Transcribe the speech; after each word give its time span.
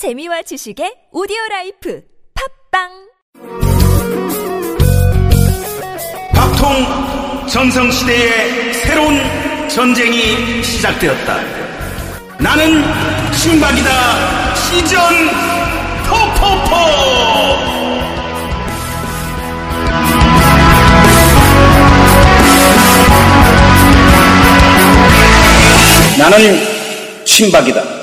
재미와 0.00 0.40
지식의 0.40 1.08
오디오 1.12 1.36
라이프 1.50 2.02
팝빵 2.72 2.88
박통 6.32 7.46
전성시대의 7.46 8.72
새로운 8.72 9.18
전쟁이 9.68 10.62
시작되었다. 10.64 11.36
나는 12.38 12.82
신박이다. 13.34 14.54
시전 14.54 14.96
포포포! 16.08 16.76
나는 26.18 27.26
신박이다. 27.26 27.99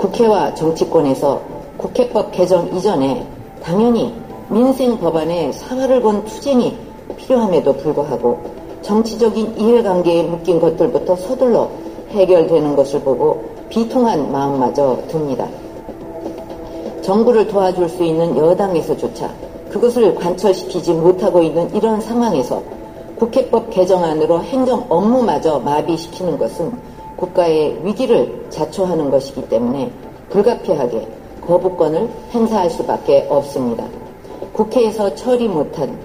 국회와 0.00 0.54
정치권에서 0.54 1.42
국회법 1.76 2.32
개정 2.32 2.74
이전에 2.74 3.26
당연히 3.62 4.14
민생 4.48 4.98
법안에 4.98 5.52
사활을 5.52 6.00
건 6.00 6.24
투쟁이 6.24 6.74
필요함에도 7.18 7.74
불구하고 7.74 8.40
정치적인 8.80 9.58
이해관계에 9.58 10.22
묶인 10.22 10.58
것들부터 10.58 11.16
서둘러 11.16 11.68
해결되는 12.12 12.76
것을 12.76 13.00
보고 13.02 13.44
비통한 13.68 14.32
마음마저 14.32 15.02
듭니다. 15.08 15.46
정부를 17.02 17.46
도와줄 17.48 17.90
수 17.90 18.02
있는 18.02 18.38
여당에서조차 18.38 19.30
그것을 19.68 20.14
관철시키지 20.14 20.94
못하고 20.94 21.42
있는 21.42 21.74
이런 21.74 22.00
상황에서 22.00 22.62
국회법 23.16 23.68
개정안으로 23.68 24.44
행정 24.44 24.86
업무마저 24.88 25.58
마비시키는 25.58 26.38
것은 26.38 26.89
국가의 27.20 27.78
위기를 27.84 28.46
자초하는 28.48 29.10
것이기 29.10 29.48
때문에 29.48 29.92
불가피하게 30.30 31.06
거부권을 31.46 32.08
행사할 32.32 32.70
수밖에 32.70 33.26
없습니다. 33.28 33.84
국회에서 34.52 35.14
처리 35.14 35.46
못한 35.46 35.98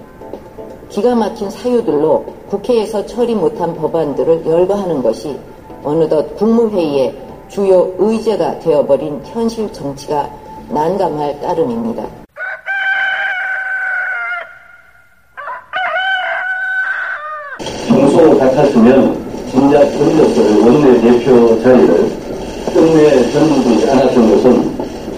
기가 0.88 1.14
막힌 1.14 1.50
사유들로 1.50 2.24
국회에서 2.48 3.06
처리 3.06 3.34
못한 3.34 3.74
법안들을 3.74 4.46
열거하는 4.46 5.02
것이 5.02 5.36
어느덧 5.82 6.36
국무회의의 6.36 7.14
주요 7.48 7.92
의제가 7.98 8.58
되어버린 8.60 9.20
현실 9.24 9.72
정치가 9.72 10.30
난감할 10.68 11.40
따름입니다. 11.40 12.04
평소 17.88 18.38
같았으면 18.38 19.25
진작 19.56 19.90
던졌을 19.90 20.60
원내 20.60 21.00
대표 21.00 21.58
자리를 21.62 22.10
끝내 22.74 23.32
전문이 23.32 23.88
않았던 23.88 24.30
것은 24.30 24.70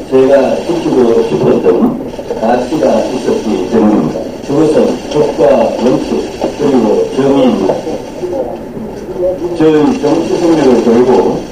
제가 0.09 0.55
지키고 0.59 1.25
싶었던 1.25 2.41
가치가 2.41 3.01
있었기 3.01 3.69
때문입니다. 3.69 4.21
그것은 4.47 4.97
법과 5.13 5.43
원칙 5.83 6.31
그리고 6.57 7.11
정의입니다. 7.17 7.75
저희 9.59 10.01
정치 10.01 10.37
생명을 10.39 10.85
걸고 10.85 11.43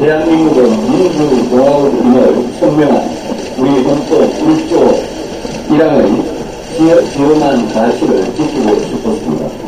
대한민국은 0.00 0.70
민주공화국임을 0.90 2.48
선명한 2.58 3.10
우리 3.58 3.68
헌법 3.84 4.10
1조 4.32 4.72
1항의 5.70 7.12
지엄한 7.12 7.72
가치를 7.72 8.24
지키고 8.34 8.74
싶었습니다. 8.74 9.67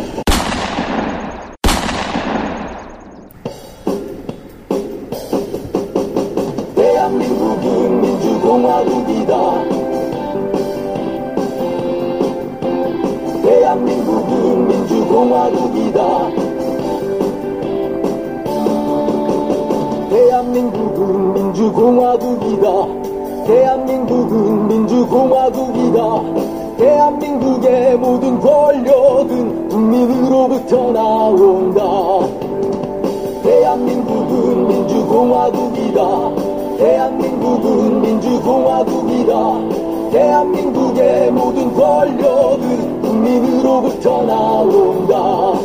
나온다. 44.08 45.60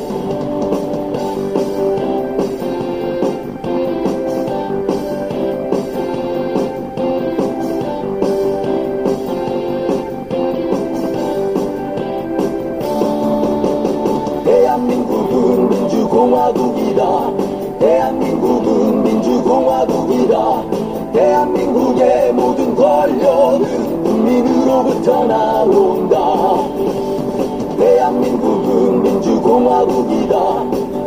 대한민국은 14.44 15.70
민주공화국이다. 15.70 17.32
대한민국은 17.80 19.04
민주공화국이다. 19.04 20.64
대한민국의 21.14 22.34
모든 22.34 22.76
권력은 22.76 24.04
국민으로부터 24.04 25.26
나온다. 25.26 27.15
대한민국은 27.78 29.04
민주공화국이다. 29.04 30.36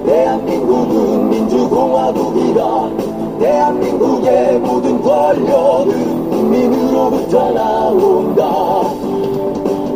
대한민국은 0.05 1.31
민주공화국이다. 1.31 2.91
대한민국의 3.39 4.59
모든 4.59 5.01
권력은 5.03 6.31
국민으로부터 6.31 7.51
나온다. 7.53 8.45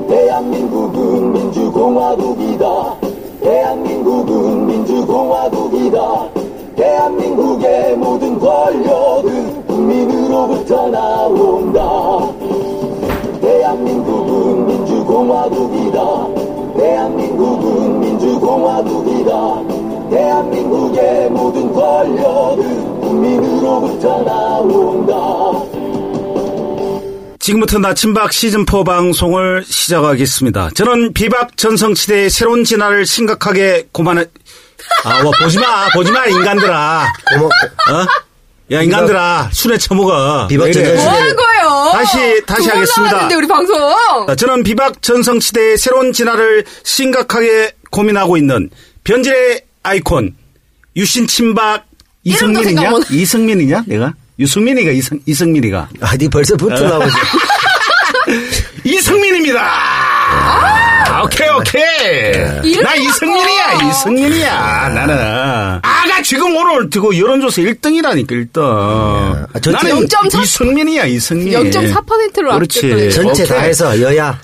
대한민국은 0.09 1.33
민주공화국이다. 1.33 2.95
대한민국은 3.43 4.67
민주공화국이다. 4.67 6.29
대한민국의 6.77 7.97
모든 7.97 8.39
권력은 8.39 9.67
국민으로부터 9.67 10.89
나온다. 10.89 11.81
대한민국은 13.41 14.67
민주공화국이다. 14.67 16.42
대한민국은 16.77 18.01
민주공화국이다. 18.01 19.31
대한민국의 20.11 21.31
모든 21.31 21.73
권력은 21.73 23.01
국민으로부터 23.01 24.23
나온다. 24.23 25.13
지금부터 27.39 27.79
나침박 27.79 28.31
시즌4 28.31 28.85
방송을 28.87 29.65
시작하겠습니다. 29.65 30.71
저는 30.75 31.13
비박 31.13 31.57
전성시대의 31.57 32.31
새로운 32.31 32.63
진화를 32.63 33.05
심각하게 33.05 33.89
고만해, 33.91 34.27
아, 35.05 35.23
뭐, 35.23 35.33
보지 35.43 35.59
마, 35.59 35.89
보지 35.93 36.13
마, 36.13 36.25
인간들아. 36.27 37.13
고마, 37.33 37.47
어? 37.47 38.07
야, 38.73 38.83
인간들아, 38.83 39.51
술에 39.53 39.77
처먹어. 39.79 40.47
비박 40.49 40.65
왜 40.65 40.71
이래? 40.71 40.83
전성시대. 40.85 41.05
뭐 41.05 41.13
하는 41.21 41.37
거예요? 41.37 41.91
다시, 41.93 42.43
다시 42.47 42.69
하겠습니다. 42.71 43.13
나왔는데 43.13 43.35
우리 43.35 43.47
방송. 43.47 43.77
자, 44.27 44.35
저는 44.35 44.63
비박 44.63 45.03
전성 45.03 45.41
시대의 45.41 45.77
새로운 45.79 46.13
진화를 46.13 46.65
심각하게 46.83 47.73
고민하고 47.91 48.37
있는 48.37 48.71
변질의 49.05 49.63
아이콘, 49.83 50.35
유신 50.97 51.27
생각 51.27 51.85
이승민이냐? 52.25 52.91
못- 52.91 53.11
이승민이냐? 53.11 53.85
내가? 53.87 54.15
유승민이가 54.39 54.91
이승, 54.93 55.21
이승민이가. 55.27 55.89
아, 56.01 56.17
니 56.17 56.29
벌써 56.29 56.57
붙어 56.57 56.83
나오지. 56.89 57.13
이승민입니다. 58.85 59.61
아, 61.53 61.57
오케이. 61.59 62.71
이름 62.71 62.85
나 62.85 62.95
이승민이야. 62.95 63.73
이승민이야 63.91 64.89
나는. 64.95 65.15
아가 65.83 66.23
지금 66.25 66.55
오늘 66.57 66.89
듣고 66.91 67.17
여론조사 67.17 67.63
1등이라니까 67.63 68.29
1등. 68.31 68.61
아, 68.63 69.47
전체 69.61 69.89
나는 69.89 70.07
0.4 70.07 70.43
이승민이야 70.43 71.05
이승민. 71.07 71.53
0.4%로 71.71 72.53
그렇지. 72.55 73.11
전체 73.11 73.45
다. 73.45 73.59
해서 73.61 74.01
여야. 74.01 74.39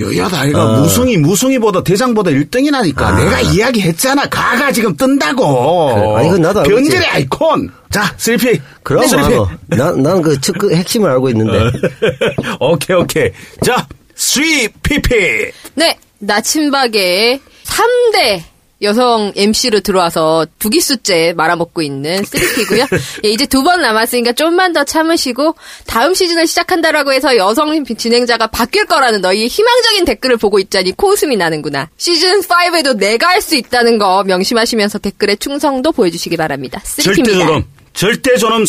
여야 0.00 0.26
다이가 0.28 0.60
어. 0.64 0.80
무승이 0.80 1.18
무승이보다 1.18 1.84
대장보다 1.84 2.32
1등이라니까 2.32 3.00
아. 3.00 3.12
내가 3.16 3.40
이야기했잖아 3.40 4.28
가가 4.28 4.72
지금 4.72 4.96
뜬다고 4.96 5.94
그래. 5.94 6.14
아니, 6.16 6.28
그건 6.30 6.42
나도 6.42 6.60
알고. 6.62 6.74
변질의 6.74 7.06
아이콘 7.06 7.70
자 7.92 8.12
슬피 8.16 8.60
그럼 8.82 9.06
슬피 9.06 9.28
뭐, 9.34 9.48
난, 9.68 10.02
난 10.02 10.20
그, 10.20 10.36
핵심을 10.74 11.08
알고 11.10 11.28
있는데. 11.30 11.70
오케이 12.58 12.96
오케이 12.96 13.30
자 13.64 13.86
3PP 14.16 15.52
네, 15.76 15.96
나침박의 16.26 17.40
3대 17.64 18.42
여성 18.82 19.32
MC로 19.34 19.80
들어와서 19.80 20.46
두 20.58 20.68
기수째 20.68 21.32
말아먹고 21.36 21.80
있는 21.80 22.22
쓰리피고요. 22.24 22.86
예, 23.24 23.30
이제 23.30 23.46
두 23.46 23.62
번 23.62 23.80
남았으니까 23.80 24.32
좀만 24.32 24.74
더 24.74 24.84
참으시고 24.84 25.54
다음 25.86 26.12
시즌을 26.12 26.46
시작한다라고 26.46 27.12
해서 27.12 27.34
여성 27.36 27.82
진행자가 27.84 28.48
바뀔 28.48 28.84
거라는 28.84 29.22
너희 29.22 29.46
희망적인 29.46 30.04
댓글을 30.04 30.36
보고 30.36 30.58
있자니 30.58 30.92
코웃음이 30.96 31.36
나는구나. 31.36 31.88
시즌 31.96 32.40
5에도 32.42 32.96
내가 32.98 33.28
할 33.28 33.40
수 33.40 33.56
있다는 33.56 33.96
거 33.98 34.22
명심하시면서 34.24 34.98
댓글에 34.98 35.36
충성도 35.36 35.92
보여주시기 35.92 36.36
바랍니다. 36.36 36.80
쓰리피입니다. 36.84 37.73
절대존엄. 37.94 38.64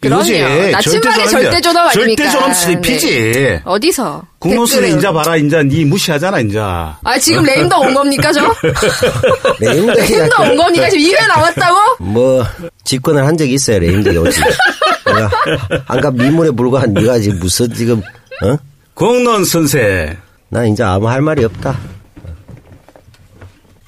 그럼요. 0.00 0.22
이거지. 0.24 0.70
나침반의 0.72 1.28
절대존엄 1.28 1.86
아닙니까? 1.88 2.24
절대존엄 2.24 2.54
수리피지. 2.54 3.60
어디서? 3.64 4.22
국노수는 4.38 4.88
댓글을- 4.88 4.92
인자 4.92 5.12
봐라, 5.12 5.36
인자 5.36 5.62
니 5.62 5.84
무시하잖아, 5.84 6.40
인자. 6.40 6.98
아 7.02 7.18
지금 7.18 7.44
레임도 7.44 7.78
온 7.80 7.94
겁니까 7.94 8.30
저? 8.32 8.40
레임덕이 9.58 10.00
레임도 10.12 10.42
온 10.42 10.56
겁니까 10.56 10.90
지금 10.90 11.04
2회 11.12 11.26
나왔다고? 11.28 12.04
뭐 12.04 12.44
집권을 12.84 13.26
한 13.26 13.36
적이 13.36 13.54
있어요 13.54 13.78
레임덕이 13.78 14.18
오지. 14.18 14.40
내가 15.06 15.30
아까 15.88 16.10
미물에 16.10 16.50
불과한 16.50 16.92
네가 16.92 17.18
지금 17.20 17.38
무슨 17.40 17.72
지금 17.74 18.02
어? 18.44 18.56
공론 18.94 19.44
선생. 19.44 20.16
나 20.50 20.64
이제 20.66 20.82
아무 20.82 21.08
할 21.08 21.22
말이 21.22 21.44
없다. 21.44 21.78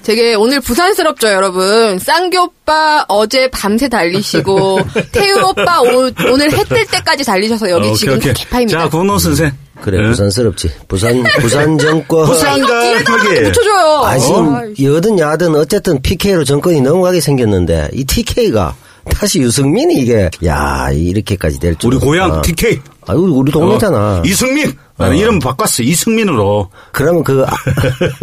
되게 0.05 0.35
오늘 0.35 0.61
부산스럽죠, 0.61 1.29
여러분. 1.29 1.97
쌍교 1.97 2.39
오빠 2.43 3.03
어제 3.07 3.49
밤새 3.49 3.89
달리시고 3.89 4.79
태우 5.11 5.41
오빠 5.49 5.81
오, 5.81 6.09
오늘 6.31 6.51
해 6.51 6.63
뜰 6.65 6.85
때까지 6.85 7.23
달리셔서 7.25 7.69
여기 7.71 7.87
어, 7.87 7.89
오케이, 7.89 7.95
지금 7.97 8.17
오케이. 8.17 8.33
개파입니다. 8.33 8.79
자, 8.81 8.89
공론 8.89 9.17
선생. 9.17 9.51
그래 9.81 9.99
예? 10.03 10.07
부산스럽지. 10.09 10.69
부산 10.87 11.23
부산 11.41 11.77
정권. 11.77 12.25
부산과 12.27 12.81
뒤에다가 12.81 13.17
거기. 13.17 13.41
붙여줘요. 13.43 13.85
아 14.03 14.15
어. 14.15 14.19
지금 14.19 14.73
여든 14.95 15.19
야든 15.19 15.55
어쨌든 15.55 16.01
PK로 16.01 16.43
정권이 16.43 16.81
넘어가게 16.81 17.19
생겼는데 17.19 17.89
이 17.93 18.03
TK가 18.05 18.75
다시 19.11 19.39
유승민이 19.39 19.95
이게 19.95 20.29
야 20.45 20.89
이렇게까지 20.91 21.59
될 21.59 21.75
줄. 21.77 21.93
우리 21.93 21.97
고향 21.99 22.41
TK. 22.41 22.79
아 23.07 23.13
우리 23.13 23.31
우리 23.31 23.51
동네잖아. 23.51 23.97
어, 23.97 24.21
이승민. 24.25 24.71
나는 24.97 25.17
이름 25.17 25.39
바꿨어. 25.39 25.83
이승민으로. 25.83 26.69
그러면 26.91 27.23
그 27.23 27.43
아, 27.45 27.53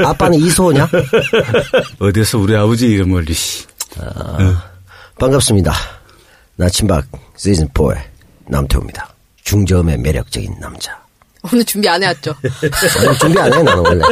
아빠는 0.08 0.38
이소냐? 0.38 0.88
어디서 1.98 2.38
우리 2.38 2.56
아버지 2.56 2.86
이름을 2.86 3.28
이씨. 3.28 3.66
반갑습니다. 5.18 5.72
나침박 6.56 7.04
시즌 7.36 7.68
4의 7.68 7.98
남태우입니다. 8.46 9.08
중저음의 9.44 9.98
매력적인 9.98 10.56
남자. 10.60 11.00
오늘 11.52 11.64
준비 11.64 11.88
안 11.88 12.00
해왔죠. 12.02 12.32
아니, 12.42 13.18
준비 13.18 13.38
안 13.40 13.52
해, 13.52 13.62
나는 13.62 13.84
원래. 13.84 14.04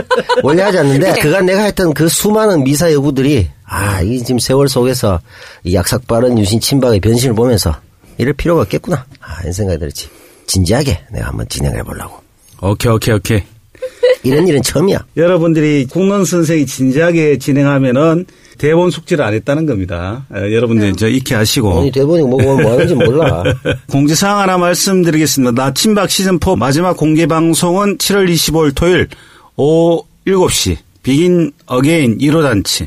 원래 0.43 0.62
하지 0.65 0.79
않는데, 0.79 1.21
그간 1.21 1.47
내가 1.47 1.62
했던 1.62 1.95
그 1.95 2.09
수많은 2.09 2.65
미사 2.65 2.93
여구들이, 2.93 3.49
아, 3.65 4.03
이 4.03 4.19
지금 4.25 4.41
세월 4.41 4.69
속에서 4.69 5.21
이 5.62 5.75
약삭 5.75 6.09
빠른 6.09 6.37
유신 6.39 6.59
친박의 6.59 6.99
변신을 6.99 7.37
보면서 7.37 7.77
이럴 8.19 8.33
필요가 8.33 8.62
없겠구나. 8.62 9.07
아, 9.21 9.41
이런 9.43 9.53
생각이 9.53 9.79
들었지. 9.79 10.09
진지하게 10.47 11.05
내가 11.12 11.29
한번 11.29 11.47
진행해 11.49 11.83
보려고. 11.85 12.21
오케이, 12.62 12.93
오케이, 12.93 13.15
오케이. 13.15 13.43
이런 14.23 14.47
일은 14.47 14.62
처음이야. 14.62 14.99
여러분들이 15.17 15.87
국론 15.91 16.25
선생이 16.25 16.67
진지하게 16.67 17.39
진행하면은 17.39 18.27
대본 18.59 18.91
숙지를 18.91 19.25
안 19.25 19.33
했다는 19.33 19.65
겁니다. 19.65 20.27
어, 20.31 20.37
여러분들 20.37 20.95
저 20.97 21.09
익히 21.09 21.33
하시고. 21.33 21.81
아니, 21.81 21.91
대본이 21.91 22.23
뭐, 22.25 22.39
뭐 22.43 22.73
하는지 22.73 22.95
몰라. 22.95 23.43
공지사항 23.89 24.39
하나 24.41 24.59
말씀드리겠습니다. 24.59 25.53
나 25.53 25.67
친박 25.67 26.09
시즌4 26.09 26.59
마지막 26.59 26.97
공개 26.97 27.27
방송은 27.27 27.97
7월 27.97 28.31
25일 28.31 28.75
토요일 28.75 29.09
오후 29.57 30.05
7시 30.27 30.77
Begin 31.03 31.53
Again 31.65 32.19
1호 32.19 32.43
단치 32.43 32.87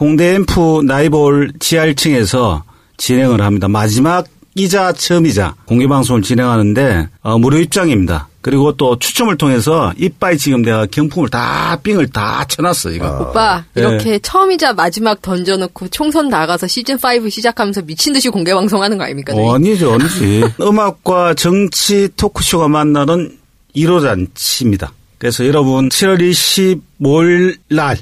홍대 0.00 0.34
앰프 0.34 0.82
나이볼 0.86 1.52
지하층에서 1.60 2.64
진행을 2.96 3.42
합니다. 3.42 3.68
마지막 3.68 4.26
이자 4.54 4.92
처음이자 4.92 5.54
공개 5.66 5.86
방송을 5.86 6.22
진행하는데 6.22 7.08
어, 7.22 7.38
무료 7.38 7.58
입장입니다. 7.58 8.28
그리고 8.44 8.76
또 8.76 8.98
추첨을 8.98 9.38
통해서 9.38 9.94
이빠이 9.96 10.36
지금 10.36 10.60
내가 10.60 10.84
경품을 10.84 11.30
다 11.30 11.78
빙을 11.82 12.08
다 12.08 12.44
쳐놨어 12.46 12.90
이거. 12.90 13.06
오빠 13.30 13.64
예. 13.74 13.80
이렇게 13.80 14.18
처음이자 14.18 14.74
마지막 14.74 15.22
던져놓고 15.22 15.88
총선 15.88 16.28
나가서 16.28 16.66
시즌 16.66 16.96
5 16.96 17.30
시작하면서 17.30 17.80
미친 17.86 18.12
듯이 18.12 18.28
공개 18.28 18.52
방송하는 18.52 18.98
거 18.98 19.04
아닙니까? 19.04 19.32
어, 19.34 19.54
아니죠, 19.54 19.94
아니지. 19.94 20.44
음악과 20.60 21.32
정치 21.32 22.10
토크쇼가 22.18 22.68
만나는 22.68 23.34
1호 23.74 24.02
잔치입니다. 24.02 24.92
그래서 25.16 25.46
여러분 25.46 25.88
7월 25.88 26.20
25일 27.00 27.56
날 27.70 27.96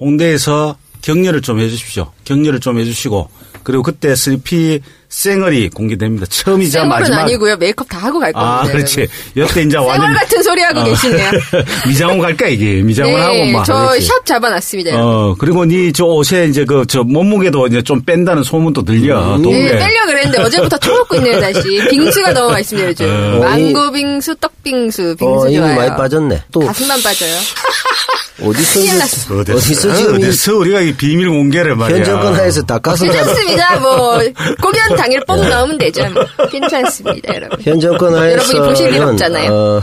홍대에서 0.00 0.76
격려를 1.02 1.40
좀 1.40 1.60
해주십시오. 1.60 2.10
격려를 2.24 2.58
좀 2.58 2.80
해주시고 2.80 3.30
그리고 3.62 3.84
그때 3.84 4.16
슬피 4.16 4.80
쌩얼이 5.24 5.70
공개됩니다. 5.70 6.26
처음이자 6.26 6.80
생얼은 6.80 6.88
마지막. 7.00 7.20
아니고요. 7.20 7.56
메이크업 7.56 7.88
다 7.88 7.98
하고 7.98 8.18
갈 8.18 8.32
겁니다. 8.32 8.62
아, 8.62 8.66
그렇지. 8.66 9.06
여태 9.36 9.60
이제 9.62 9.70
생얼 9.70 9.86
완전 9.86 10.12
같은 10.12 10.42
소리 10.42 10.60
하고 10.62 10.80
어. 10.80 10.84
계시네요. 10.84 11.30
미장원 11.86 12.18
갈까 12.18 12.48
이게 12.48 12.82
미장원 12.82 13.20
하고 13.22 13.44
막. 13.52 13.64
저 13.64 13.74
그렇지. 13.88 14.06
샵 14.06 14.26
잡아놨습니다. 14.26 14.90
어 14.96 15.36
그리고 15.38 15.64
니저 15.64 16.04
옷에 16.04 16.46
이제 16.46 16.64
그 16.64 16.84
저 16.88 17.02
몸무게도 17.02 17.66
이제 17.68 17.82
좀 17.82 18.02
뺀다는 18.02 18.42
소문도 18.42 18.84
들려. 18.84 19.38
동네. 19.42 19.72
네, 19.72 19.78
빼려 19.78 20.06
그랬는데 20.06 20.38
어제부터 20.42 20.76
처먹고 20.78 21.16
있네요, 21.16 21.40
다시. 21.40 21.62
빙수가 21.90 22.32
넘어가 22.34 22.58
있습니다, 22.60 22.88
요즘. 22.88 23.06
어. 23.08 23.38
망고 23.44 23.92
빙수, 23.92 24.34
떡 24.36 24.52
빙수, 24.62 25.16
빙수 25.18 25.46
어, 25.46 25.50
좋아요. 25.50 25.76
많이 25.76 25.90
빠졌네. 25.90 26.42
또, 26.52 26.60
가슴만 26.60 27.02
빠져요. 27.02 27.34
어디서, 28.42 28.94
났어. 28.98 29.34
어디서 29.38 29.94
지금 29.94 30.20
이 30.20 30.24
어디서 30.26 30.56
우리가 30.56 30.80
이 30.80 30.92
비밀 30.94 31.28
공개를 31.30 31.76
말이야. 31.76 31.98
현 31.98 32.04
정권 32.04 32.34
하에서 32.34 32.62
닭가슴살, 32.62 33.14
괜찮습니다. 33.16 33.78
뭐 33.78 34.18
공연 34.60 34.96
당일 35.04 35.20
뽕 35.26 35.38
넣으면 35.50 35.76
되죠. 35.76 36.02
뭐. 36.08 36.24
괜찮습니다, 36.48 37.34
여러분. 37.34 37.58
현 37.60 37.78
정권 37.78 38.14
여러분이 38.14 38.58
보실 38.60 38.94
일 38.94 39.02
없잖아요. 39.02 39.52
어, 39.52 39.82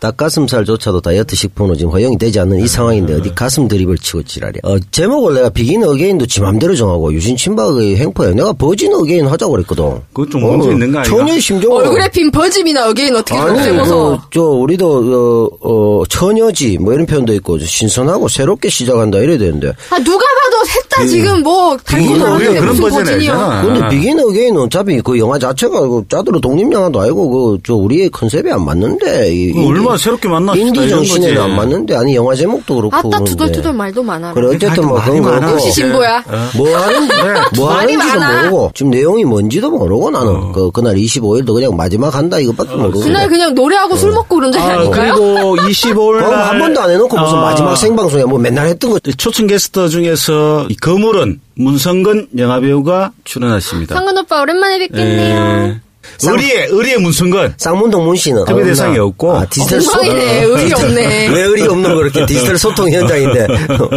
닭가슴살조차도 0.00 1.00
다이어트 1.00 1.34
식품으로 1.36 1.76
지금 1.76 1.92
허용이 1.92 2.16
되지 2.18 2.40
않는 2.40 2.60
이 2.60 2.68
상황인데 2.68 3.14
어디 3.14 3.34
가슴 3.34 3.66
드립을 3.68 3.98
치고 3.98 4.22
지랄이야. 4.22 4.60
어, 4.64 4.76
제목을 4.90 5.34
내가 5.34 5.48
Begin 5.50 5.82
Again도 5.84 6.26
지 6.26 6.40
맘대로 6.40 6.74
정하고 6.74 7.12
유신 7.12 7.36
친박의 7.36 7.96
횡포야. 7.96 8.32
내가 8.34 8.52
Virgin 8.52 8.92
Again 8.94 9.26
하자고 9.26 9.52
그랬거든. 9.52 9.84
그거 10.12 10.28
좀 10.30 10.42
문제 10.42 10.70
있는 10.70 10.92
거 10.92 10.98
아닌가? 11.00 11.16
처녀의 11.18 11.40
심정을 11.40 11.82
얼굴에 11.84 12.08
핀 12.10 12.30
버짐이나 12.30 12.88
again 12.90 13.14
어떻게 13.16 13.36
아니, 13.38 13.58
그, 13.70 14.18
저, 14.32 14.42
우리도, 14.42 15.50
어, 15.62 15.68
어, 16.00 16.02
처녀지, 16.08 16.78
뭐 16.78 16.92
이런 16.94 17.06
표현도 17.06 17.32
있고, 17.34 17.58
신선하고 17.58 18.28
새롭게 18.28 18.68
시작한다, 18.68 19.18
이래야 19.18 19.38
되는데. 19.38 19.68
아, 19.90 19.98
누가 19.98 20.18
봐도 20.24 20.64
셋다 20.66 21.06
지금 21.06 21.42
뭐 21.42 21.76
달고 21.76 22.06
Begin 22.06 22.22
Again 22.22 22.60
그런 22.60 22.76
버전이. 22.76 23.10
아니잖아. 23.10 23.62
근데 23.64 23.80
아. 23.80 23.88
비긴 23.88 24.18
어게인은 24.20 24.60
어차피 24.62 25.00
그 25.00 25.18
영화 25.18 25.38
자체가 25.38 25.80
그 25.88 26.04
짜도로 26.08 26.40
독립영화도 26.40 27.00
아니고, 27.00 27.28
그, 27.30 27.58
저, 27.64 27.74
우리의 27.74 28.10
컨셉이 28.10 28.50
안 28.50 28.64
맞는데. 28.64 29.32
이- 29.34 29.52
그 29.52 29.60
얼마나 29.88 29.98
새롭게 29.98 30.28
만났다, 30.28 30.58
인디 30.58 30.88
정신에는. 30.88 31.40
안 31.42 31.56
맞는데. 31.56 31.96
아니, 31.96 32.14
영화 32.14 32.34
제목도 32.34 32.74
그렇고. 32.76 32.96
아따. 32.96 33.24
투덜투덜 33.24 33.72
말도 33.72 34.02
많아. 34.02 34.34
그래, 34.34 34.48
어쨌든 34.54 34.86
뭐, 34.86 35.00
그런 35.02 35.22
많아. 35.22 35.40
거고. 35.40 35.52
역시 35.54 35.72
진보야. 35.72 36.22
뭐 36.56 36.76
하는, 36.76 37.08
뭐 37.56 37.72
많이 37.72 37.94
하는지도 37.94 38.20
많아. 38.20 38.40
모르고, 38.42 38.70
지금 38.74 38.90
내용이 38.90 39.24
뭔지도 39.24 39.70
모르고, 39.70 40.10
나는. 40.10 40.28
어. 40.28 40.52
그, 40.52 40.70
그날 40.70 40.96
25일도 40.96 41.54
그냥 41.54 41.76
마지막 41.76 42.14
한다, 42.14 42.38
이것밖에 42.38 42.76
모르고. 42.76 43.00
그날 43.00 43.28
그냥 43.28 43.54
노래하고 43.54 43.96
술 43.96 44.12
먹고 44.12 44.36
그런 44.36 44.52
적 44.52 44.60
아, 44.60 44.74
아닐까요? 44.74 45.14
그리고 45.14 45.56
25일 45.56 46.18
그거 46.20 46.30
날. 46.30 46.48
한 46.48 46.58
번도 46.58 46.80
안 46.80 46.90
해놓고 46.90 47.18
무슨 47.18 47.38
아, 47.38 47.40
마지막 47.42 47.76
생방송에 47.76 48.24
뭐 48.24 48.38
맨날 48.38 48.66
했던 48.68 48.90
거. 48.90 48.98
초청 49.16 49.46
게스트 49.46 49.88
중에서 49.88 50.66
이 50.68 50.76
거물은 50.76 51.40
문성근 51.54 52.28
영화배우가 52.36 53.12
출연하십니다. 53.24 53.94
상근 53.94 54.18
오빠 54.18 54.40
오랜만에 54.42 54.78
뵙겠네요. 54.78 55.36
예. 55.68 55.80
의리의, 56.22 56.66
의리의 56.70 56.98
문성근. 56.98 57.54
쌍문동 57.56 58.04
문 58.04 58.16
씨는. 58.16 58.44
특별? 58.44 58.64
대상이 58.64 58.98
없고. 58.98 59.36
아, 59.36 59.44
디지털. 59.46 59.80
소통. 59.80 60.08
의리 60.08 60.72
없네. 60.72 61.28
왜 61.34 61.42
의리 61.42 61.62
없는 61.62 61.94
거 61.94 62.00
이렇게 62.02 62.26
디지털 62.26 62.58
소통 62.58 62.90
현장인데. 62.92 63.46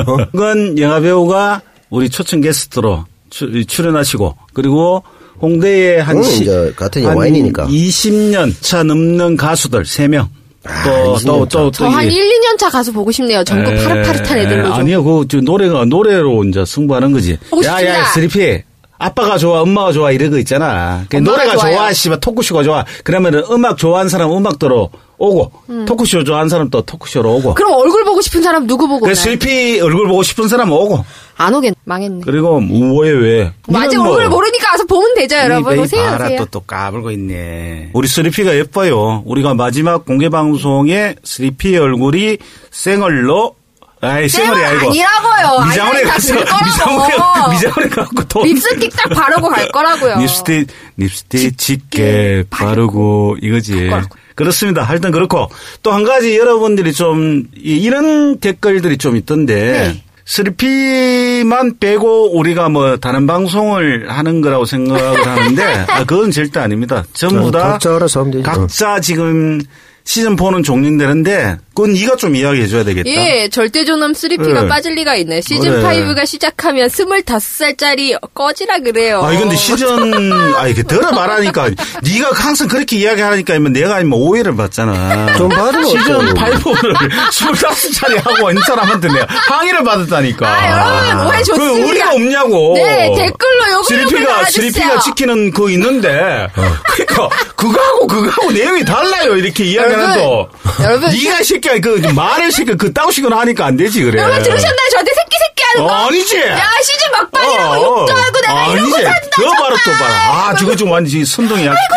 어? 0.08 0.18
건 0.38 0.78
영화 0.80 1.00
배우가 1.00 1.62
우리 1.90 2.10
초청 2.10 2.42
게스트로 2.42 3.06
출- 3.30 3.66
출연하시고 3.66 4.36
그리고 4.54 5.04
홍대에 5.42 6.00
한 6.00 6.18
그건 6.18 6.32
시- 6.32 6.42
이제 6.44 6.74
같은 6.76 7.04
한 7.06 7.12
영화인이니까. 7.14 7.68
20년 7.68 8.54
차 8.62 8.84
넘는 8.84 9.36
가수들 9.38 9.84
3명. 9.84 10.28
아, 10.64 10.84
또, 10.84 11.16
20년 11.16 11.26
또, 11.26 11.48
차. 11.48 11.58
또, 11.60 11.72
저 11.72 11.84
또. 11.86 11.90
한 11.90 12.06
이게- 12.06 12.18
1, 12.18 12.24
2년 12.40 12.58
차 12.60 12.70
가서 12.70 12.92
보고 12.92 13.12
싶네요. 13.12 13.44
전국 13.44 13.72
에, 13.74 13.84
파릇파릇한 13.84 14.38
애들로 14.38 14.64
좀. 14.66 14.74
아니요, 14.74 15.04
그, 15.04 15.26
저 15.28 15.42
노래가, 15.42 15.86
노래로 15.86 16.44
이제 16.44 16.64
승부하는 16.64 17.12
거지. 17.12 17.36
보고 17.50 17.64
야, 17.66 17.78
싶습니다. 17.80 18.00
야, 18.00 18.06
스리피. 18.14 18.64
아빠가 19.04 19.38
좋아, 19.38 19.62
엄마가 19.62 19.92
좋아, 19.92 20.12
이런 20.12 20.30
거 20.32 20.38
있잖아. 20.38 21.04
그 21.10 21.18
엄마가 21.18 21.38
노래가 21.38 21.58
좋아요. 21.58 21.76
좋아, 21.76 21.94
씨발, 21.94 22.20
토크쇼가 22.20 22.64
좋아. 22.64 22.86
그러면은 23.04 23.44
음악 23.52 23.78
좋아하는 23.78 24.10
사람 24.10 24.32
음악도로 24.32 24.90
오고, 25.18 25.52
토크쇼 25.88 26.24
좋아하는 26.24 26.50
사람 26.50 26.70
또 26.70 26.82
토크쇼로 26.82 27.36
오고. 27.36 27.50
음. 27.52 27.54
그럼 27.56 27.74
얼굴 27.74 28.04
보고 28.04 28.22
싶은 28.22 28.42
사람 28.42 28.66
누구 28.68 28.88
보고 28.88 29.00
그 29.02 29.06
오나요? 29.06 29.16
스리피 29.16 29.80
얼굴 29.82 30.08
보고 30.08 30.24
싶은 30.24 30.48
사람 30.48 30.72
오고. 30.72 31.04
안 31.38 31.54
오겠, 31.56 31.74
망했네. 31.86 32.22
그리고 32.24 32.60
뭐, 32.60 33.02
왜, 33.02 33.10
왜. 33.12 33.52
뭐 33.68 33.80
뭐- 33.80 34.10
얼굴 34.14 34.30
모르니까 34.30 34.72
와서 34.72 34.84
보면 34.86 35.16
되죠, 35.16 35.38
여러분. 35.38 35.76
이 35.76 35.80
오세요, 35.80 36.04
봐라 36.04 36.26
오세요. 36.26 36.38
또, 36.40 36.46
또 36.46 36.60
까불고 36.62 37.10
있네. 37.12 37.90
우리 37.94 38.08
스리피가 38.08 38.56
예뻐요. 38.56 39.24
우리가 39.26 39.54
마지막 39.56 40.06
공개 40.06 40.30
방송에 40.30 41.16
스리피 41.24 41.78
얼굴이 41.78 42.38
생얼로 42.70 43.56
아이, 44.02 44.28
쌩얼 44.28 44.48
쌩얼이 44.48 44.66
아니고. 44.66 44.90
아니라고요. 44.90 45.66
미장원에 45.70 46.02
가서. 46.04 46.34
미장원에, 46.34 47.14
미장원에 47.54 47.88
가고 47.90 48.24
돈. 48.26 48.44
립스틱 48.48 48.92
딱 48.96 49.10
바르고 49.10 49.50
갈 49.50 49.68
거라고요. 49.72 50.18
립스틱, 50.20 50.68
립스틱 50.98 51.58
짙게 51.58 52.46
바르고 52.50 53.38
이거지. 53.42 53.90
그렇습니다. 54.36 54.82
하여튼 54.84 55.12
그렇고 55.12 55.50
또 55.84 55.92
한 55.92 56.04
가지 56.04 56.36
여러분들이 56.38 56.94
좀 56.94 57.44
이- 57.56 57.78
이런 57.78 58.40
댓글들이 58.40 58.98
좀 58.98 59.16
있던데 59.18 59.94
네. 59.94 60.04
3P만 60.26 61.80
빼고 61.80 62.38
우리가 62.38 62.70
뭐 62.70 62.98
다른 62.98 63.28
방송을 63.28 64.10
하는 64.10 64.42
거라고 64.42 64.66
생각을 64.66 65.28
하는데 65.28 65.64
아, 65.90 66.04
그건 66.06 66.32
절대 66.32 66.60
아닙니다. 66.60 67.04
전부 67.14 67.48
어, 67.48 67.52
다 67.52 67.60
각자 67.74 67.96
알아서 67.96 68.22
하면 68.22 68.32
되지. 68.32 68.44
각자 68.44 69.00
지금 69.00 69.62
시즌 70.04 70.36
4는 70.36 70.64
종료되는데 70.64 71.58
그건 71.74 71.94
네가 71.94 72.18
좀 72.18 72.36
이야기해 72.36 72.68
줘야 72.68 72.84
되겠다. 72.84 73.10
예, 73.10 73.48
절대존엄 73.50 74.12
3P가 74.12 74.64
네. 74.64 74.68
빠질 74.68 74.94
리가 74.96 75.16
있네. 75.16 75.42
시즌 75.42 75.82
그래. 75.82 76.04
5가 76.04 76.26
시작하면 76.26 76.90
25살짜리 76.90 78.18
꺼지라 78.34 78.80
그래요. 78.80 79.22
아, 79.24 79.30
근데 79.30 79.56
시즌, 79.56 80.34
아, 80.56 80.68
이게 80.68 80.84
들어 80.84 81.12
말하니까, 81.12 81.70
네가 82.04 82.32
항상 82.34 82.68
그렇게 82.68 82.98
이야기하니까, 82.98 83.58
내가 83.60 83.96
아니면 83.96 84.20
오해를 84.20 84.56
받잖아. 84.56 85.38
좀 85.38 85.48
받으면 85.48 85.86
시즌 85.86 86.16
어쩌고. 86.16 86.76
5를 86.76 86.94
25살이 87.32 88.22
하고 88.22 88.50
있는 88.50 88.62
사람한테 88.64 89.08
내가 89.08 89.26
항의를 89.30 89.84
받았다니까. 89.84 90.48
아, 90.48 91.10
여러분, 91.10 91.28
오해 91.28 91.44
좋습니다. 91.44 91.74
그 91.74 91.90
우리가 91.90 92.14
없냐고. 92.14 92.74
네, 92.76 93.12
댓글로 93.16 93.72
요거 93.72 93.96
요거 93.96 94.10
3P가, 94.10 94.28
달아주세요. 94.28 94.72
3P가 94.90 95.02
지키는 95.04 95.52
그거 95.52 95.70
있는데, 95.70 96.48
그니까, 96.96 97.30
그거하고 97.56 98.08
그거하고 98.08 98.52
내용이 98.52 98.84
달라요, 98.84 99.38
이렇게 99.38 99.64
이야기 99.64 99.91
하는 99.94 100.18
거. 100.20 100.50
여러분, 100.84 101.10
네가 101.10 101.44
새끼야, 101.44 101.80
그, 101.80 101.90
말을 102.14 102.52
새끼, 102.52 102.76
그 102.76 102.92
따오시거나 102.94 103.40
하니까 103.42 103.66
안 103.66 103.78
되지, 103.78 104.04
그래. 104.04 104.22
여러분 104.22 104.42
들으셨나요? 104.44 104.90
저한테 104.92 105.12
새끼 105.14 105.38
새끼 105.40 105.64
하는 105.74 105.88
거? 105.88 105.94
어, 105.94 106.08
아니지. 106.08 106.40
야, 106.42 106.70
시즌 106.84 107.12
막판이라고 107.12 107.72
어, 107.74 108.00
욕도 108.02 108.14
하고 108.14 108.42
내가 108.42 108.54
이러고 108.54 108.72
아니지. 108.80 108.92
산다. 109.04 109.20
저 109.36 109.50
봐라 109.52 109.76
또 109.86 109.92
봐라. 109.92 110.16
아 110.50 110.56
저거 110.56 110.76
좀 110.76 110.92
완전히 110.92 111.26
선동이야. 111.26 111.72
아이고 111.72 111.94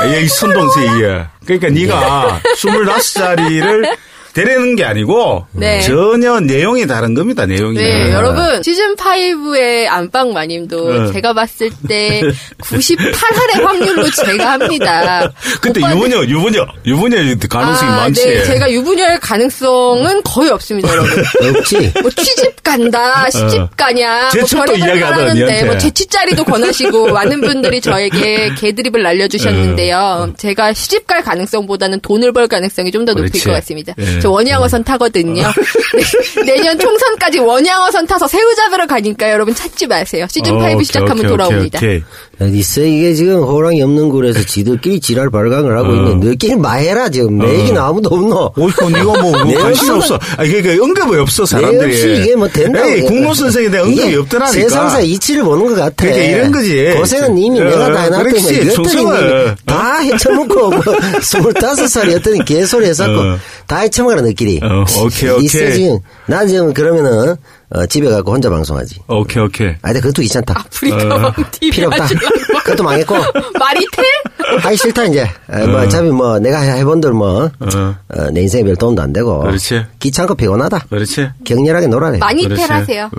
서러워라. 0.00 0.20
이 0.20 0.28
선동세 0.28 0.80
이야. 0.98 1.30
그러니까 1.44 1.68
네가 1.70 2.40
25살이를 2.56 3.96
데리는 4.34 4.76
게 4.76 4.84
아니고 4.84 5.46
네. 5.52 5.80
전혀 5.80 6.38
내용이 6.40 6.86
다른 6.86 7.14
겁니다. 7.14 7.46
내용이. 7.46 7.76
네, 7.78 8.12
여러분 8.12 8.62
시즌 8.62 8.94
5의 8.96 9.86
안방 9.88 10.32
마님도 10.32 11.06
네. 11.06 11.12
제가 11.12 11.32
봤을 11.32 11.70
때 11.88 12.22
98할의 12.60 13.62
확률로 13.62 14.10
제가 14.10 14.52
합니다. 14.52 15.32
근데 15.60 15.80
유부녀, 15.80 16.24
유부녀, 16.24 16.66
유부녀 16.86 17.16
가능성이 17.48 17.90
아, 17.90 17.96
많지. 17.96 18.24
네, 18.24 18.44
제가 18.44 18.70
유부녀일 18.70 19.18
가능성은 19.20 20.22
거의 20.22 20.50
없습니다, 20.50 20.88
여러분. 20.90 21.10
없지. 21.56 21.92
뭐 22.02 22.10
취집 22.10 22.62
간다, 22.62 23.28
시집 23.30 23.76
가냐, 23.76 24.20
뭐 24.20 24.30
제첩도 24.30 24.64
별의별 24.64 24.78
걸 24.78 24.88
이야기하더라, 24.88 25.30
하는데. 25.30 25.64
뭐 25.64 25.78
제치짜리도 25.78 26.44
권하시고 26.44 27.08
많은 27.12 27.40
분들이 27.40 27.80
저에게 27.80 28.54
개드립을 28.56 29.02
날려주셨는데요. 29.02 30.34
제가 30.36 30.72
시집 30.72 31.06
갈 31.06 31.22
가능성보다는 31.22 32.00
돈을 32.00 32.32
벌 32.32 32.46
가능성이 32.46 32.92
좀 32.92 33.04
더 33.08 33.14
높을. 33.14 33.30
것 33.40 33.52
같습니다. 33.52 33.94
예. 33.98 34.20
저 34.28 34.32
원양어선 34.32 34.84
타거든요. 34.84 35.42
네, 36.36 36.42
내년 36.44 36.78
총선까지 36.78 37.38
원양어선 37.38 38.06
타서 38.06 38.28
새우 38.28 38.54
잡으러 38.54 38.86
가니까 38.86 39.30
여러분 39.30 39.54
찾지 39.54 39.86
마세요. 39.86 40.26
시즌 40.28 40.52
어, 40.52 40.58
5 40.58 40.64
오케이, 40.74 40.84
시작하면 40.84 41.18
오케이, 41.18 41.28
돌아옵니다. 41.28 41.78
오케이, 41.78 42.02
있어 42.58 42.82
이게 42.82 43.14
지금 43.14 43.42
호랑이 43.42 43.82
없는 43.82 44.10
굴에서 44.10 44.44
지들끼리 44.44 45.00
지랄 45.00 45.30
발광을 45.30 45.76
하고 45.76 45.88
어. 45.88 45.94
있는 45.94 46.20
너끼리 46.20 46.56
마해라 46.56 47.08
지금 47.08 47.38
내 47.38 47.60
얘기는 47.60 47.80
아무도 47.80 48.10
없노. 48.14 48.52
오이코 48.56 48.90
니가 48.90 49.04
뭐, 49.04 49.44
뭐 49.44 49.54
관심 49.58 49.94
없어. 49.94 50.18
아 50.36 50.44
이게 50.44 50.60
그 50.60 50.82
언급이 50.82 51.16
없어 51.16 51.44
내 51.44 51.46
사람들이. 51.46 51.84
없이 51.86 52.22
이게 52.22 52.36
뭐 52.36 52.48
된다고. 52.48 52.86
에이, 52.86 53.02
국노 53.02 53.32
선생에 53.32 53.70
대한 53.70 53.86
언급이 53.86 54.14
없더라니까. 54.14 54.52
세상사 54.52 55.00
이치를 55.00 55.42
보는 55.42 55.66
것 55.68 55.74
같아. 55.74 56.04
그러니까 56.04 56.24
이런 56.24 56.52
거지. 56.52 56.94
고생은 56.96 57.30
어, 57.30 57.64
내가 57.64 57.92
다 57.92 58.00
해놨더니 58.02 58.30
그렇지. 58.30 58.54
이것들이. 58.54 58.96
님이 58.96 59.54
다 59.64 59.98
헤쳐먹고 60.00 60.70
뭐 60.70 60.82
스물다섯 61.22 61.88
살이었더니 61.88 62.44
개소리 62.44 62.86
해갖고 62.88 63.20
어. 63.20 63.38
다 63.66 63.78
헤쳐먹 63.80 64.07
어라 64.08 64.22
너끼리. 64.22 64.60
어, 64.62 64.84
오케이, 65.04 65.30
오케이. 65.30 65.44
있어 65.44 65.70
지금. 65.72 65.98
난 66.26 66.46
지금 66.48 66.72
그러면은 66.72 67.36
어, 67.70 67.86
집에 67.86 68.08
가고 68.08 68.32
혼자 68.32 68.48
방송하지. 68.48 69.00
오케이 69.08 69.42
오케이. 69.42 69.68
아, 69.82 69.88
근데 69.88 70.00
그것도 70.00 70.22
귀찮다. 70.22 70.54
아프리카 70.58 71.34
TV 71.52 71.70
필요 71.70 71.88
없다. 71.88 72.06
그것도 72.64 72.82
망했고. 72.82 73.14
마리텔? 73.58 74.04
하기 74.60 74.76
싫다 74.76 75.04
이제. 75.04 75.28
아, 75.48 75.66
뭐 75.66 75.80
어차피 75.82 76.08
뭐 76.08 76.38
내가 76.38 76.60
해본 76.60 77.00
대로 77.00 77.14
뭐. 77.14 77.44
어. 77.44 77.96
어, 78.08 78.30
내 78.32 78.40
인생에 78.42 78.64
별 78.64 78.76
도움도 78.76 79.02
안 79.02 79.12
되고. 79.12 79.40
그렇지. 79.40 79.84
귀찮고 80.00 80.34
피곤하다. 80.36 80.86
그렇지. 80.88 81.28
격렬하게 81.44 81.88
놀아래. 81.88 82.18
마리텔 82.18 82.48
그렇지. 82.56 82.72
하세요. 82.72 83.10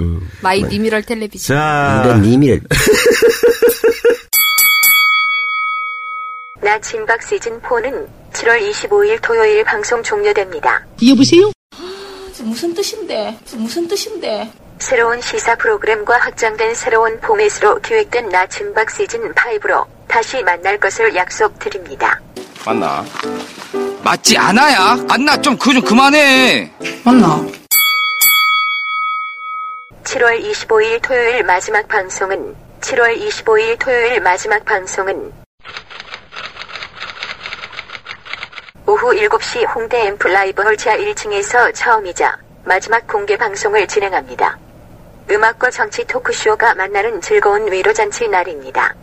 my 0.42 0.64
니미럴 0.64 1.04
텔레비전. 1.04 1.56
자, 1.56 2.20
님 2.22 2.40
나 6.70 6.78
친박 6.82 7.20
시즌 7.24 7.60
4는 7.62 8.08
7월 8.32 8.62
25일 8.62 9.20
토요일 9.24 9.64
방송 9.64 10.04
종료됩니다. 10.04 10.86
무슨 12.44 12.76
뜻인데? 12.76 13.36
무슨 13.56 13.88
뜻인데? 13.88 14.52
새로운 14.78 15.20
시사 15.20 15.56
프로그램과 15.56 16.20
확장된 16.20 16.76
새로운 16.76 17.20
포맷으로 17.22 17.80
기획된 17.82 18.30
나 18.30 18.46
진박 18.46 18.92
시즌 18.92 19.34
5로 19.34 19.88
다시 20.08 20.44
만날 20.44 20.80
것을 20.80 21.16
약속드립니다. 21.16 22.22
맞나? 22.64 23.04
맞지 24.04 24.38
않아야? 24.38 25.04
안나 25.10 25.42
좀 25.42 25.58
그거 25.58 25.74
좀 25.74 25.82
그만해. 25.82 26.72
맞나? 27.04 27.44
7월 30.04 30.40
25일 30.40 31.02
토요일 31.02 31.44
마지막 31.46 31.88
방송은 31.88 32.56
7월 32.82 33.20
25일 33.20 33.80
토요일 33.80 34.22
마지막 34.22 34.64
방송은 34.64 35.50
오후 38.90 39.14
7시 39.14 39.68
홍대 39.76 40.08
앰프 40.08 40.28
라이브 40.30 40.64
홀 40.64 40.76
지하 40.76 40.98
1층에서 40.98 41.72
처음이자 41.76 42.36
마지막 42.64 43.06
공개 43.06 43.38
방송을 43.38 43.88
진행합니다. 43.88 44.58
음악과 45.30 45.70
정치 45.70 46.04
토크쇼가 46.06 46.74
만나는 46.74 47.22
즐거운 47.22 47.72
위로잔치 47.72 48.28
날입니다. 48.28 48.96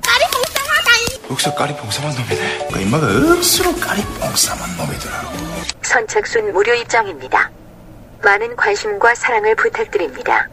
여기서 1.30 1.54
까리 1.54 1.76
봉사만 1.76 2.12
놈이네. 2.16 2.68
그 2.72 2.80
인마가 2.80 3.06
억수로 3.06 3.72
까리 3.76 4.02
봉사만 4.02 4.76
놈이더라고. 4.76 5.28
선착순 5.82 6.52
무료 6.52 6.74
입장입니다. 6.74 7.48
많은 8.24 8.56
관심과 8.56 9.14
사랑을 9.14 9.54
부탁드립니다. 9.54 10.48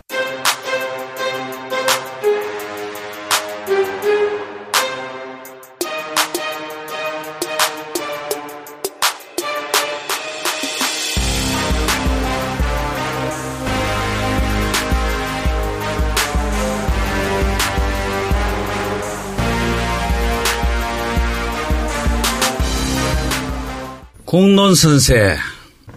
공론 24.37 24.73
선생. 24.73 25.35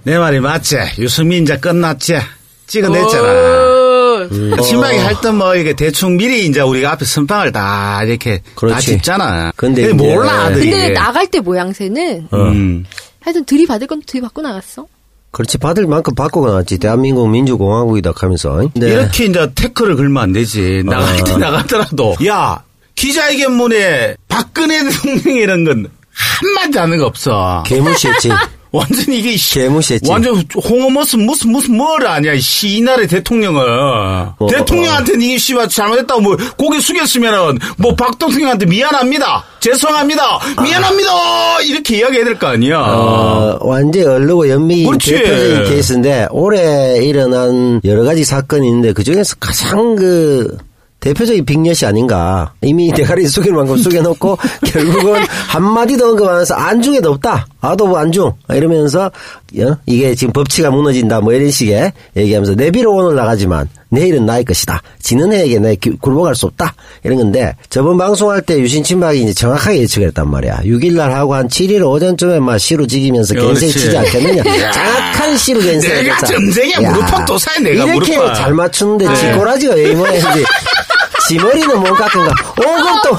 내 0.02 0.18
말이 0.18 0.40
맞지? 0.40 0.76
유승민 0.98 1.44
이제 1.44 1.56
끝났지? 1.56 2.18
찍어냈잖아. 2.66 3.28
어, 4.58 4.62
심하게 4.62 4.98
할 4.98 5.14
때 5.22 5.30
뭐 5.32 5.56
이게 5.56 5.72
대충 5.72 6.18
미리 6.18 6.44
이제 6.44 6.60
우리가 6.60 6.92
앞에 6.92 7.06
선빵을 7.06 7.52
다 7.52 8.02
이렇게 8.04 8.40
다 8.40 8.50
그렇지. 8.56 8.86
짚잖아. 8.88 9.52
근데 9.56 9.86
근데 9.88 10.04
몰라 10.04 10.32
아들이. 10.48 10.70
근데 10.70 10.90
나갈 10.90 11.26
때 11.28 11.40
모양새는 11.40 12.28
음. 12.34 12.84
하여튼 13.22 13.42
들이받을 13.46 13.86
건 13.86 14.02
들이받고 14.04 14.42
나갔어. 14.42 14.86
그렇지 15.30 15.56
받을 15.56 15.86
만큼 15.86 16.14
받고 16.14 16.46
나왔지 16.46 16.76
대한민국 16.76 17.30
민주공화국이다 17.30 18.12
하면서 18.16 18.68
네. 18.74 18.88
이렇게 18.88 19.24
이제 19.24 19.50
태클을 19.54 19.96
걸면 19.96 20.22
안 20.22 20.32
되지. 20.34 20.82
나갈 20.84 21.24
때 21.24 21.38
나가더라도. 21.38 22.14
야, 22.26 22.62
기자회견문에 22.96 24.16
박근혜 24.28 24.84
대통령이라는 24.84 25.64
건 25.64 25.90
한마디 26.16 26.78
하는 26.78 26.98
거 26.98 27.06
없어. 27.06 27.62
개무시했지. 27.66 28.30
완전 28.72 29.14
이게 29.14 29.36
씨, 29.38 29.54
개무시했지. 29.54 30.10
완전 30.10 30.44
홍어 30.54 30.90
무슨 30.90 31.24
무슨 31.24 31.50
무슨 31.50 31.76
뭘 31.76 32.06
아니야 32.06 32.32
이 32.34 32.80
나라의 32.82 33.06
대통령을. 33.08 33.62
어, 34.38 34.46
대통령한테는 34.50 35.22
이게 35.22 35.38
씨발 35.38 35.68
잘못했다고 35.68 36.20
뭐 36.20 36.36
고개 36.58 36.78
숙였으면은 36.80 37.58
뭐 37.78 37.94
박 37.96 38.18
대통령한테 38.18 38.66
미안합니다. 38.66 39.44
죄송합니다. 39.60 40.40
미안합니다. 40.62 41.60
이렇게 41.62 41.98
이야기해야 41.98 42.24
될 42.24 42.38
거 42.38 42.48
아니야. 42.48 42.78
어, 42.80 43.58
완전 43.62 44.08
얼르고 44.08 44.44
그렇지. 44.84 45.12
대표적인 45.12 45.64
케이스인데 45.70 46.26
올해 46.30 46.98
일어난 47.02 47.80
여러 47.84 48.02
가지 48.04 48.24
사건이 48.24 48.66
있는데 48.68 48.92
그 48.92 49.02
중에서 49.04 49.36
가장 49.40 49.96
그 49.96 50.58
대표적인 51.06 51.44
빅엿이 51.44 51.86
아닌가. 51.86 52.52
이미 52.62 52.90
대가리 52.92 53.26
숙일 53.28 53.52
만큼 53.52 53.76
숙여놓고 53.76 54.38
결국은 54.66 55.22
한마디도 55.48 56.10
언급하면서 56.10 56.54
안중에도 56.54 57.12
없다. 57.12 57.46
아도 57.66 57.96
안중 57.96 58.32
이러면서 58.50 59.06
어? 59.06 59.76
이게 59.86 60.14
지금 60.14 60.32
법치가 60.32 60.70
무너진다 60.70 61.20
뭐 61.20 61.32
이런 61.32 61.50
식의 61.50 61.92
얘기하면서 62.16 62.54
내비로 62.54 62.92
오늘 62.94 63.14
나가지만 63.16 63.68
내일은 63.88 64.26
나의 64.26 64.44
것이다. 64.44 64.82
지는 65.00 65.32
해에게 65.32 65.58
내 65.60 65.76
굴복할 65.76 66.34
수 66.34 66.46
없다. 66.46 66.74
이런 67.04 67.18
건데 67.18 67.54
저번 67.70 67.96
방송할 67.96 68.42
때 68.42 68.58
유신 68.58 68.82
친박이 68.82 69.22
이제 69.22 69.32
정확하게 69.32 69.80
예측을 69.82 70.08
했단 70.08 70.28
말이야. 70.28 70.62
6일날 70.64 71.10
하고 71.10 71.34
한 71.34 71.46
7일 71.48 71.86
오전쯤에 71.86 72.40
막 72.40 72.58
시루 72.58 72.86
지기면서 72.86 73.34
겐세. 73.34 73.68
치지 73.68 73.96
않겠느냐. 73.96 74.42
정확한 74.72 75.36
시루 75.36 75.60
겐세. 75.62 76.02
내가 76.02 76.18
점쟁이야. 76.18 76.80
무릎팍 76.90 77.26
도사야, 77.26 77.58
내가 77.60 77.84
이렇게 77.84 78.16
무릎팍. 78.16 78.34
잘 78.34 78.52
맞추는데 78.54 79.08
네. 79.08 79.14
지꼬라지가 79.16 79.74
왜이 79.74 79.94
모양인지. 79.94 80.26
지 81.26 81.36
머리는 81.36 81.78
못 81.80 81.84
깎은가. 81.94 82.30
5급도, 82.56 83.16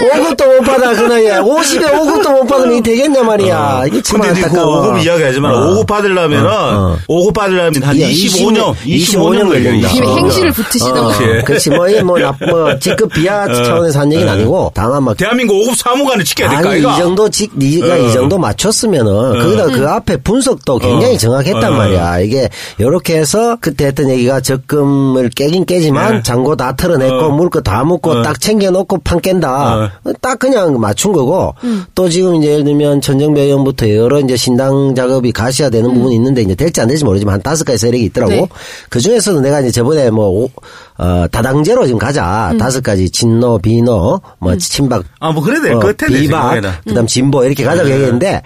5급도 0.00 0.56
못 0.56 0.60
받아, 0.64 0.92
그 0.94 1.02
나이에. 1.02 1.30
50에 1.38 1.82
5급도 1.92 2.32
못 2.32 2.46
받으면 2.46 2.74
이 2.76 2.82
되겠냐 2.82 3.22
말이야. 3.22 3.84
이게 3.86 4.02
참 4.02 4.20
어. 4.20 4.24
근데 4.24 4.40
그 4.40 4.46
안타까워. 4.46 4.82
5급 4.94 5.04
이야기하지만 5.04 5.54
어. 5.54 5.70
5급 5.70 5.86
받으려면은 5.86 6.46
어, 6.46 6.50
어. 6.52 6.98
5급 7.08 7.34
받으려면 7.34 7.82
한 7.82 8.00
야, 8.00 8.06
25년, 8.08 8.74
25 8.84 9.30
25년 9.30 9.48
걸린다. 9.48 9.88
어. 9.88 10.16
행실을 10.16 10.50
붙으시던 10.52 10.98
어, 10.98 11.02
거. 11.08 11.18
그렇지. 11.18 11.44
그렇지. 11.44 11.70
뭐, 11.70 11.86
뭐, 12.04 12.18
나, 12.18 12.36
뭐, 12.48 12.78
직급 12.80 13.12
비하 13.12 13.46
차원에서 13.52 14.00
한 14.00 14.12
얘기는 14.12 14.30
아니고, 14.32 14.72
다만 14.74 15.04
막. 15.04 15.16
대한민국 15.16 15.54
5급 15.54 15.76
사무관을 15.76 16.24
지켜야 16.24 16.50
될까, 16.50 16.70
아니, 16.70 16.80
이? 16.80 16.82
정도 16.82 17.28
직, 17.28 17.52
네가 17.54 17.94
어. 17.94 17.98
이 17.98 18.12
정도 18.12 18.38
맞췄으면은, 18.38 19.38
거기다 19.40 19.66
그 19.66 19.88
앞에 19.88 20.16
분석도 20.18 20.78
굉장히 20.78 21.14
어. 21.14 21.18
정확했단 21.18 21.72
어. 21.72 21.76
말이야. 21.76 22.20
이게, 22.20 22.48
요렇게 22.80 23.16
해서, 23.18 23.56
그때 23.60 23.86
했던 23.86 24.10
얘기가 24.10 24.40
적금을 24.40 25.30
깨긴 25.30 25.64
깨지만, 25.64 26.16
네. 26.16 26.22
잔고 26.22 26.56
다 26.56 26.74
털어냈고, 26.74 27.19
어. 27.26 27.30
물거다 27.30 27.84
묻고, 27.84 28.10
어. 28.10 28.22
딱 28.22 28.40
챙겨놓고 28.40 28.98
판 28.98 29.20
깬다. 29.20 29.92
딱 30.20 30.38
그냥 30.38 30.78
맞춘 30.80 31.12
거고, 31.12 31.54
또 31.94 32.08
지금 32.08 32.36
이제 32.36 32.52
예를 32.52 32.64
들면, 32.64 33.00
천정배 33.00 33.40
의원부터 33.42 33.94
여러 33.94 34.20
이제 34.20 34.36
신당 34.36 34.94
작업이 34.94 35.32
가셔야 35.32 35.70
되는 35.70 35.92
부분이 35.92 36.14
있는데, 36.16 36.42
이제 36.42 36.54
될지 36.54 36.80
안 36.80 36.88
될지 36.88 37.04
모르지만, 37.04 37.34
한 37.34 37.42
다섯 37.42 37.64
가지 37.64 37.78
세력이 37.78 38.04
있더라고. 38.04 38.32
네. 38.32 38.48
그 38.88 39.00
중에서도 39.00 39.40
내가 39.40 39.60
이제 39.60 39.70
저번에 39.70 40.10
뭐, 40.10 40.28
오- 40.28 40.50
어, 40.98 41.26
다당제로 41.30 41.86
지금 41.86 41.98
가자. 41.98 42.52
다섯 42.58 42.82
가지, 42.82 43.08
진노, 43.10 43.58
비노, 43.58 44.20
뭐, 44.38 44.56
친박, 44.56 45.04
아, 45.18 45.32
뭐, 45.32 45.42
그래야 45.42 45.62
될 45.62 45.72
어, 45.74 45.80
것 45.80 45.96
같아, 45.96 46.12
내 46.12 46.20
비박. 46.20 46.60
그다음 46.86 47.06
진보 47.06 47.44
이렇게 47.44 47.64
가자고 47.64 47.88
얘기했는데 47.90 48.42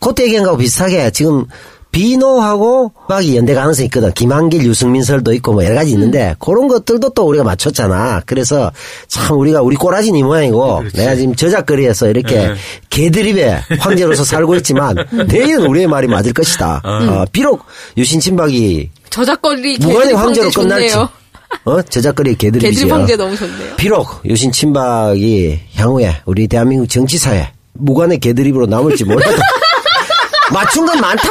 그때 0.00 0.24
얘기한 0.24 0.44
거하고 0.44 0.58
비슷하게 0.58 1.10
지금 1.10 1.44
비노하고 1.90 2.92
박이 3.08 3.36
연대 3.36 3.54
가능성이 3.54 3.86
있거든. 3.86 4.12
김한길, 4.12 4.64
유승민 4.64 5.02
설도 5.02 5.32
있고 5.34 5.52
뭐 5.52 5.64
여러 5.64 5.74
가지 5.74 5.92
있는데 5.92 6.34
그런 6.38 6.68
것들도 6.68 7.10
또 7.10 7.26
우리가 7.26 7.44
맞췄잖아. 7.44 8.22
그래서 8.26 8.70
참 9.08 9.38
우리가 9.38 9.62
우리 9.62 9.76
꼬라진 9.76 10.14
이 10.16 10.22
모양이고 10.22 10.84
내가 10.94 11.14
지금 11.16 11.34
저작거리에서 11.34 12.08
이렇게 12.08 12.48
네. 12.48 12.54
개드립의 12.90 13.62
황제로서 13.80 14.24
살고 14.24 14.54
있지만 14.56 14.96
내일은 15.28 15.66
우리의 15.66 15.86
말이 15.86 16.06
맞을 16.06 16.32
것이다. 16.32 16.82
어, 16.84 17.24
비록 17.32 17.64
유신 17.96 18.20
친박이 18.20 18.90
저작거리 19.10 19.78
무관의 19.78 20.14
황제로 20.14 20.46
황제 20.46 20.60
끝날지. 20.60 20.94
어? 21.64 21.82
저작거리 21.82 22.36
개드립이지. 22.36 22.70
개드립 22.82 22.92
황제 22.92 23.16
너무 23.16 23.34
좋네요. 23.36 23.76
비록 23.76 24.20
유신 24.26 24.52
친박이 24.52 25.58
향후에 25.74 26.16
우리 26.26 26.46
대한민국 26.46 26.88
정치사에 26.88 27.48
무관의 27.72 28.18
개드립으로 28.20 28.66
남을지 28.66 29.04
몰라도 29.04 29.36
맞춘 30.52 30.86
건 30.86 31.00
많다. 31.00 31.22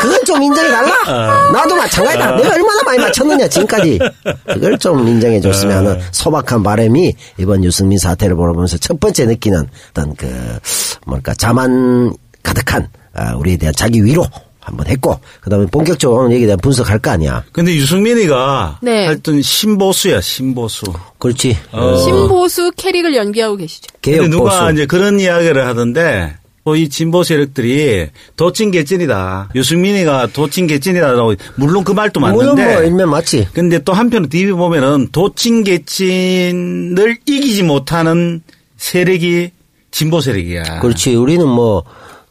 그건 0.00 0.24
좀 0.24 0.42
인정해 0.42 0.70
달라. 0.70 1.50
나도 1.52 1.74
마찬가지다. 1.76 2.36
내가 2.36 2.54
얼마나 2.54 2.82
많이 2.84 2.98
맞췄느냐 2.98 3.48
지금까지. 3.48 3.98
그걸 4.46 4.78
좀 4.78 5.06
인정해 5.06 5.40
줬으면 5.40 5.76
하는 5.76 6.00
소박한 6.12 6.62
바람이 6.62 7.14
이번 7.38 7.64
유승민 7.64 7.98
사태를 7.98 8.36
보면서 8.36 8.76
첫 8.78 9.00
번째 9.00 9.26
느끼는 9.26 9.68
어떤 9.90 10.14
그 10.16 10.58
뭘까 11.06 11.34
자만 11.34 12.14
가득한 12.42 12.88
아, 13.14 13.34
우리에 13.36 13.56
대한 13.56 13.74
자기 13.74 14.04
위로 14.04 14.24
한번 14.60 14.86
했고 14.88 15.18
그다음에 15.40 15.66
본격적으로 15.66 16.22
오늘 16.22 16.32
얘기에 16.34 16.46
대한 16.46 16.58
분석할 16.58 16.98
거 16.98 17.10
아니야. 17.10 17.44
근데 17.52 17.72
유승민이가 17.74 18.80
네. 18.82 19.06
하여튼 19.06 19.40
신보수야, 19.40 20.20
신보수. 20.20 20.86
그렇지. 21.18 21.56
어. 21.72 21.96
신보수 21.96 22.72
캐릭을 22.76 23.14
연기하고 23.14 23.56
계시죠. 23.56 23.86
근데 24.02 24.28
누가 24.28 24.60
보수. 24.62 24.72
이제 24.72 24.86
그런 24.86 25.20
이야기를 25.20 25.64
하던데, 25.66 26.34
뭐 26.42 26.45
이 26.74 26.88
진보 26.88 27.22
세력들이 27.22 28.08
도찐 28.36 28.72
개찐이다. 28.72 29.50
유승민이가 29.54 30.28
도찐 30.32 30.66
개찐이다라고 30.66 31.34
물론 31.54 31.84
그 31.84 31.92
말도 31.92 32.18
물론 32.18 32.38
맞는데. 32.38 32.74
뭐 32.74 32.82
일면 32.82 33.10
맞지. 33.10 33.48
근데 33.52 33.78
또 33.78 33.92
한편으로 33.92 34.28
뒤에 34.28 34.50
보면은 34.52 35.08
도찐 35.12 35.62
개찐을 35.62 37.18
이기지 37.26 37.62
못하는 37.62 38.42
세력이 38.78 39.50
진보 39.92 40.20
세력이야. 40.20 40.80
그렇지. 40.80 41.14
우리는 41.14 41.46
뭐 41.46 41.84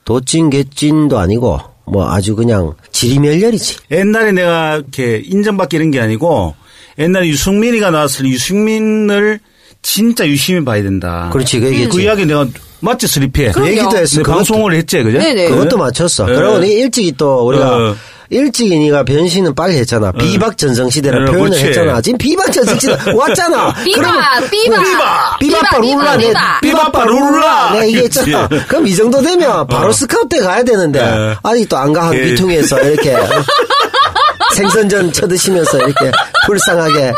도찐 0.04 0.50
개찐도 0.50 1.17
아니고 1.17 1.62
뭐 1.86 2.12
아주 2.12 2.36
그냥 2.36 2.74
지리멸렬이지. 2.91 3.78
옛날에 3.91 4.34
내가 4.34 4.76
이렇게 4.76 5.21
인정받기 5.24 5.78
이런 5.78 5.91
게 5.91 6.02
아니고 6.02 6.56
옛날에 7.00 7.28
유승민이가 7.30 7.91
나왔을 7.91 8.26
때 8.26 8.32
유승민을 8.32 9.39
진짜 9.86 10.26
유심히 10.26 10.65
봐야 10.65 10.82
된다. 10.82 11.30
그렇지. 11.32 11.60
그 11.60 11.67
얘기했지. 11.67 11.95
그 11.98 12.02
이야기 12.04 12.26
내가 12.26 12.45
맞지 12.80 13.08
스리피에 13.08 13.52
그럼요. 13.52 13.69
얘기도 13.69 13.98
했어. 13.98 14.24
방송을 14.24 14.74
했지 14.74 15.02
그죠? 15.04 15.19
네네. 15.19 15.50
그것도 15.50 15.78
맞췄어. 15.78 16.26
네. 16.26 16.34
그러고 16.34 16.58
니 16.60 16.71
일찍이 16.74 17.13
또 17.15 17.45
우리가 17.48 17.78
어. 17.78 17.95
일찍이 18.32 18.76
네가 18.80 19.04
변신은 19.04 19.54
빨리 19.54 19.78
했잖아. 19.78 20.12
비박 20.12 20.58
전성 20.58 20.89
시대라 20.89 21.19
네, 21.19 21.26
표현을 21.26 21.50
그렇지. 21.52 21.65
했잖아. 21.67 22.02
지금 22.02 22.17
비박 22.17 22.52
전성 22.52 22.80
시대 22.80 22.93
왔잖아. 23.13 23.76
그러면 23.93 24.24
삐바, 24.50 24.82
비바, 24.82 25.38
삐바, 25.39 25.78
룰라, 25.78 26.17
내 26.17 26.28
삐바. 26.30 26.60
비바빠 26.62 27.06
룰라. 27.06 27.71
내가 27.74 27.88
얘기했잖아. 27.88 28.48
그렇지. 28.48 28.67
그럼 28.67 28.88
이 28.88 28.95
정도 28.95 29.21
되면 29.21 29.67
바로 29.67 29.91
스카우트 29.91 30.41
가야 30.41 30.63
되는데 30.63 31.00
네. 31.00 31.36
아직도 31.43 31.78
안 31.78 31.93
가한 31.93 32.15
예. 32.15 32.24
비퉁에서 32.24 32.82
이렇게 32.82 33.15
생선전 34.56 35.13
쳐드시면서 35.13 35.78
이렇게 35.78 36.12
불쌍하게 36.48 37.13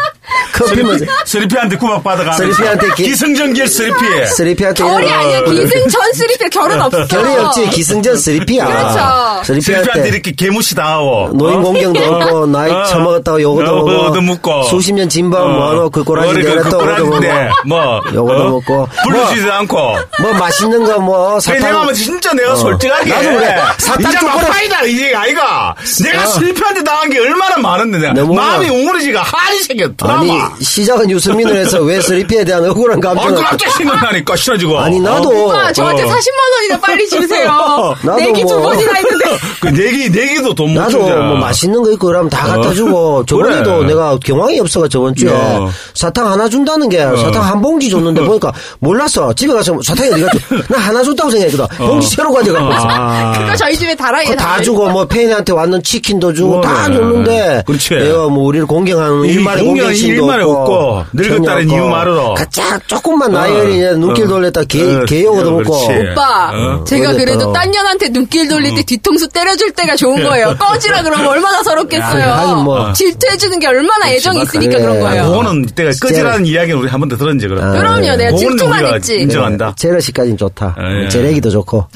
커피 0.58 0.82
먼저 0.84 1.06
스리피한테 1.26 1.78
구박받아가. 1.78 2.34
스리피한테 2.34 2.88
기- 2.96 3.04
기승전결 3.04 3.68
스리피. 3.68 4.26
스리피한테 4.28 4.84
결이 4.84 5.06
이런- 5.08 5.20
아니야. 5.20 5.42
기승전 5.44 6.14
쓰리필 6.14 6.50
결은 6.50 6.82
없어. 6.82 7.06
결이 7.08 7.36
없지 7.38 7.70
기승전 7.70 8.18
스리피야. 8.18 8.66
그렇죠. 8.66 9.44
스리피한테 9.44 9.62
스리피한테 9.62 10.10
이렇게 10.10 10.32
개무시 10.32 10.76
당하고. 10.76 11.30
노인 11.34 11.58
어? 11.60 11.62
공경도 11.62 12.00
어? 12.04 12.16
없고 12.18 12.46
나이 12.52 12.72
어. 12.72 12.84
처먹었다고 12.86 13.42
요거도 13.42 13.72
어, 13.72 13.84
먹고 13.86 14.22
먹고. 14.22 14.64
수십 14.64 14.94
년 14.94 15.08
진방 15.10 15.54
모아놓고 15.54 15.90
그 15.92 16.04
꼬라지 16.04 16.34
그 16.34 16.40
내렸다 16.48 16.78
오도 16.78 17.06
먹고 17.06 17.26
뭐. 17.66 18.02
요거도 18.14 18.42
어? 18.44 18.50
먹고 18.50 18.88
불러주지도 19.04 19.54
않고. 19.54 19.78
뭐 20.22 20.34
맛있는 20.34 20.84
거 20.86 20.98
뭐 20.98 21.40
사탕 21.40 21.58
회장하면 21.62 21.94
진짜 21.94 22.34
내가 22.34 22.54
어. 22.54 22.56
솔직하게. 22.56 23.10
나도 23.10 23.30
그래. 23.30 23.56
사탕 23.78 24.12
초콜릿- 24.12 24.24
막파이다, 24.48 24.84
이제 24.86 25.14
아이가. 25.14 25.76
내가 26.04 26.24
어. 26.24 26.26
스리피한테 26.28 26.84
당한 26.84 27.10
게 27.10 27.20
얼마나 27.20 27.56
많은데, 27.58 28.00
내가. 28.00 28.26
마음이 28.26 28.68
웅그러지가 28.70 29.22
한이 29.22 29.60
생겨. 29.60 29.90
아니. 30.02 30.32
시작은 30.62 31.10
유승민으로 31.10 31.56
해서 31.58 31.80
왜 31.84 32.00
스리피에 32.02 32.44
대한 32.44 32.66
억울한 32.70 33.00
아, 33.00 33.02
감정을 33.14 33.44
깜짝 33.44 33.72
생각나니까, 33.72 34.36
싫어지고. 34.36 34.78
아니 34.80 35.00
나도 35.00 35.30
오빠 35.30 35.72
저한테 35.72 36.04
어. 36.04 36.06
40만 36.08 36.54
원이나 36.56 36.80
빨리 36.80 37.08
주세요. 37.10 37.96
나도 38.02 38.18
내기 38.20 38.42
두 38.42 38.56
뭐- 38.56 38.70
번이나 38.70 38.94
했는데. 38.94 39.26
그 39.62 39.68
내기, 39.68 40.10
내기도 40.10 40.54
돈못 40.54 40.76
나도 40.76 41.00
주잖아. 41.04 41.26
뭐 41.28 41.38
맛있는 41.38 41.82
거 41.84 41.92
있고 41.92 42.08
그러면 42.08 42.30
다 42.30 42.48
갖다 42.48 42.70
어. 42.70 42.74
주고 42.74 43.26
저번에도 43.26 43.78
그래. 43.78 43.88
내가 43.88 44.18
경황이 44.24 44.60
없어가 44.60 44.88
저번 44.88 45.16
주에 45.16 45.32
어. 45.32 45.70
사탕 45.94 46.30
하나 46.32 46.48
준다는 46.50 46.90
게 46.90 47.00
사탕 47.00 47.44
한 47.44 47.62
봉지 47.62 47.90
줬는데 47.90 48.22
보니까 48.22 48.52
몰랐어 48.80 49.34
집에 49.34 49.54
가서 49.54 49.78
사탕이 49.84 50.12
어디 50.14 50.22
갔지 50.24 50.40
나 50.70 50.78
하나 50.78 51.04
줬다고 51.04 51.30
생각했거든 51.32 51.78
봉지 51.78 52.08
새로 52.10 52.32
가져가고 52.32 52.72
있어 52.74 53.40
그거 53.40 53.56
저희 53.56 53.76
집에 53.76 53.96
달아요. 53.96 54.36
다 54.36 54.62
주고 54.62 54.88
뭐 54.90 55.06
페인한테 55.06 55.54
왔는 55.54 55.82
치킨도 55.84 56.34
주고 56.34 56.54
뭐, 56.54 56.62
다 56.62 56.88
네. 56.88 56.96
줬는데 56.96 57.64
그렇지. 57.66 57.96
내가 57.96 58.28
뭐 58.28 58.46
우리를 58.46 58.66
공경하는 58.68 59.26
이 59.26 59.30
일말의 59.30 59.64
공경 59.64 59.86
공경심도 59.86 60.26
없고 60.44 60.74
없고, 60.74 61.06
늙었다는 61.14 61.70
이유. 61.70 61.86
말으로. 61.88 62.34
가짜 62.34 62.80
조금만 62.88 63.32
나이 63.32 63.52
어. 63.52 63.60
어린 63.60 63.84
애 63.84 63.92
눈길 63.94 64.26
어. 64.26 64.28
돌렸다 64.28 64.64
개, 64.66 64.82
어, 64.96 65.06
개요거도 65.06 65.52
먹고 65.52 65.88
그렇지. 65.88 66.12
오빠, 66.12 66.52
어. 66.54 66.84
제가. 66.84 67.14
그래도 67.14 67.52
딴 67.54 67.72
년한테 67.72 68.10
눈길 68.10 68.48
돌릴 68.48 68.76
때 68.76 68.84
뒤통수 68.84 69.28
때려줄 69.30 69.72
때가 69.72 69.96
좋은 69.96 70.24
거예요. 70.24 70.56
꺼지라 70.60 71.02
그러면 71.04 71.28
얼마나 71.28 71.64
서럽겠어요. 71.64 72.56
뭐. 72.64 72.94
질투해주는 72.94 73.60
게 73.60 73.68
얼마나 73.68 74.10
애정이 74.10 74.42
있으니까 74.44 74.74
그래. 74.74 74.82
그런 74.82 75.00
거예요. 75.00 75.24
그거는 75.30 75.66
때가 75.68 75.92
끄지라는 76.02 76.46
이야기는 76.46 76.80
우리 76.80 76.88
한 76.90 77.00
번 77.00 77.10
더 77.10 77.16
들었지, 77.18 77.48
그럼. 77.48 77.64
아. 77.64 77.72
그럼요, 77.72 78.02
내가 78.18 78.32
그거는 78.32 78.38
질투만 78.38 78.86
했지. 78.86 79.16
인정한다. 79.22 79.74
제러시까지는 79.78 80.38
좋다 80.38 80.76
예. 81.04 81.10
제레기도 81.10 81.50
좋고 81.50 81.88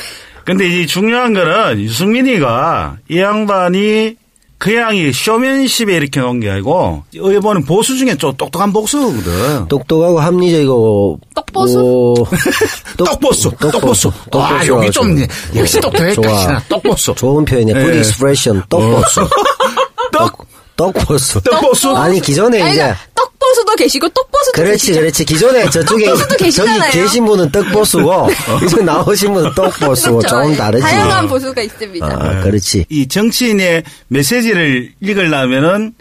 근데 0.45 0.65
이 0.67 0.88
중요한 0.88 1.34
거는 1.34 1.80
유승민이가 1.82 2.95
이 3.10 3.19
양반이 3.19 4.15
그 4.62 4.76
양이 4.76 5.12
쇼맨십에 5.12 5.95
이렇게 5.97 6.19
놓은 6.19 6.39
게 6.39 6.52
아니고 6.52 7.02
의원은 7.15 7.65
보수 7.65 7.97
중에 7.97 8.15
좀 8.15 8.32
똑똑한 8.38 8.71
복수거든. 8.71 9.67
똑똑하고 9.67 10.19
합리적이고 10.19 11.19
떡보수? 11.34 11.80
오, 11.80 12.13
똑- 12.95 13.06
떡보수, 13.06 13.50
떡보수. 13.60 14.12
와, 14.34 14.50
떡보수 14.50 14.71
여기 14.71 14.91
좀. 14.91 15.17
역시 15.56 15.80
똑똑했다. 15.82 16.63
떡보수. 16.69 17.15
좋은 17.15 17.43
표현이야. 17.43 17.76
예. 17.76 17.80
good 17.82 17.97
expression. 17.97 18.62
떡보수. 18.69 19.28
떡, 20.13 20.45
떡보수. 20.81 21.41
떡보수. 21.41 21.95
아니 21.95 22.19
기존에 22.21 22.61
아니, 22.61 22.71
이제 22.71 22.81
그러니까 22.81 22.99
떡 23.15 23.31
떡보수도 23.41 23.75
계시고 23.75 24.07
떡보수도 24.09 24.51
그렇지, 24.61 24.71
계시죠. 24.87 24.99
그렇지. 24.99 25.25
기존에 25.25 25.63
저쪽에 25.71 26.05
떡보수도 26.05 26.29
저기 26.29 26.43
계시잖아요. 26.45 26.91
계신 26.91 27.25
분은 27.25 27.51
떡보수고 27.51 28.29
이제 28.65 28.81
나오신 28.81 29.33
분은 29.33 29.53
떡보수고 29.55 30.17
그렇죠. 30.19 30.27
조금 30.27 30.55
다르지. 30.55 30.83
다양한 30.83 31.27
보수가 31.27 31.61
있습니다. 31.61 32.05
아, 32.05 32.41
그렇지. 32.43 32.85
이 32.89 33.07
정치인의 33.07 33.83
메시지를 34.09 34.91
읽으려면은 35.01 35.93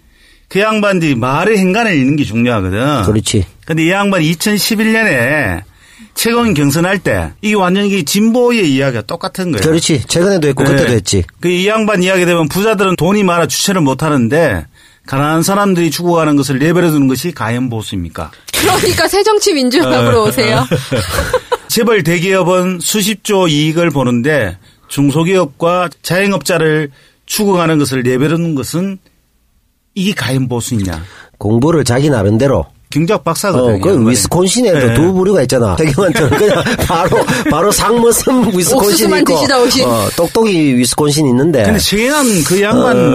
그 0.49 0.61
양반들이 0.61 1.15
말의 1.15 1.57
행간을 1.59 1.95
읽는 1.97 2.17
게 2.17 2.25
중요하거든. 2.25 3.03
그렇지. 3.05 3.47
근데 3.65 3.85
이 3.85 3.91
양반이 3.91 4.31
2011년에 4.33 5.63
최근 6.15 6.55
경선할 6.55 6.99
때 6.99 7.33
이게 7.41 7.55
완전히 7.55 8.05
진보의 8.05 8.71
이야기가 8.75 9.03
똑같은 9.03 9.53
거예요. 9.53 9.63
그렇지. 9.63 10.03
최근에도 10.07 10.49
했고 10.49 10.65
그때도 10.65 10.89
네. 10.89 10.95
했지. 10.97 11.25
그 11.41 11.49
이 11.49 11.67
양반 11.69 12.03
이야기 12.03 12.27
되면 12.27 12.49
부자들은 12.49 12.97
돈이 12.97 13.23
많아 13.23 13.47
주체를 13.47 13.81
못 13.81 14.03
하는데 14.03 14.67
가난한 15.11 15.43
사람들이 15.43 15.91
죽어가는 15.91 16.37
것을 16.37 16.61
내버려 16.61 16.93
두는 16.93 17.09
것이 17.09 17.33
가연 17.33 17.69
보수입니까? 17.69 18.31
그러니까 18.53 19.09
새정치 19.09 19.55
민주연합으로 19.55 20.23
오세요. 20.23 20.65
재벌 21.67 22.05
대기업은 22.05 22.79
수십조 22.79 23.49
이익을 23.49 23.91
보는데 23.91 24.57
중소기업과 24.87 25.89
자영업자를 26.03 26.93
죽어가는 27.27 27.77
것을 27.81 28.05
내버려 28.05 28.37
두는 28.37 28.55
것은 28.55 28.99
이게 29.97 30.15
가연 30.15 30.49
보수이냐? 30.49 31.03
공부를 31.39 31.83
자기 31.83 32.09
나름대로. 32.09 32.67
경제학 32.91 33.23
박사거든요. 33.23 33.77
어, 33.77 33.79
그 33.81 33.89
양반이. 33.91 34.11
위스콘신에도 34.11 34.87
네. 34.89 34.95
두 34.95 35.13
부류가 35.13 35.43
있잖아. 35.43 35.77
배경한테는 35.77 36.31
그냥 36.31 36.65
바로 36.89 37.25
바로 37.49 37.71
상머슴 37.71 38.51
위스콘신 38.53 39.17
있고, 39.19 39.35
드시다 39.35 39.61
오신. 39.61 39.87
어, 39.87 40.09
똑똑이 40.17 40.75
위스콘신 40.77 41.27
있는데. 41.29 41.63
근데 41.63 41.79
최근한 41.79 42.27
그 42.45 42.61
양반 42.61 42.97
어, 42.99 43.15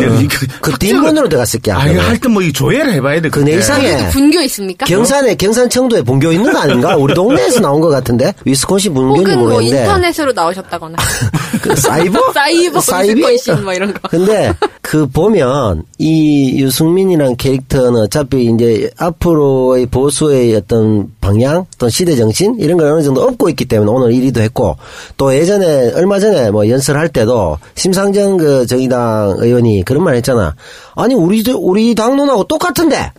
그 0.61 0.71
뒷문으로 0.79 1.27
들어갔을 1.27 1.59
게 1.59 1.71
아, 1.73 1.79
아니야. 1.79 2.07
하여튼 2.07 2.31
뭐이 2.31 2.53
조회를 2.53 2.93
해봐야 2.93 3.19
돼. 3.19 3.29
그 3.29 3.39
내상에 3.39 3.95
그리고 3.95 4.09
분교 4.11 4.41
있습니까? 4.43 4.85
경산에 4.85 5.35
경산 5.35 5.69
청도에 5.69 6.01
본교 6.03 6.31
있는 6.31 6.53
거 6.53 6.59
아닌가? 6.59 6.95
우리 6.95 7.13
동네에서 7.13 7.59
나온 7.59 7.81
것 7.81 7.89
같은데 7.89 8.33
위스콘신 8.45 8.93
분교인지 8.93 9.31
혹은 9.31 9.39
뭐 9.43 9.49
모르겠는데. 9.55 9.83
인터넷으로 9.83 10.31
나오셨다거나. 10.31 10.97
그 11.61 11.75
사이버? 11.75 12.19
사이버 12.33 12.79
사이비? 12.79 13.27
위스콘신 13.27 13.63
뭐 13.65 13.73
이런 13.73 13.93
거. 13.93 14.07
근데 14.07 14.53
그 14.81 15.05
보면 15.07 15.83
이 15.97 16.61
유승민이란 16.61 17.35
캐릭터는 17.35 18.03
어차피 18.03 18.45
이제 18.45 18.89
앞으로 18.97 19.64
의 19.73 19.85
보수의 19.87 20.55
어떤 20.55 21.11
방향, 21.19 21.65
어떤 21.75 21.89
시대 21.89 22.15
정신 22.15 22.55
이런 22.59 22.77
걸 22.77 22.87
어느 22.87 23.03
정도 23.03 23.21
업고 23.23 23.49
있기 23.49 23.65
때문에 23.65 23.89
오늘 23.91 24.11
1위도 24.11 24.39
했고 24.39 24.77
또 25.17 25.33
예전에 25.35 25.93
얼마 25.93 26.19
전에 26.19 26.51
뭐 26.51 26.69
연설할 26.69 27.09
때도 27.09 27.57
심상정 27.75 28.37
그 28.37 28.65
정의당 28.65 29.35
의원이 29.39 29.83
그런 29.83 30.03
말 30.03 30.15
했잖아. 30.15 30.55
아니 30.95 31.15
우리 31.15 31.43
우리 31.55 31.95
당론하고 31.95 32.45
똑같은데 32.45 33.11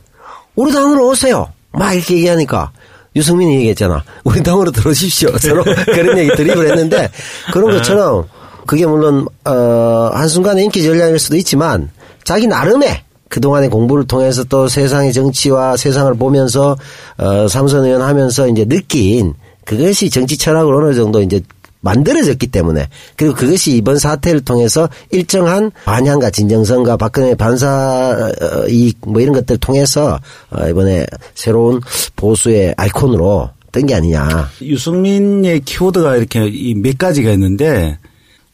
우리 0.55 0.73
당으로 0.73 1.09
오세요. 1.09 1.49
막 1.73 1.93
이렇게 1.93 2.15
얘기하니까 2.15 2.71
유승민이 3.17 3.57
얘기했잖아. 3.57 4.05
우리 4.25 4.43
당으로 4.43 4.71
들어오십시오. 4.71 5.37
서로 5.41 5.65
그런 5.65 6.19
얘기 6.19 6.35
드립을 6.37 6.69
했는데 6.71 7.11
그런 7.53 7.71
것처럼 7.71 8.25
그게 8.67 8.87
물론 8.87 9.27
어 9.45 10.11
한순간에 10.13 10.63
인기 10.65 10.83
전략일 10.83 11.19
수도 11.19 11.37
있지만 11.37 11.91
자기 12.25 12.47
나름의 12.47 13.06
그동안의 13.29 13.71
공부를 13.71 14.07
통해서 14.07 14.45
또 14.45 14.69
세상의 14.69 15.13
정치와 15.13 15.77
세상을 15.77 16.15
보면서 16.15 16.77
어 17.19 17.49
삼선 17.49 17.85
의원 17.85 18.03
하면서 18.03 18.49
이제 18.49 18.65
느낀 18.65 19.35
그것이 19.65 20.11
정치 20.11 20.37
철학으로 20.39 20.87
어느 20.87 20.95
정도 20.95 21.21
이제 21.23 21.41
만들어졌기 21.81 22.49
때문에 22.49 22.89
그리고 23.17 23.35
그것이 23.35 23.77
이번 23.77 23.99
사태를 23.99 24.41
통해서 24.41 24.89
일정한 25.11 25.71
반향과 25.85 26.31
진정성과 26.31 26.97
박근혜 26.97 27.35
반사 27.35 28.31
어, 28.41 28.69
이익 28.69 28.99
뭐 29.07 29.21
이런 29.21 29.35
것들을 29.35 29.59
통해서 29.59 30.19
어, 30.51 30.69
이번에 30.69 31.07
새로운 31.35 31.81
보수의 32.17 32.75
아이콘으로 32.77 33.51
뜬 33.73 33.87
게 33.87 33.95
아니냐. 33.95 34.49
유승민의 34.63 35.61
키워드가 35.61 36.17
이렇게 36.17 36.47
이몇 36.49 36.97
가지가 36.97 37.31
있는데 37.33 37.99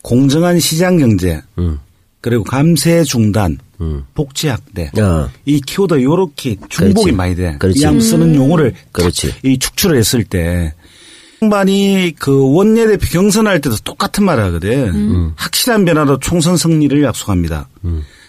공정한 0.03 0.59
시장 0.59 0.99
경제 0.99 1.41
음. 1.59 1.79
그리고 2.21 2.43
감세 2.45 3.05
중단 3.05 3.59
복지 4.15 4.49
확대 4.49 4.91
어. 5.01 5.29
이 5.45 5.61
키워드 5.61 6.03
요렇게 6.03 6.57
중복이 6.69 6.95
그렇지. 6.95 7.13
많이 7.13 7.37
돼. 7.37 7.57
그렇지. 7.59 7.81
이양 7.81 8.01
쓰는 8.01 8.35
용어를 8.35 8.75
그렇지. 8.93 9.33
이 9.43 9.59
축출을 9.59 9.97
했을 9.97 10.25
때 10.25 10.75
양반이 11.43 12.15
그 12.19 12.53
원내대표 12.55 13.07
경선할 13.11 13.61
때도 13.61 13.77
똑같은 13.85 14.25
말을 14.25 14.45
하거든. 14.45 15.33
확실한 15.37 15.85
변화로 15.85 16.19
총선 16.21 16.57
승리를 16.57 17.03
약속합니다. 17.03 17.69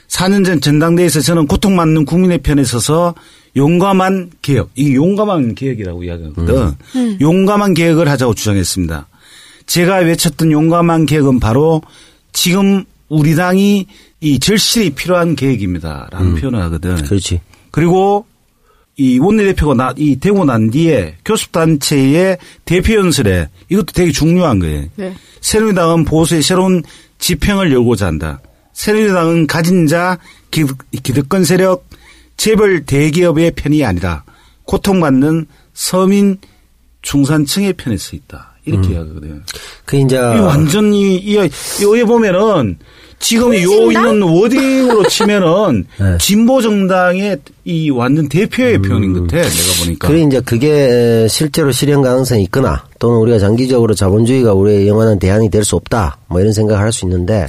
4년 0.08 0.46
전 0.46 0.62
전당대회에서 0.62 1.22
저는 1.22 1.48
고통받는 1.48 2.06
국민의 2.06 2.39
편에 2.39 2.63
서서 2.63 3.16
용감한 3.56 4.32
개혁, 4.42 4.72
이게 4.76 4.96
용감한 4.96 5.54
개혁이라고 5.56 6.04
이야기하거든. 6.04 6.74
용감한 7.22 7.76
개혁을 7.76 8.10
하자고 8.10 8.34
주장했습니다. 8.34 9.08
제가 9.68 9.98
외쳤던 9.98 10.52
용감한 10.52 11.06
개혁은 11.06 11.39
바로 11.39 11.82
지금 12.32 12.84
우리 13.10 13.36
당이 13.36 13.86
이 14.24 14.40
절실히 14.40 14.92
필요한 14.92 15.36
계획입니다라는 15.36 16.36
표현을 16.36 16.62
하거든. 16.64 16.96
그렇지. 16.96 17.42
그리고 17.72 18.26
이 18.96 19.20
원내대표가 19.20 19.74
나, 19.74 19.94
이 19.98 20.18
되고 20.18 20.46
난 20.46 20.70
뒤에 20.70 21.18
교섭단체의 21.26 22.38
대표 22.64 22.94
연설에 22.94 23.50
이것도 23.68 23.88
되게 23.94 24.14
중요한 24.14 24.60
거예요. 24.60 24.86
네. 24.96 25.14
새누리당은 25.42 26.06
보수의 26.06 26.42
새로운 26.42 26.84
지평을 27.18 27.74
열고자 27.74 28.08
한다. 28.08 28.40
새누리당은 28.72 29.48
가진 29.48 29.88
자, 29.88 30.18
기득, 30.52 30.78
기득권 31.04 31.44
세력, 31.44 31.86
재벌 32.38 32.86
대기업의 32.86 33.52
편이 33.52 33.84
아니라 33.84 34.24
고통받는 34.64 35.48
서민 35.74 36.38
중산층의 37.02 37.74
편에 37.74 37.98
서 37.98 38.16
있다. 38.16 38.54
이렇게 38.66 38.94
이야기하거든요. 38.94 39.42
그 39.84 39.98
이제 39.98 40.16
이 40.16 40.40
완전히 40.40 41.18
이 41.18 41.36
여기 41.36 42.04
보면은 42.06 42.78
지금 43.24 43.54
요? 43.56 43.92
있는 43.92 44.22
워딩으로 44.22 45.08
치면은 45.10 45.86
네. 45.98 46.18
진보 46.20 46.62
정당의 46.62 47.38
이 47.64 47.90
완전 47.90 48.28
대표의 48.28 48.80
표현인 48.82 49.14
것 49.14 49.22
같아. 49.22 49.38
내가 49.38 49.84
보니까. 49.86 50.08
그래 50.08 50.22
이제 50.22 50.42
그게 50.42 51.26
실제로 51.30 51.72
실현 51.72 52.02
가능성이 52.02 52.44
있거나 52.44 52.84
또는 53.00 53.18
우리가 53.20 53.40
장기적으로 53.40 53.94
자본주의가 53.96 54.54
우리의 54.54 54.88
영원한 54.88 55.18
대안이 55.20 55.50
될 55.50 55.64
수 55.64 55.78
없다 55.78 56.18
뭐 56.28 56.42
이런 56.42 56.52
생각을 56.52 56.82
할 56.82 56.92
수 56.92 57.06
있는데 57.06 57.48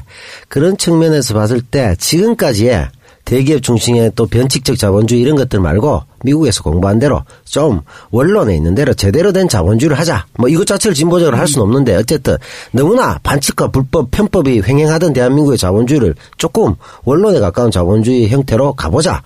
그런 0.49 0.77
측면에서 0.79 1.35
봤을 1.35 1.61
때 1.61 1.97
지금까지의 1.99 2.87
대기업 3.25 3.63
중심의 3.63 4.13
또 4.15 4.27
변칙적 4.27 4.79
자본주의 4.79 5.21
이런 5.21 5.37
것들 5.37 5.61
말고 5.61 6.03
미국에서 6.25 6.63
공부한 6.63 6.99
대로 6.99 7.23
좀 7.45 7.81
원론에 8.11 8.55
있는 8.55 8.75
대로 8.75 8.93
제대로 8.95 9.33
된 9.33 9.49
자본주의를 9.49 9.99
하자. 9.99 10.27
뭐 10.39 10.49
이것 10.49 10.67
자체를 10.67 10.95
진보적으로 10.95 11.37
할 11.37 11.49
수는 11.49 11.65
없는데 11.67 11.97
어쨌든 11.97 12.37
너무나 12.73 13.19
반칙과 13.23 13.69
불법 13.69 14.11
편법이 14.11 14.63
횡행하던 14.67 15.13
대한민국의 15.13 15.59
자본주의를 15.59 16.15
조금 16.37 16.75
원론에 17.05 17.41
가까운 17.41 17.71
자본주의 17.71 18.29
형태로 18.29 18.75
가보자. 18.75 19.23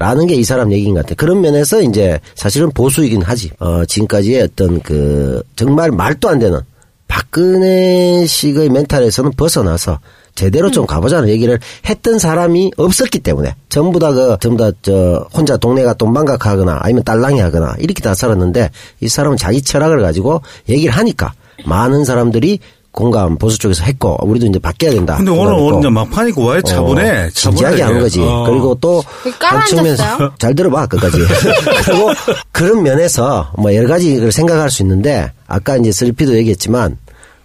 라는 0.00 0.28
게 0.28 0.36
이 0.36 0.44
사람 0.44 0.70
얘기인 0.72 0.94
것 0.94 1.00
같아요. 1.00 1.16
그런 1.16 1.40
면에서 1.40 1.82
이제 1.82 2.20
사실은 2.36 2.70
보수이긴 2.70 3.20
하지. 3.22 3.50
어, 3.58 3.84
지금까지의 3.84 4.42
어떤 4.42 4.80
그 4.80 5.42
정말 5.56 5.90
말도 5.90 6.28
안 6.28 6.38
되는 6.38 6.60
박근혜식의 7.08 8.68
멘탈에서는 8.68 9.32
벗어나서 9.32 9.98
제대로 10.38 10.70
좀 10.70 10.86
가보자는 10.86 11.28
얘기를 11.28 11.58
했던 11.88 12.18
사람이 12.20 12.70
없었기 12.76 13.18
때문에 13.18 13.56
전부 13.68 13.98
다 13.98 14.12
그 14.12 14.36
전부 14.40 14.56
다 14.62 14.70
저 14.82 15.26
혼자 15.34 15.56
동네가 15.56 15.94
똥방각하거나 15.94 16.78
아니면 16.82 17.02
딸랑이 17.02 17.40
하거나 17.40 17.74
이렇게 17.80 18.00
다 18.02 18.14
살았는데 18.14 18.70
이 19.00 19.08
사람은 19.08 19.36
자기 19.36 19.60
철학을 19.60 20.00
가지고 20.00 20.42
얘기를 20.68 20.94
하니까 20.96 21.32
많은 21.66 22.04
사람들이 22.04 22.60
공감 22.92 23.36
보수 23.36 23.58
쪽에서 23.58 23.84
했고 23.84 24.16
우리도 24.22 24.46
이제 24.46 24.58
바뀌어야 24.58 24.92
된다. 24.92 25.16
근데 25.16 25.30
오늘 25.30 25.54
공감했고. 25.54 25.66
오늘 25.66 25.78
이제 25.80 25.88
막판이고 25.90 26.50
왜 26.50 26.62
차분해? 26.62 27.10
어, 27.26 27.28
진지하게 27.34 27.82
한 27.82 27.98
거지. 28.00 28.20
어. 28.20 28.44
그리고 28.48 28.74
또그 28.76 29.38
깔아앉았어요? 29.38 30.32
잘 30.38 30.54
들어봐 30.54 30.86
끝까지. 30.86 31.18
그리고 31.84 32.10
그런 32.52 32.82
면에서 32.82 33.52
뭐 33.58 33.74
여러 33.74 33.88
가지를 33.88 34.32
생각할 34.32 34.70
수 34.70 34.82
있는데 34.82 35.30
아까 35.46 35.76
이제 35.76 35.92
슬피도 35.92 36.34
얘기했지만 36.36 36.96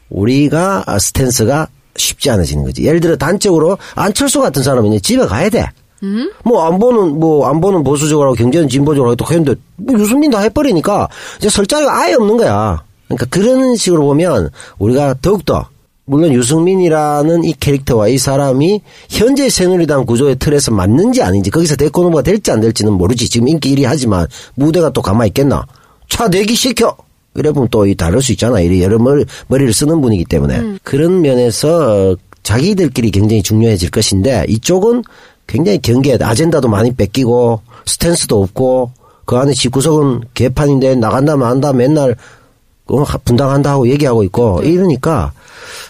우리가 0.10 0.86
스탠스가 1.00 1.68
쉽지 1.96 2.30
않아지는 2.32 2.64
거지. 2.64 2.84
예를 2.84 3.00
들어 3.00 3.16
단적으로 3.16 3.78
안철수 3.96 4.42
같은 4.42 4.64
사람은 4.64 5.00
집에 5.02 5.26
가야 5.26 5.50
돼. 5.50 5.66
뭐안 6.44 6.80
보는 6.80 7.20
뭐 7.20 7.48
안 7.48 7.62
보는 7.62 7.84
보수적으로 7.84 8.28
하고 8.28 8.36
경제는 8.36 8.68
진보적으로 8.68 9.16
또 9.16 9.26
했는데 9.26 9.56
뭐 9.78 9.98
유승민 10.00 10.32
다 10.32 10.40
해버리니까 10.40 11.08
이제 11.38 11.50
설 11.50 11.66
자리가 11.66 12.02
아예 12.02 12.14
없는 12.16 12.38
거야. 12.38 12.84
그러니까 13.08 13.26
그런 13.30 13.76
식으로 13.76 14.04
보면 14.06 14.50
우리가 14.80 15.16
더욱더 15.22 15.68
물론 16.06 16.34
유승민이라는 16.34 17.46
이 17.46 17.54
캐릭터와 17.54 18.10
이 18.10 18.18
사람이 18.18 18.82
현재 19.10 19.50
새누리당 19.50 20.06
구조의 20.06 20.36
틀에서 20.36 20.72
맞는지 20.72 21.22
아닌지 21.22 21.50
거기서 21.50 21.78
대권 21.78 22.06
후보가 22.06 22.24
될지 22.24 22.52
안 22.52 22.60
될지는 22.60 22.92
모르지. 22.94 23.30
지금 23.30 23.48
인기 23.48 23.74
1위 23.74 23.86
하지만 23.86 24.28
무대가 24.56 24.90
또 24.90 25.02
가만히 25.02 25.30
있겠나. 25.30 25.66
차 26.10 26.28
내기 26.28 26.56
시켜. 26.56 26.98
이래 27.36 27.52
보면 27.52 27.70
또이 27.70 27.96
다를 27.96 28.22
수 28.22 28.32
있잖아. 28.32 28.60
이 28.60 28.82
여러 28.82 29.00
머리, 29.00 29.26
머리를 29.48 29.74
쓰는 29.74 30.02
분이기 30.02 30.26
때문에. 30.26 30.78
그런 30.84 31.22
면에서 31.22 32.12
어, 32.12 32.16
자기들끼리 32.44 33.12
굉장히 33.12 33.42
중요해질 33.42 33.90
것인데 33.90 34.46
이쪽은 34.48 35.04
굉장히 35.48 35.80
경계해. 35.82 36.18
아젠다도 36.22 36.68
많이 36.68 36.94
뺏기고 36.94 37.62
스탠스도 37.86 38.42
없고 38.42 38.92
그 39.26 39.38
안에 39.38 39.54
집구석은 39.54 40.22
개판인데 40.34 40.96
나간다 40.96 41.38
만다 41.38 41.74
맨날 41.74 42.16
어, 42.88 43.04
분당한다 43.24 43.72
하고 43.72 43.88
얘기하고 43.88 44.24
있고 44.24 44.62
이러니까 44.62 45.32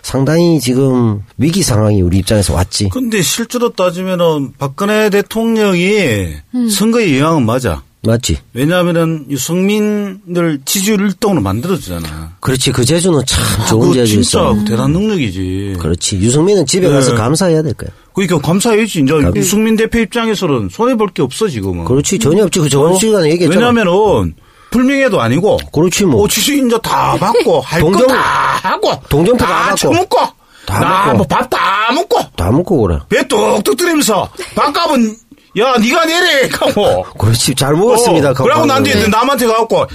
상당히 0.01 0.59
지금 0.59 1.23
위기 1.37 1.63
상황이 1.63 2.01
우리 2.01 2.19
입장에서 2.19 2.53
왔지. 2.53 2.89
근데 2.89 3.21
실제로 3.21 3.69
따지면은 3.69 4.53
박근혜 4.57 5.09
대통령이 5.09 6.35
선거에 6.71 7.19
영향은 7.19 7.45
맞아. 7.45 7.81
맞지? 8.05 8.37
왜냐하면은 8.53 9.25
유승민을 9.29 10.59
지지율 10.65 11.07
1등으로 11.09 11.41
만들어주잖아. 11.41 12.33
그렇지. 12.41 12.71
그 12.73 12.83
제주는 12.83 13.17
참 13.25 13.65
좋은 13.67 13.81
그거 13.81 13.93
제주였어. 13.93 14.53
진짜 14.55 14.65
대단한 14.71 14.91
능력이지. 14.91 15.77
그렇지. 15.79 16.17
유승민은 16.17 16.65
집에 16.65 16.89
가서 16.89 17.11
네. 17.11 17.17
감사해야 17.17 17.61
될 17.61 17.73
거야. 17.73 17.89
그러니까 18.13 18.39
감사해야지. 18.39 19.01
이제 19.01 19.13
유승민 19.35 19.75
대표 19.77 19.99
입장에서는 19.99 20.69
손해 20.69 20.95
볼 20.95 21.09
게 21.13 21.21
없어, 21.21 21.47
지금은. 21.47 21.85
그렇지. 21.85 22.19
전혀 22.19 22.43
없지. 22.43 22.59
그 22.59 22.69
저번 22.69 22.97
시간에 22.99 23.29
얘기했잖아. 23.31 23.67
왜냐면은 23.67 24.33
불명예도 24.71 25.21
아니고. 25.21 25.57
그렇지 25.71 26.05
뭐. 26.05 26.21
오, 26.23 26.27
지수 26.27 26.51
이제 26.53 26.77
다 26.83 27.15
받고, 27.17 27.61
할거 27.61 27.87
동정- 27.91 28.07
다 28.07 28.15
하고. 28.15 28.91
동정표 29.07 29.37
다다 29.45 29.59
받고. 29.69 29.75
처먹고. 29.77 30.17
다나 30.65 31.05
먹고. 31.05 31.17
뭐밥다 31.17 31.91
먹고. 31.93 32.19
다 32.35 32.51
먹고 32.51 32.81
그래. 32.81 32.97
배 33.09 33.25
뚝뚝 33.27 33.77
들이면서 33.77 34.29
밥값은 34.55 35.15
야 35.59 35.75
네가 35.77 36.05
내래 36.05 36.49
하고 36.51 37.03
그렇지. 37.17 37.53
잘 37.55 37.73
먹었습니다. 37.73 38.31
어, 38.31 38.33
그러고 38.33 38.65
난 38.65 38.81
뒤에 38.83 38.95
네. 38.95 39.07
남한테 39.07 39.45
가갖고 39.45 39.85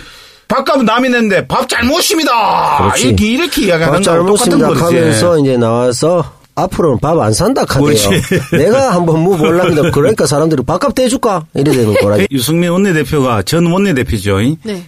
밥값은 0.49 0.85
남이 0.85 1.09
냈는데 1.09 1.47
밥 1.47 1.69
잘 1.69 1.85
먹었습니다 1.85 2.79
그렇지. 2.79 3.09
이렇게 3.09 3.27
이렇게 3.33 3.63
이야기하는 3.67 3.99
밥잘 3.99 4.19
거랑 4.19 4.27
똑같은 4.27 4.59
먹습니다 4.59 4.69
거지 4.87 4.97
하면서 4.97 5.39
이제 5.41 5.57
나와서 5.57 6.33
앞으로는 6.55 6.99
밥 7.01 7.19
안 7.21 7.33
산다 7.33 7.65
카대요. 7.65 7.85
그렇지. 7.87 8.09
내가 8.57 8.95
한번 8.95 9.21
물어볼랍니다. 9.23 9.91
그러니까 9.91 10.27
사람들이 10.27 10.63
밥값 10.65 10.95
대줄까? 10.95 11.45
이래 11.55 11.71
되는 11.73 11.95
거라. 12.01 12.19
유승민 12.33 12.71
원내대표가 12.71 13.43
전 13.43 13.67
원내대표죠 13.67 14.39
네. 14.65 14.85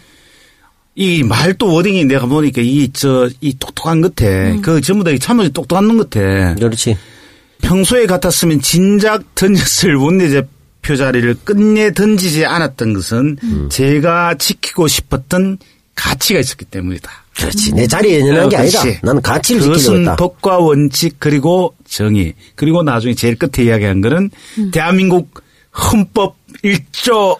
이 0.97 1.23
말도 1.23 1.73
워딩이 1.73 2.05
내가 2.07 2.27
보니까 2.27 2.61
이 2.63 2.89
저이 2.93 3.55
똑똑한 3.61 4.01
것 4.01 4.15
같아 4.17 4.29
음. 4.31 4.61
그 4.63 4.81
전부 4.81 5.05
다 5.05 5.11
참으로 5.21 5.49
똑똑한 5.51 5.87
놈 5.87 5.99
같아 5.99 6.55
그렇지. 6.55 6.97
평소에 7.63 8.07
같았으면 8.07 8.61
진작 8.61 9.23
던졌을 9.35 9.95
원내대 9.95 10.43
표 10.91 10.97
자리를 10.97 11.37
끝내 11.45 11.93
던지지 11.93 12.45
않았던 12.47 12.95
것은 12.95 13.37
음. 13.45 13.69
제가 13.71 14.35
지키고 14.39 14.89
싶었던 14.89 15.59
가치가 15.95 16.41
있었기 16.41 16.65
때문이다. 16.65 17.09
그렇지. 17.37 17.73
내 17.75 17.87
자리에 17.87 18.19
연연한 18.21 18.49
게 18.49 18.57
아니다. 18.57 18.81
어. 18.81 18.85
나는 19.03 19.23
가치를 19.23 19.61
지키려고 19.63 20.01
했다. 20.01 20.17
법과 20.17 20.59
원칙 20.59 21.15
그리고 21.21 21.77
정의 21.89 22.35
그리고 22.57 22.83
나중에 22.83 23.15
제일 23.15 23.37
끝에 23.37 23.67
이야기한 23.67 24.01
거는 24.01 24.31
음. 24.59 24.71
대한민국 24.73 25.45
헌법 25.93 26.35
1조이다. 26.65 27.39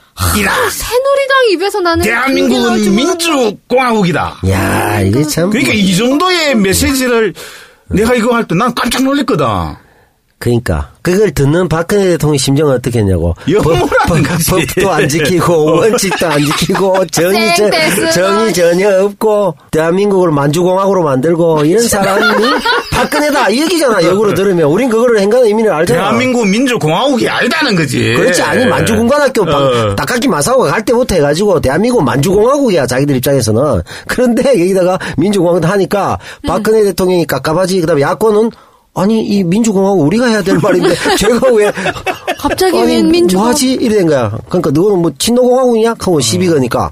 새누리당 0.71 1.51
입에서 1.53 1.81
나는 1.81 2.05
대한민국은. 2.05 2.95
민주공화국이다. 2.95 4.43
야 4.49 5.01
이게 5.01 5.25
참. 5.25 5.51
그러니까 5.51 5.73
이 5.75 5.97
정도의 5.97 6.55
메시지를 6.55 7.35
내가 7.89 8.15
이거 8.15 8.33
할 8.37 8.45
때 8.47 8.55
난 8.55 8.73
깜짝 8.77 9.03
놀랐거든. 9.03 9.45
그러니까 10.41 10.89
그걸 11.03 11.33
듣는 11.33 11.69
박근혜 11.69 12.09
대통령 12.09 12.39
심정은 12.39 12.75
어떻게 12.75 13.01
했냐고. 13.01 13.35
영어라는 13.47 14.23
거지. 14.23 14.51
법도 14.51 14.91
안 14.91 15.07
지키고 15.07 15.77
원칙도 15.77 16.27
안 16.27 16.43
지키고 16.47 17.07
정의 17.09 17.55
저, 17.57 17.65
생떼쓰고. 17.65 18.11
정의 18.11 18.55
전혀 18.55 19.05
없고 19.05 19.55
대한민국을 19.71 20.31
만주공화국으로 20.31 21.03
만들고 21.03 21.67
이런 21.67 21.87
사람이 21.87 22.25
박근혜다 22.91 23.51
이 23.51 23.61
얘기잖아. 23.61 24.03
역으로 24.03 24.33
들으면 24.33 24.65
우린 24.71 24.89
그거를 24.89 25.21
행간 25.21 25.45
의미를 25.45 25.73
알잖아. 25.73 26.01
대한민국 26.01 26.49
민주공화국이 26.49 27.29
아니다는 27.29 27.77
거지. 27.77 28.15
그렇지 28.15 28.41
아니 28.41 28.65
만주군관학교 28.65 29.43
어. 29.43 29.95
닭깎이 29.95 30.29
마사오가 30.29 30.71
갈 30.71 30.87
때부터 30.87 31.17
해가지고 31.17 31.61
대한민국 31.61 32.03
만주공화국이야 32.03 32.87
자기들 32.87 33.15
입장에서는 33.17 33.83
그런데 34.09 34.59
여기다가 34.59 34.99
민주공화국 35.19 35.69
하니까 35.69 36.19
박근혜 36.47 36.83
대통령이 36.85 37.27
깝깝하지 37.27 37.81
그다음에 37.83 38.01
야권은 38.01 38.51
아니 38.93 39.25
이 39.25 39.45
민주공화국 39.45 40.01
우리가 40.07 40.27
해야 40.27 40.43
될 40.43 40.59
말인데 40.59 40.95
제가 41.17 41.53
왜 41.55 41.71
갑자기 42.39 42.77
아니, 42.79 42.95
웬 42.97 43.11
민주가 43.11 43.43
뭐하지? 43.43 43.75
이래 43.75 43.97
된 43.99 44.07
거야. 44.09 44.37
그러니까 44.49 44.71
너는 44.71 44.99
뭐 45.03 45.13
친노공화국이냐? 45.17 45.91
하고 45.91 46.21
시비 46.21 46.49
거니까. 46.49 46.91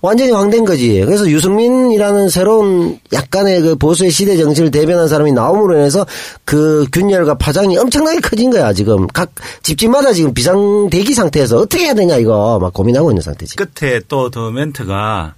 완전히 0.00 0.32
황된 0.32 0.64
거지. 0.64 1.00
그래서 1.04 1.28
유승민이라는 1.28 2.28
새로운 2.30 2.98
약간의 3.12 3.60
그 3.60 3.76
보수의 3.76 4.10
시대 4.10 4.36
정치를 4.36 4.70
대변한 4.70 5.06
사람이 5.06 5.32
나옴으로 5.32 5.76
인해서 5.78 6.04
그 6.44 6.86
균열과 6.92 7.34
파장이 7.34 7.76
엄청나게 7.76 8.20
커진 8.20 8.50
거야 8.50 8.72
지금. 8.72 9.06
각 9.08 9.30
집집마다 9.62 10.12
지금 10.14 10.32
비상 10.34 10.88
대기 10.90 11.14
상태에서 11.14 11.58
어떻게 11.58 11.84
해야 11.84 11.94
되냐 11.94 12.16
이거. 12.16 12.58
막 12.60 12.72
고민하고 12.72 13.10
있는 13.10 13.22
상태지. 13.22 13.56
끝에 13.56 14.00
또 14.08 14.30
더 14.30 14.50
멘트가 14.50 15.34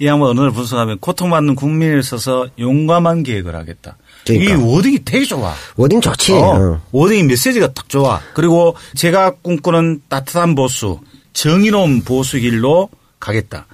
이 0.00 0.06
양반 0.06 0.30
언어를 0.30 0.50
분석하면 0.52 0.98
고통받는 0.98 1.54
국민을 1.54 2.02
써서 2.02 2.48
용감한 2.58 3.22
개혁을 3.22 3.54
하겠다. 3.54 3.96
그러니까. 4.24 4.54
이 4.54 4.56
wording이 4.56 5.04
되게 5.04 5.24
좋아. 5.24 5.54
wording 5.76 6.00
좋지 6.00 6.32
어, 6.32 6.36
어. 6.38 6.80
wording 6.92 7.26
메시지가 7.26 7.72
딱 7.72 7.88
좋아. 7.88 8.20
그리고 8.34 8.76
제가 8.94 9.32
꿈꾸는 9.42 10.02
따뜻한 10.08 10.54
보수, 10.54 11.00
정의로운 11.32 12.02
보수 12.02 12.38
길로 12.38 12.88
가겠다. 13.18 13.66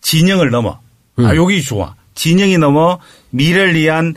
진영을 0.00 0.50
넘어. 0.50 0.80
음. 1.18 1.26
아, 1.26 1.36
여기 1.36 1.62
좋아. 1.62 1.94
진영이 2.14 2.58
넘어 2.58 2.98
미래를 3.30 3.74
위한 3.74 4.14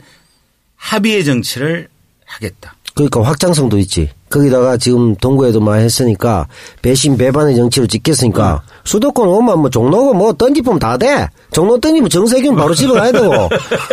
합의의 0.76 1.24
정치를 1.24 1.88
하겠다. 2.26 2.73
그러니까 2.94 3.22
확장성도 3.22 3.78
있지. 3.78 4.10
거기다가 4.30 4.76
지금 4.76 5.14
동구에도 5.16 5.60
많이 5.60 5.82
했으니까 5.84 6.46
배신 6.82 7.16
배반의 7.16 7.56
정치를 7.56 7.88
찍겠으니까 7.88 8.62
수도권 8.84 9.28
오면 9.28 9.58
뭐 9.60 9.70
종로고 9.70 10.14
뭐 10.14 10.32
던지면 10.32 10.78
다 10.78 10.96
돼. 10.96 11.28
종로 11.52 11.78
던지면 11.80 12.08
정세균 12.08 12.54
바로 12.56 12.74
집에 12.74 12.92
가야 12.92 13.10
되고 13.12 13.30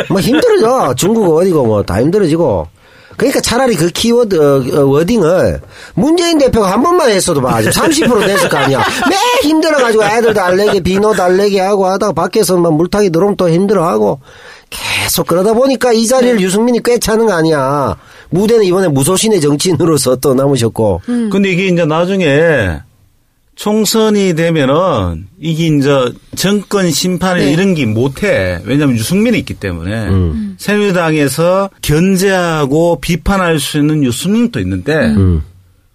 뭐 0.09 0.19
힘들어져. 0.21 0.93
중국 0.95 1.35
어디고 1.35 1.65
뭐 1.65 1.83
다 1.83 1.99
힘들어지고. 2.01 2.67
그러니까 3.17 3.39
차라리 3.41 3.75
그 3.75 3.89
키워드 3.89 4.35
어, 4.35 4.81
어, 4.81 4.85
워딩을 4.85 5.61
문재인 5.95 6.37
대표가 6.39 6.71
한 6.71 6.81
번만 6.81 7.09
했어도 7.11 7.41
봐. 7.41 7.61
지금 7.61 7.71
30% 7.89 8.25
됐을 8.25 8.49
거 8.49 8.57
아니야. 8.57 8.79
매 9.09 9.15
힘들어가지고 9.47 10.03
애들 10.03 10.33
달래기 10.33 10.81
비누 10.81 11.13
달래기 11.15 11.59
하고 11.59 11.85
하다가 11.87 12.13
밖에서 12.13 12.57
막 12.57 12.73
물타기 12.73 13.09
들어오면 13.11 13.35
또 13.37 13.49
힘들어하고 13.49 14.21
계속 14.69 15.27
그러다 15.27 15.53
보니까 15.53 15.91
이 15.91 16.07
자리를 16.07 16.39
유승민이 16.39 16.81
꿰차는 16.81 17.27
거 17.27 17.33
아니야. 17.33 17.97
무대는 18.31 18.65
이번에 18.65 18.87
무소신의 18.87 19.39
정치인으로서 19.41 20.15
또 20.17 20.33
남으셨고. 20.33 21.01
근데 21.31 21.51
이게 21.51 21.67
이제 21.67 21.85
나중에 21.85 22.79
총선이 23.55 24.33
되면은 24.33 25.27
이게 25.39 25.67
이제 25.67 26.11
정권 26.35 26.89
심판을 26.89 27.45
네. 27.45 27.51
이런 27.51 27.75
게 27.75 27.85
못해. 27.85 28.59
왜냐하면 28.65 28.95
유승민이 28.97 29.37
있기 29.39 29.55
때문에 29.55 30.07
음. 30.07 30.55
새누리당에서 30.57 31.69
견제하고 31.81 32.99
비판할 33.01 33.59
수 33.59 33.77
있는 33.77 34.03
유승민도 34.03 34.59
있는데 34.61 34.95
음. 34.95 35.43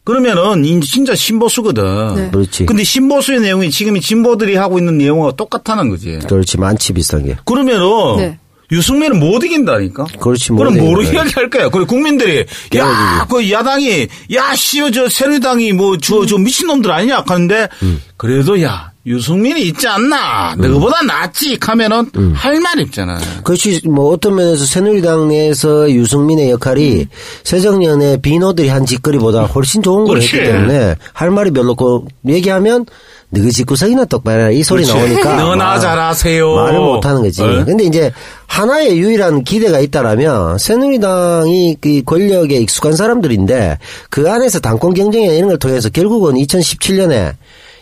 그러면은 0.04 0.64
이제 0.64 0.86
진짜 0.86 1.16
신보수거든. 1.16 2.14
네. 2.14 2.30
그렇지. 2.30 2.66
근데 2.66 2.84
신보수의 2.84 3.40
내용이 3.40 3.70
지금 3.70 3.96
이 3.96 4.00
진보들이 4.00 4.54
하고 4.54 4.78
있는 4.78 4.98
내용과 4.98 5.32
똑같다는 5.32 5.88
거지. 5.88 6.20
그렇지. 6.28 6.58
많지 6.58 6.92
비슷한 6.92 7.24
게. 7.24 7.36
그러면은 7.44 8.16
네. 8.18 8.38
유승민은 8.72 9.18
못 9.20 9.42
이긴다니까. 9.44 10.06
그렇지, 10.20 10.52
못 10.52 10.58
그럼 10.58 10.74
거야. 10.74 11.12
이야기할 11.12 11.50
거야? 11.50 11.68
그리고 11.68 11.86
국민들이 11.86 12.44
야, 12.76 13.26
그 13.30 13.50
야당이 13.50 14.08
야, 14.34 14.54
씨발 14.54 14.92
저 14.92 15.08
새누리당이 15.08 15.72
뭐저저 15.72 16.38
미친놈들 16.38 16.90
아니냐 16.90 17.22
하는데 17.26 17.68
음. 17.82 18.02
그래도 18.16 18.60
야, 18.62 18.90
유승민이 19.06 19.62
있지 19.68 19.86
않나? 19.86 20.56
너보다 20.56 21.00
낫지 21.02 21.58
하면은 21.60 22.10
음. 22.16 22.32
할말 22.34 22.80
있잖아. 22.80 23.20
그렇지. 23.44 23.82
뭐 23.88 24.12
어떤 24.12 24.34
면에서 24.34 24.64
새누리당 24.64 25.28
내에서 25.28 25.88
유승민의 25.88 26.50
역할이 26.50 27.06
새정년의 27.44 28.20
비노들이 28.22 28.68
한 28.68 28.84
짓거리보다 28.84 29.44
훨씬 29.44 29.80
좋은 29.80 30.06
걸 30.06 30.16
했기 30.20 30.32
그렇지. 30.32 30.50
때문에 30.50 30.96
할 31.12 31.30
말이 31.30 31.52
별로 31.52 31.72
없고 31.72 32.08
얘기하면 32.26 32.86
너희 33.30 33.50
집구석이나 33.50 34.04
똑바로 34.04 34.40
해라 34.42 34.50
이 34.50 34.62
소리 34.62 34.84
그렇지. 34.84 34.98
나오니까 34.98 35.36
너나 35.42 35.64
말- 35.64 35.80
잘하세요. 35.80 36.54
말을 36.54 36.78
못하는 36.78 37.22
거지. 37.22 37.42
어? 37.42 37.64
근데 37.64 37.84
이제 37.84 38.12
하나의 38.46 38.98
유일한 38.98 39.42
기대가 39.44 39.80
있다라면 39.80 40.58
새누리당이 40.58 41.76
그 41.80 42.02
권력에 42.04 42.56
익숙한 42.58 42.94
사람들인데 42.94 43.78
그 44.10 44.30
안에서 44.30 44.60
당권 44.60 44.94
경쟁이나 44.94 45.32
이런 45.32 45.48
걸 45.48 45.58
통해서 45.58 45.88
결국은 45.88 46.34
2017년에 46.34 47.34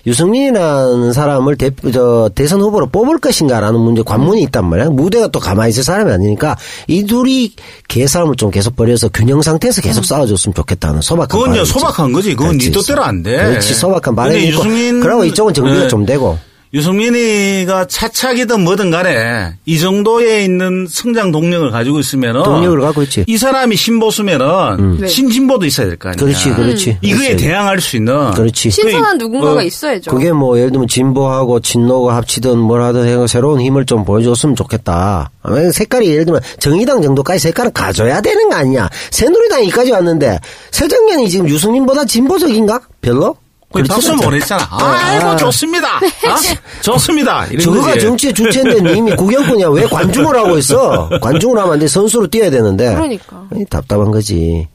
유승민이라는 0.07 1.13
사람을 1.13 1.57
대, 1.57 1.71
저, 1.93 2.31
대선 2.35 2.61
후보로 2.61 2.87
뽑을 2.89 3.19
것인가라는 3.19 3.79
문제 3.81 4.03
관문이 4.03 4.43
있단 4.45 4.69
말이야. 4.69 4.91
무대가 4.91 5.29
또 5.29 5.41
가만히 5.41 5.71
있을 5.71 5.83
사람이 5.83 6.11
아니니까 6.13 6.57
이 6.89 7.05
둘이 7.05 7.53
개싸움을 7.89 8.37
좀 8.37 8.51
계속 8.51 8.77
벌여서 8.77 9.09
균형 9.09 9.43
상태에서 9.43 9.81
계속 9.81 10.05
싸워줬으면 10.05 10.55
좋겠다는 10.55 11.01
소박한 11.01 11.41
그건. 11.41 11.65
소박한 11.65 12.13
거지. 12.13 12.35
그건 12.35 12.59
네 12.59 12.69
그렇지. 12.71 12.73
뜻대로 12.73 13.03
안 13.03 13.23
돼. 13.23 13.37
그렇지 13.37 13.75
소박한 13.75 14.15
바람이 14.15 14.45
있고 14.49 14.59
유승민- 14.61 15.01
그러고 15.01 15.25
이쪽은 15.25 15.55
정리가 15.55 15.83
네. 15.83 15.89
좀 15.89 16.05
되고 16.07 16.39
유승민이가 16.75 17.87
차착이든 17.87 18.61
뭐든 18.63 18.91
간에 18.91 19.55
이 19.65 19.79
정도에 19.79 20.45
있는 20.45 20.87
성장 20.89 21.31
동력을 21.31 21.71
가지고 21.71 22.01
있으면은 22.01 22.43
동력을 22.43 22.81
갖고 22.81 23.03
있지. 23.05 23.25
이 23.29 23.39
사람이 23.39 23.77
신보수면은 23.77 24.99
네. 25.01 25.07
신진보도 25.07 25.67
있어야 25.67 25.87
될 25.87 25.97
거 25.97 26.09
아니야. 26.09 26.19
그렇지, 26.19 26.51
그렇지. 26.51 26.99
이거에 27.01 27.27
있어야지. 27.27 27.45
대항할 27.45 27.81
수 27.81 27.97
있는 27.97 28.33
그렇지. 28.33 28.71
신선한 28.71 29.19
누군가가 29.19 29.61
어, 29.61 29.63
있어야죠. 29.63 30.11
그게 30.11 30.33
뭐 30.33 30.59
예를 30.59 30.73
들면 30.73 30.89
진보하고 30.89 31.61
친노가 31.61 32.17
합치든 32.17 32.59
뭘 32.59 32.83
하든 32.83 33.07
해서 33.07 33.27
새로운 33.27 33.61
힘을 33.61 33.87
좀 33.87 34.05
보여줬으면 34.05 34.57
좋겠다. 34.57 35.31
아, 35.43 35.71
색깔이 35.73 36.09
예를 36.09 36.25
들면 36.25 36.43
정의당 36.59 37.03
정도까지 37.03 37.39
색깔은 37.39 37.73
가져야 37.73 38.21
되는 38.21 38.49
거 38.49 38.57
아니냐. 38.57 38.89
새누리당이 39.13 39.65
여기까지 39.65 39.93
왔는데 39.93 40.41
새정년이 40.73 41.29
지금 41.31 41.49
유승민보다 41.49 42.05
진보적인가? 42.05 42.81
별로? 43.01 43.37
박수 43.83 44.13
않죠. 44.13 44.23
보냈잖아. 44.25 44.69
아이고 44.71 45.27
아. 45.31 45.37
좋습니다. 45.37 45.97
어? 45.97 46.81
좋습니다. 46.83 47.47
저거가. 47.63 47.99
정치의 47.99 48.33
주체인데 48.35 48.93
이미 48.97 49.15
구경꾼이야. 49.17 49.69
왜 49.69 49.85
관중을 49.87 50.37
하고 50.37 50.57
있어? 50.59 51.09
관중을 51.21 51.59
하면 51.59 51.73
안 51.73 51.79
돼. 51.79 51.89
선수로 51.89 52.27
뛰어야 52.29 52.51
되는데. 52.51 52.95
그러니까. 52.95 53.43
아니, 53.53 53.65
답답한 53.67 54.11
거지. 54.11 54.69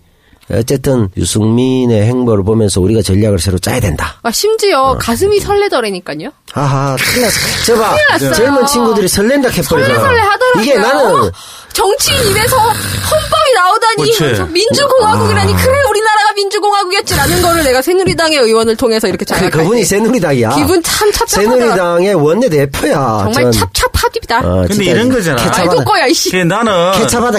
어쨌든 0.51 1.09
유승민의 1.15 2.05
행보를 2.07 2.43
보면서 2.43 2.81
우리가 2.81 3.03
전략을 3.03 3.37
새로 3.37 3.59
짜야 3.59 3.79
된다. 3.79 4.15
아, 4.23 4.31
심지어 4.31 4.97
가슴이 4.99 5.39
설레더라니까요. 5.39 6.31
하하, 6.51 6.95
큰일 6.99 7.21
났어. 7.25 7.37
저봐, 7.67 7.95
났어요. 8.09 8.33
젊은 8.33 8.65
친구들이 8.65 9.07
설렌다 9.07 9.49
해버리잖아. 9.49 9.85
설레설레 9.85 10.19
하더라고요. 10.21 10.63
이게 10.63 10.75
나는 10.75 11.31
정치인 11.71 12.17
입에서 12.31 12.57
헌법이 12.57 13.38
나오다니 13.59 14.53
민주공화국이라니 14.53 15.53
그래 15.53 15.73
우리나라가 15.89 16.33
민주공화국이었지라는 16.35 17.41
거를 17.41 17.63
내가 17.63 17.81
새누리당의 17.81 18.37
의원을 18.39 18.75
통해서 18.77 19.07
이렇게 19.07 19.25
그, 19.25 19.25
자각할 19.25 19.51
그분이 19.51 19.81
때 19.81 19.85
새누리당이야. 19.85 20.49
기분 20.55 20.81
참 20.83 21.11
찹찹하더라. 21.11 21.59
새누리당의 21.59 22.13
원내 22.15 22.49
대표야. 22.49 23.29
정말 23.33 23.51
찹찹하디다. 23.51 24.41
근데 24.67 24.85
이런 24.85 25.09
거잖아. 25.09 25.51
아이고 25.55 25.83
꺼야 25.83 26.07
이씨. 26.07 26.31
그 26.31 26.37
나는 26.37 26.71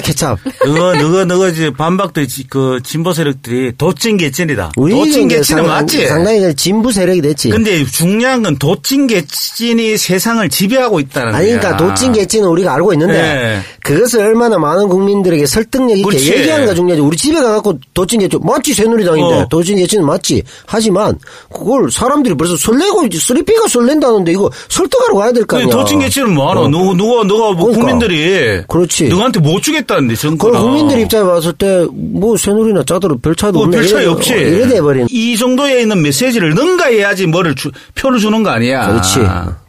케찹. 0.02 0.36
너가 0.66 0.94
너가 0.94 1.24
너가 1.24 1.48
이제 1.48 1.70
반박도 1.72 2.20
있지, 2.22 2.46
그 2.48 2.80
진보 2.84 3.12
세력들이 3.12 3.72
도찐 3.78 4.16
개찐이다. 4.18 4.72
도찐 4.76 5.28
개찐은 5.28 5.62
상- 5.64 5.66
맞지. 5.66 6.06
상당히 6.06 6.54
진부 6.54 6.92
세력이 6.92 7.22
됐지. 7.22 7.50
근데 7.50 7.84
중요한 7.84 8.42
건 8.42 8.58
도찐 8.58 9.06
개찐이 9.06 9.96
세상을 9.96 10.46
지배하고 10.48 11.00
있다는 11.00 11.34
아니, 11.34 11.48
거야. 11.50 11.60
그러니까 11.60 11.76
도찐 11.84 12.12
개찐은 12.12 12.48
우리가 12.48 12.74
알고 12.74 12.92
있는데 12.94 13.12
네. 13.14 13.60
그것을 13.82 14.20
얼마나 14.20 14.58
많은 14.58 14.88
국민들에게 14.88 15.46
설득력 15.46 15.96
있게 15.96 16.02
그렇지. 16.10 16.32
얘기하는가 16.34 16.74
중요하지. 16.74 17.00
우리 17.02 17.16
집에 17.16 17.40
가갖고 17.40 17.78
도찐 17.94 18.20
개찐 18.20 18.40
맞지 18.42 18.74
새누리당인데 18.74 19.34
어. 19.34 19.46
도찐 19.48 19.78
개찐은 19.78 20.04
맞지. 20.06 20.42
하지만 20.66 21.18
그걸 21.52 21.90
사람들이 21.90 22.36
벌써 22.36 22.56
설레고 22.56 23.06
이제 23.06 23.18
쓰리피가 23.18 23.68
설렌다는데 23.68 24.32
이거 24.32 24.50
설득하러 24.68 25.14
가야 25.14 25.32
될거그 25.32 25.62
아니야. 25.62 25.70
도찐 25.74 26.00
개찐은 26.00 26.34
뭐하노? 26.34 26.60
어. 26.62 26.68
누가 26.94 27.24
너가 27.24 27.52
뭐 27.52 27.66
그러니까. 27.70 27.78
국민들이 27.80 28.62
그렇지. 28.68 29.08
너한테 29.08 29.40
못 29.40 29.62
주겠다는데 29.62 30.14
정권은. 30.16 30.60
국민들 30.60 31.00
입장에 31.00 31.24
봤을 31.26 31.52
때 31.54 31.86
뭐 31.90 32.36
새누리나 32.36 32.82
짜도로 32.84 33.18
별 33.18 33.34
차이도 33.34 33.52
뭐 33.58 33.64
없네. 33.64 33.76
별 33.78 33.86
차이 33.86 34.02
이래- 34.02 34.10
없지. 34.12 34.32
어, 34.32 34.36
이래 34.36 34.68
돼버린. 34.68 35.06
이 35.10 35.36
정도에 35.36 35.80
있는 35.82 36.02
메시지를 36.02 36.54
능가해야지 36.54 37.26
뭐를 37.26 37.54
주- 37.54 37.70
표를 37.94 38.18
주는 38.18 38.42
거 38.42 38.50
아니야. 38.50 38.88
그렇지. 38.88 39.20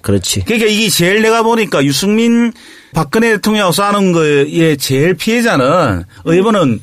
그렇지. 0.01 0.43
그러니까 0.45 0.69
이게 0.69 0.89
제일 0.89 1.21
내가 1.21 1.43
보니까 1.43 1.83
유승민 1.85 2.51
박근혜 2.93 3.31
대통령하고 3.35 3.71
싸우는 3.73 4.11
거에 4.11 4.75
제일 4.75 5.13
피해자는 5.13 6.03
이번은 6.25 6.81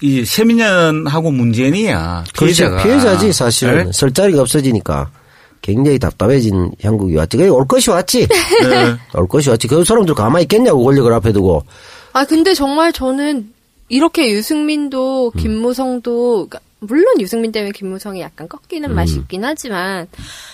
이 0.00 0.24
세민연하고 0.24 1.30
문재인이야. 1.30 2.24
그렇지. 2.34 2.62
피해자가. 2.62 2.82
피해자지 2.82 3.32
사실은. 3.32 3.86
네? 3.86 3.92
설 3.92 4.12
자리가 4.12 4.42
없어지니까. 4.42 5.10
굉장히 5.62 5.98
답답해진 5.98 6.72
형국이 6.78 7.16
왔지. 7.16 7.38
그게 7.38 7.48
올 7.48 7.66
것이 7.66 7.90
왔지. 7.90 8.28
네. 8.28 8.94
올 9.18 9.26
것이 9.26 9.48
왔지. 9.48 9.66
그 9.66 9.82
사람들 9.82 10.14
가만히 10.14 10.42
있겠냐고 10.42 10.84
권력을 10.84 11.10
앞에 11.10 11.32
두고. 11.32 11.64
아 12.12 12.24
근데 12.26 12.52
정말 12.52 12.92
저는 12.92 13.50
이렇게 13.88 14.30
유승민도 14.30 15.32
음. 15.34 15.40
김무성도 15.40 16.48
그러니까 16.48 16.60
물론 16.80 17.18
유승민 17.18 17.50
때문에 17.50 17.72
김무성이 17.72 18.20
약간 18.20 18.46
꺾이는 18.46 18.90
음. 18.90 18.94
맛이 18.94 19.16
있긴 19.16 19.42
하지만 19.44 20.06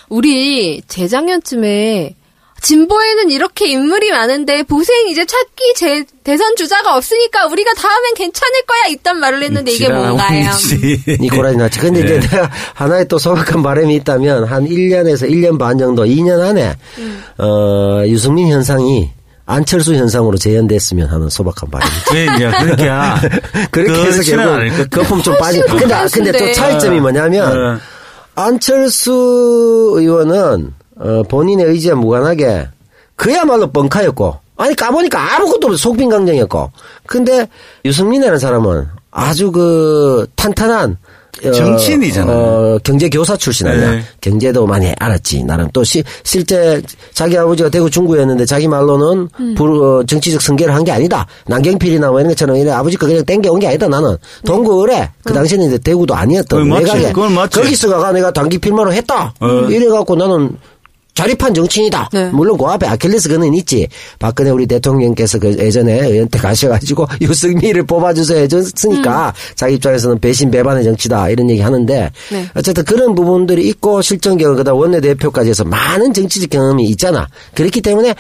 우리 0.09 0.81
재작년쯤에 0.83 2.15
진보에는 2.61 3.31
이렇게 3.31 3.69
인물이 3.69 4.11
많은데 4.11 4.63
보생 4.65 5.09
이제 5.09 5.25
찾기 5.25 5.75
제 5.77 6.05
대선 6.25 6.57
주자가 6.57 6.97
없으니까 6.97 7.47
우리가 7.47 7.73
다음엔 7.75 8.15
괜찮을 8.15 8.63
거야 8.67 8.87
이딴 8.91 9.19
말을 9.19 9.43
했는데 9.43 9.73
이게 9.73 9.89
뭔가요? 9.89 10.51
니코라지 11.21 11.57
났지. 11.57 11.79
근데 11.81 12.05
네. 12.05 12.17
이제 12.17 12.29
내가 12.29 12.51
하나의 12.75 13.09
또 13.09 13.19
소박한 13.19 13.63
바람이 13.63 13.95
있다면 13.97 14.45
한 14.45 14.67
1년에서 14.67 15.29
1년 15.31 15.59
반 15.59 15.79
정도, 15.79 16.05
2년 16.05 16.41
안에, 16.41 16.75
음. 16.99 17.23
어, 17.39 18.03
유승민 18.07 18.49
현상이 18.49 19.11
안철수 19.47 19.95
현상으로 19.95 20.37
재현됐으면 20.37 21.09
하는 21.09 21.29
소박한 21.29 21.71
바람이 21.71 21.93
있지. 21.99 22.15
왜 22.15 22.25
이제 22.25 22.51
그러니까 22.61 23.21
그렇게 23.73 24.03
해서 24.03 24.23
결국. 24.23 24.91
거품 24.91 25.23
좀 25.23 25.37
빠지. 25.39 25.61
훨씬 25.61 26.25
근데. 26.25 26.39
근데 26.39 26.47
또 26.47 26.53
차이점이 26.53 27.01
뭐냐면, 27.01 27.53
어. 27.59 27.81
안철수 28.37 29.95
의원은 29.97 30.75
어, 31.01 31.23
본인의 31.29 31.67
의지와 31.67 31.97
무관하게 31.97 32.69
그야말로 33.17 33.71
뻥카였고 33.71 34.37
아니 34.57 34.75
까보니까 34.77 35.37
아무것도 35.37 35.69
없어 35.69 35.77
속빈강정이었고 35.79 36.71
근데 37.07 37.49
유승민이라는 37.85 38.39
사람은 38.39 38.87
아주 39.11 39.51
그 39.51 40.27
탄탄한 40.37 40.99
어, 41.45 41.53
정치인이잖아요. 41.53 42.37
어, 42.37 42.79
경제 42.83 43.09
교사 43.09 43.37
출신 43.37 43.67
아니야. 43.67 43.93
네. 43.93 44.03
경제도 44.21 44.67
많이 44.67 44.93
알았지. 44.99 45.45
나는 45.45 45.71
또 45.73 45.83
시, 45.85 46.03
실제 46.25 46.83
자기 47.15 47.39
아버지가 47.39 47.71
대구 47.71 47.89
중구였는데 47.89 48.45
자기 48.45 48.67
말로는 48.69 49.29
불, 49.57 49.71
어, 49.83 50.05
정치적 50.05 50.43
승계를 50.43 50.75
한 50.75 50.85
게 50.85 50.91
아니다. 50.93 51.27
남경필이나 51.47 52.11
뭐 52.11 52.21
이런 52.21 52.31
것처럼 52.33 52.57
이래 52.57 52.71
아버지 52.73 52.97
거 52.97 53.07
그냥 53.07 53.25
땡겨온 53.25 53.61
게 53.61 53.69
아니다. 53.69 53.89
나는 53.89 54.17
동구 54.45 54.81
의뢰. 54.81 55.09
그 55.25 55.33
당시에는 55.33 55.69
이제 55.69 55.79
대구도 55.79 56.15
아니었던 56.15 56.69
맞지. 56.69 56.85
내각에 56.85 57.13
그건 57.13 57.33
맞지. 57.35 57.61
거기서가 57.61 58.13
내가 58.13 58.33
단기 58.33 58.59
필마로 58.59 58.93
했다. 58.93 59.33
어. 59.41 59.49
이래갖고 59.71 60.17
나는 60.17 60.57
자립한 61.15 61.55
정치인이다. 61.55 62.11
네. 62.13 62.31
물론 62.31 62.57
그 62.57 62.65
앞에 62.65 62.87
아킬레스건은 62.87 63.55
있지. 63.55 63.89
박근혜 64.19 64.51
우리 64.51 64.67
대통령께서 64.67 65.39
그 65.39 65.57
예전에 65.59 66.07
의원때 66.07 66.39
가셔가지고 66.39 67.07
유승민을 67.21 67.85
뽑아주세요 67.85 68.41
해줬으니까 68.43 69.35
자기 69.55 69.75
입장에서는 69.75 70.19
배신 70.21 70.51
배반의 70.51 70.85
정치다 70.85 71.31
이런 71.31 71.51
얘기 71.51 71.61
하는데 71.61 72.11
네. 72.31 72.47
어쨌든 72.55 72.85
그런 72.85 73.15
부분들이 73.15 73.67
있고 73.69 74.03
실전 74.03 74.39
경험 74.39 74.57
그다음 74.57 74.79
원내대표까지 74.79 75.51
해서 75.51 75.65
많은 75.65 76.13
정치적 76.13 76.51
경험이 76.51 76.85
있잖아. 76.85 77.29
그렇기 77.55 77.81
때문에 77.81 78.15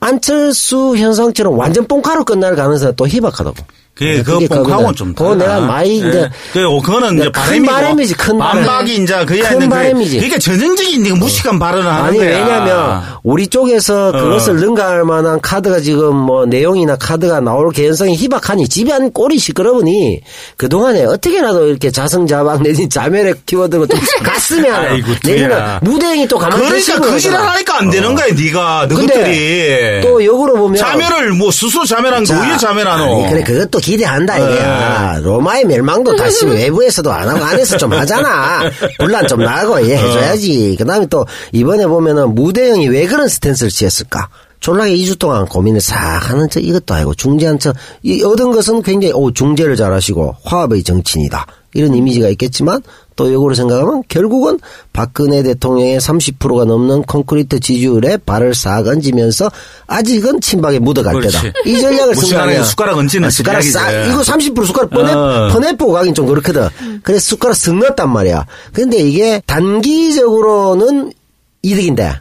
안철수 0.00 0.96
현상처럼 0.96 1.58
완전 1.58 1.86
뽕카로 1.86 2.24
끝날 2.24 2.54
가능성이 2.54 2.92
또 2.96 3.08
희박하다고. 3.08 3.56
그게 3.96 4.22
그 4.22 4.32
그게 4.34 4.46
뽕카고는 4.46 4.76
그거는 4.76 4.94
좀 4.94 5.14
그거. 5.14 5.34
내가 5.34 5.58
많이 5.60 6.02
예. 6.04 6.08
이제 6.08 6.30
그 6.52 6.60
그거는 6.82 7.18
이제 7.18 7.30
큰 7.30 7.32
바람이고 7.32 7.72
바람이지, 7.72 8.14
큰 8.14 8.36
바람. 8.38 8.56
반박이 8.58 8.94
이제 8.96 9.24
그에 9.24 9.38
큰 9.40 9.68
바람이지. 9.70 10.16
그러니까 10.16 10.38
전형적인 10.38 11.02
네가 11.02 11.16
무식한 11.16 11.58
발언을 11.58 11.90
하는 11.90 12.04
아니 12.04 12.18
거야. 12.18 12.28
왜냐면 12.28 13.02
우리 13.22 13.46
쪽에서 13.46 14.12
그것을 14.12 14.56
능가할 14.56 15.04
만한 15.04 15.40
카드가 15.40 15.80
지금 15.80 16.14
뭐 16.14 16.44
내용이나 16.44 16.96
카드가 16.96 17.40
나올 17.40 17.72
개연성이 17.72 18.14
희박하니 18.16 18.68
집안 18.68 19.10
꼴이 19.12 19.38
시끄러우니 19.38 20.20
그동안에 20.58 21.04
어떻게라도 21.04 21.66
이렇게 21.66 21.90
자성자박 21.90 22.62
내지 22.62 22.90
자멸에 22.90 23.32
키워드고 23.46 23.86
좀 23.86 23.98
갔으면 24.22 24.74
아이고, 24.74 25.08
내지는. 25.24 25.58
무대행이 25.80 26.28
또 26.28 26.36
가만히 26.36 26.66
그러니까 26.68 27.00
그. 27.00 27.18
지랄 27.18 27.40
하니까 27.48 27.78
안 27.78 27.88
되는 27.90 28.14
거야, 28.14 28.26
네가 28.34 28.88
너희들이. 28.90 30.00
또 30.02 30.22
역으로 30.22 30.54
보면 30.54 30.76
자멸을 30.76 31.32
뭐 31.32 31.50
스스로 31.50 31.86
자멸한 31.86 32.24
거 32.24 32.26
자, 32.26 32.40
왜 32.50 32.56
자멸하노? 32.58 33.26
그래, 33.30 33.42
그것도 33.42 33.80
기대한다, 33.86 34.36
네. 34.38 34.44
이게야. 34.44 35.20
로마의 35.22 35.64
멸망도 35.66 36.16
다시 36.16 36.44
외부에서도 36.46 37.12
안 37.12 37.28
하고 37.28 37.44
안에서 37.44 37.76
좀 37.76 37.92
하잖아. 37.92 38.68
분란 38.98 39.28
좀 39.28 39.40
나고, 39.40 39.80
예, 39.88 39.96
해줘야지. 39.96 40.74
그 40.76 40.84
다음에 40.84 41.06
또, 41.06 41.24
이번에 41.52 41.86
보면은 41.86 42.34
무대형이 42.34 42.88
왜 42.88 43.06
그런 43.06 43.28
스탠스를 43.28 43.70
취했을까? 43.70 44.28
졸라게 44.58 44.96
2주 44.96 45.18
동안 45.18 45.46
고민을 45.46 45.80
싹 45.80 46.30
하는 46.30 46.48
척 46.50 46.64
이것도 46.64 46.94
아니고 46.94 47.14
중재한 47.14 47.60
척, 47.60 47.76
이 48.02 48.24
얻은 48.24 48.50
것은 48.50 48.82
굉장히, 48.82 49.12
오, 49.14 49.30
중재를 49.30 49.76
잘하시고 49.76 50.36
화합의 50.42 50.82
정치인이다. 50.82 51.46
이런 51.74 51.94
이미지가 51.94 52.28
있겠지만 52.30 52.82
또 53.16 53.32
역으로 53.32 53.54
생각하면 53.54 54.02
결국은 54.08 54.60
박근혜 54.92 55.42
대통령의 55.42 55.98
30%가 55.98 56.64
넘는 56.66 57.02
콘크리트 57.02 57.58
지지율에 57.60 58.18
발을 58.18 58.54
싹 58.54 58.86
얹으면서 58.86 59.50
아직은 59.86 60.40
친박에 60.42 60.78
묻어갈 60.78 61.14
그렇지. 61.14 61.40
때다. 61.42 61.58
이 61.64 61.80
전략을 61.80 62.14
쓴거 62.14 62.20
무시하는 62.26 62.48
아니야. 62.50 62.62
숟가락 62.62 62.98
얹히는 62.98 63.26
아, 63.26 63.30
숟가락. 63.30 63.62
싹 63.62 63.90
이거 64.06 64.20
30% 64.20 64.66
숟가락 64.66 64.90
퍼내 64.90 65.12
어. 65.12 65.48
퍼내고 65.50 65.92
가긴 65.92 66.14
좀 66.14 66.26
그렇거든. 66.26 66.68
그래서 67.02 67.24
숟가락 67.24 67.56
쓱 67.56 67.78
넣었단 67.78 68.10
말이야. 68.10 68.46
근데 68.72 68.98
이게 68.98 69.42
단기적으로는 69.46 71.12
이득인데 71.62 72.20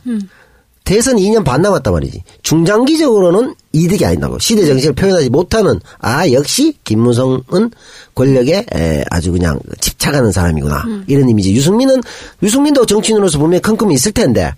대선 0.85 1.17
2년 1.17 1.43
반 1.43 1.61
남았단 1.61 1.93
말이지. 1.93 2.23
중장기적으로는 2.43 3.53
이득이 3.75 4.05
아니다고. 4.05 4.39
시대 4.39 4.65
정신을 4.65 4.95
표현하지 4.95 5.29
못하는 5.29 5.79
아 5.99 6.29
역시 6.31 6.77
김무성은 6.83 7.71
권력에 8.15 8.65
에, 8.73 9.03
아주 9.11 9.31
그냥 9.31 9.59
집착하는 9.81 10.31
사람이구나. 10.31 10.83
이런 11.07 11.27
이미지. 11.29 11.53
유승민은 11.53 12.01
유승민도 12.41 12.85
정치인으로서 12.85 13.37
분명히 13.37 13.61
큰 13.61 13.75
꿈이 13.75 13.93
있을 13.95 14.11
텐데 14.11 14.53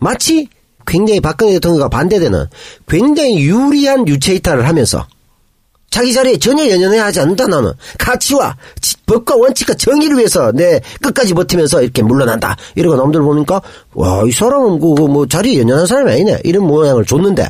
마치 0.00 0.48
굉장히 0.86 1.20
박근혜 1.20 1.52
대통령과 1.54 1.88
반대되는 1.88 2.46
굉장히 2.88 3.38
유리한 3.40 4.06
유체 4.08 4.34
이탈을 4.34 4.66
하면서 4.68 5.06
자기 5.90 6.12
자리에 6.12 6.36
전혀 6.38 6.68
연연해 6.68 6.98
하지 6.98 7.20
않는다 7.20 7.46
나는 7.46 7.72
가치와 7.98 8.56
지- 8.82 8.94
법과 9.06 9.36
원칙과 9.36 9.74
정의를 9.74 10.18
위해서 10.18 10.52
내 10.52 10.80
끝까지 11.00 11.32
버티면서 11.32 11.80
이렇게 11.82 12.02
물러난다 12.02 12.56
이러고 12.74 12.96
남들 12.96 13.22
보니까 13.22 13.62
와 13.94 14.22
이 14.26 14.30
사람은 14.30 14.80
그뭐 14.80 15.26
자리에 15.26 15.60
연연한 15.60 15.86
사람이 15.86 16.12
아니네 16.12 16.40
이런 16.44 16.66
모양을 16.66 17.06
줬는데 17.06 17.48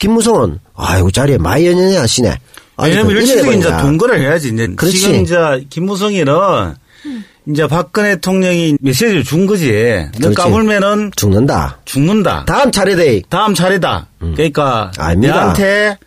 김무성은 0.00 0.58
아이고 0.74 1.10
자리에 1.12 1.38
많이 1.38 1.66
연연해 1.66 1.96
하시네 1.96 2.36
왜냐면 2.82 3.10
일시적인 3.12 3.58
이제 3.58 3.58
이래버린다. 3.68 3.82
동거를 3.82 4.20
해야지. 4.20 4.48
이제 4.48 4.66
그렇지. 4.74 4.98
지금 4.98 5.20
이제 5.22 5.36
김무성이는 5.68 6.34
이제 7.50 7.66
박근혜 7.68 8.14
대통령이 8.14 8.78
메시지를 8.80 9.22
준 9.22 9.46
거지. 9.46 9.70
너. 10.18 10.32
까불면은 10.32 11.10
죽는다 11.14 11.78
죽는다. 11.84 12.44
다음 12.46 12.72
차례대 12.72 13.20
다음 13.28 13.54
차례다. 13.54 14.06
그러니까 14.18 14.90
아닙니다. 14.98 15.34
내한테 15.34 15.98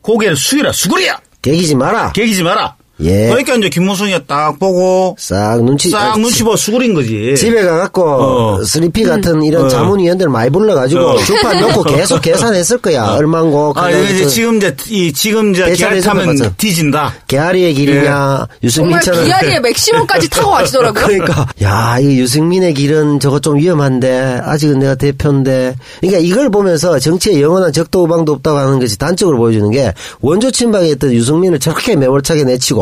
고개를 0.00 0.36
숙이라 0.36 0.70
수그리야. 0.72 1.18
개기지 1.42 1.74
마라 1.74 2.12
개기지 2.12 2.44
마라. 2.44 2.76
예. 3.00 3.28
그러니까 3.28 3.54
이제 3.54 3.68
김무성이가 3.68 4.20
딱 4.26 4.58
보고 4.58 5.16
싹 5.18 5.62
눈치 5.64 5.90
싹 5.90 6.12
아, 6.12 6.16
눈치 6.16 6.42
보고 6.44 6.56
수그린 6.56 6.94
거지. 6.94 7.34
집에 7.36 7.62
가갖고 7.62 8.02
어. 8.04 8.64
스리피 8.64 9.04
같은 9.04 9.42
이런 9.42 9.64
어. 9.64 9.68
자문위원들 9.68 10.28
많이 10.28 10.50
불러가지고 10.50 11.00
어. 11.00 11.16
주판 11.18 11.60
놓고 11.60 11.82
계속 11.94 12.20
계산했을 12.20 12.78
거야 12.78 13.12
얼마고 13.14 13.72
아, 13.76 13.90
이제 13.90 14.26
지금 14.26 14.58
이제 14.58 14.76
이 14.88 15.12
지금 15.12 15.52
이제 15.52 15.72
기아 15.72 15.98
타면. 16.00 16.36
뒤진다. 16.56 17.14
개아리의 17.26 17.74
길이냐 17.74 18.02
정말 18.12 18.48
유승민처럼 18.62 19.24
기아리의 19.24 19.60
맥시멈까지 19.60 20.28
타고 20.30 20.50
가시더라고요. 20.52 21.06
그러니까 21.06 21.48
야, 21.62 21.98
이 22.00 22.18
유승민의 22.20 22.74
길은 22.74 23.20
저거 23.20 23.40
좀 23.40 23.56
위험한데 23.56 24.40
아직은 24.44 24.78
내가 24.78 24.94
대표인데. 24.94 25.74
그러니까 26.00 26.20
이걸 26.22 26.50
보면서 26.50 26.98
정치에 26.98 27.40
영원한 27.40 27.72
적도 27.72 28.04
우방도 28.04 28.32
없다고 28.32 28.58
하는 28.58 28.78
것이 28.78 28.98
단적으로 28.98 29.38
보여주는 29.38 29.68
게 29.70 29.92
원조 30.20 30.50
친박에 30.50 30.88
있던 30.90 31.12
유승민을 31.12 31.58
저렇게 31.58 31.96
매몰차게 31.96 32.44
내치고 32.44 32.81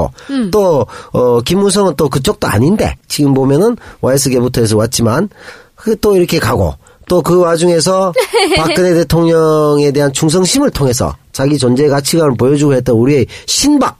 또 0.50 0.86
어, 1.12 1.40
김무성은 1.40 1.94
또 1.96 2.08
그쪽도 2.08 2.46
아닌데 2.48 2.96
지금 3.08 3.34
보면은 3.34 3.76
YS계부터 4.00 4.60
해서 4.60 4.76
왔지만 4.76 5.28
그또 5.76 6.16
이렇게 6.16 6.38
가고 6.38 6.74
또 7.08 7.22
그 7.22 7.38
와중에서 7.40 8.12
박근혜 8.56 8.94
대통령에 8.94 9.90
대한 9.90 10.12
충성심을 10.12 10.70
통해서 10.70 11.16
자기 11.32 11.58
존재 11.58 11.88
가치관을 11.88 12.36
보여주고 12.36 12.74
했던 12.74 12.94
우리의 12.96 13.26
신박 13.46 13.98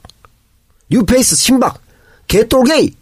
뉴페이스 0.89 1.35
신박 1.35 1.79
개똘게이 2.27 2.93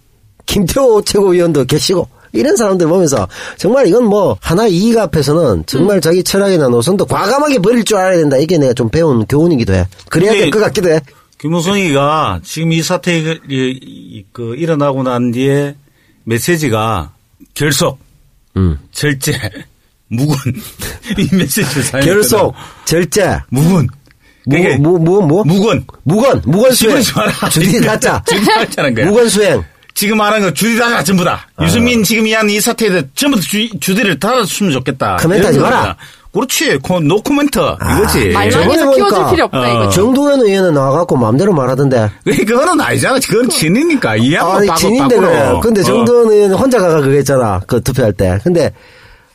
김태호 0.47 1.03
최고위원도 1.03 1.65
계시고 1.65 2.07
이런 2.31 2.55
사람들 2.55 2.87
보면서 2.87 3.27
정말 3.57 3.87
이건 3.87 4.05
뭐 4.05 4.37
하나의 4.41 4.71
이익 4.75 4.97
앞에서는 4.97 5.63
정말 5.67 5.99
자기 6.01 6.23
철학이나 6.23 6.67
노선도 6.69 7.05
과감하게 7.05 7.59
버릴 7.59 7.83
줄 7.83 7.97
알아야 7.97 8.17
된다. 8.17 8.37
이게 8.37 8.57
내가 8.59 8.73
좀 8.73 8.89
배운 8.89 9.25
교훈이기도 9.25 9.73
해. 9.73 9.87
그래야 10.09 10.31
될 10.33 10.51
것 10.51 10.59
같기도 10.59 10.89
해 10.91 11.01
김무성이가 11.39 12.41
지금 12.43 12.71
이 12.73 12.81
사태가 12.83 13.35
그 14.33 14.55
일어나고 14.55 15.03
난 15.03 15.31
뒤에 15.31 15.75
메시지가 16.25 17.13
결속, 17.53 17.99
음. 18.57 18.77
절제, 18.91 19.39
무근 20.09 20.35
이 21.17 21.27
메시지를 21.35 21.83
사용했거든. 21.83 22.03
결속 22.05 22.53
절제 22.85 23.39
무근. 23.49 23.87
그게 24.49 24.77
뭐뭐뭐 24.77 25.21
뭐, 25.27 25.43
무근. 25.43 25.85
무건 26.03 26.41
무건 26.45 26.71
수행 26.73 27.01
집어지 27.01 27.13
마라. 27.31 27.49
주디 27.49 27.81
다자 27.81 28.21
주디 28.27 28.45
거야. 28.95 29.05
묵언 29.05 29.29
수행 29.29 29.63
지금 29.93 30.17
말한 30.17 30.41
거 30.41 30.53
주디 30.53 30.77
닫자 30.77 31.03
전부 31.03 31.23
다. 31.23 31.47
아. 31.55 31.63
유승민 31.65 32.03
지금 32.03 32.25
이 32.27 32.31
한 32.33 32.49
이 32.49 32.59
사태에 32.59 32.89
대해 32.89 33.03
전부 33.15 33.37
다 33.39 33.43
주, 33.47 33.69
주디를 33.79 34.19
닫아줬으면 34.19 34.71
좋겠다. 34.73 35.17
코멘트 35.17 35.45
하지 35.45 35.59
마라. 35.59 35.95
그렇지. 36.31 36.77
코- 36.77 36.99
노 36.99 37.21
코멘트. 37.21 37.57
이거지. 37.59 38.29
말만 38.29 38.51
저번에 38.51 38.73
해서 38.73 38.91
키워줄 38.91 39.29
필요 39.31 39.45
없다 39.45 39.59
어. 39.59 39.67
이거. 39.67 39.89
정두언 39.89 40.41
의원은 40.41 40.73
나와갖고 40.73 41.17
마음대로 41.17 41.53
말하던데 41.53 42.09
그거는 42.23 42.79
아니잖아. 42.79 43.19
그건 43.27 43.49
진이니까. 43.49 44.15
이 44.17 44.33
양반 44.33 44.69
아니 44.69 44.79
진인데. 44.79 45.15
그래. 45.17 45.59
근데 45.61 45.81
어. 45.81 45.83
정두언 45.83 46.31
의원 46.31 46.53
혼자 46.53 46.79
가가 46.79 47.01
그거 47.01 47.11
했잖아. 47.13 47.61
그 47.65 47.81
투표할 47.81 48.13
때. 48.13 48.37
근데 48.43 48.71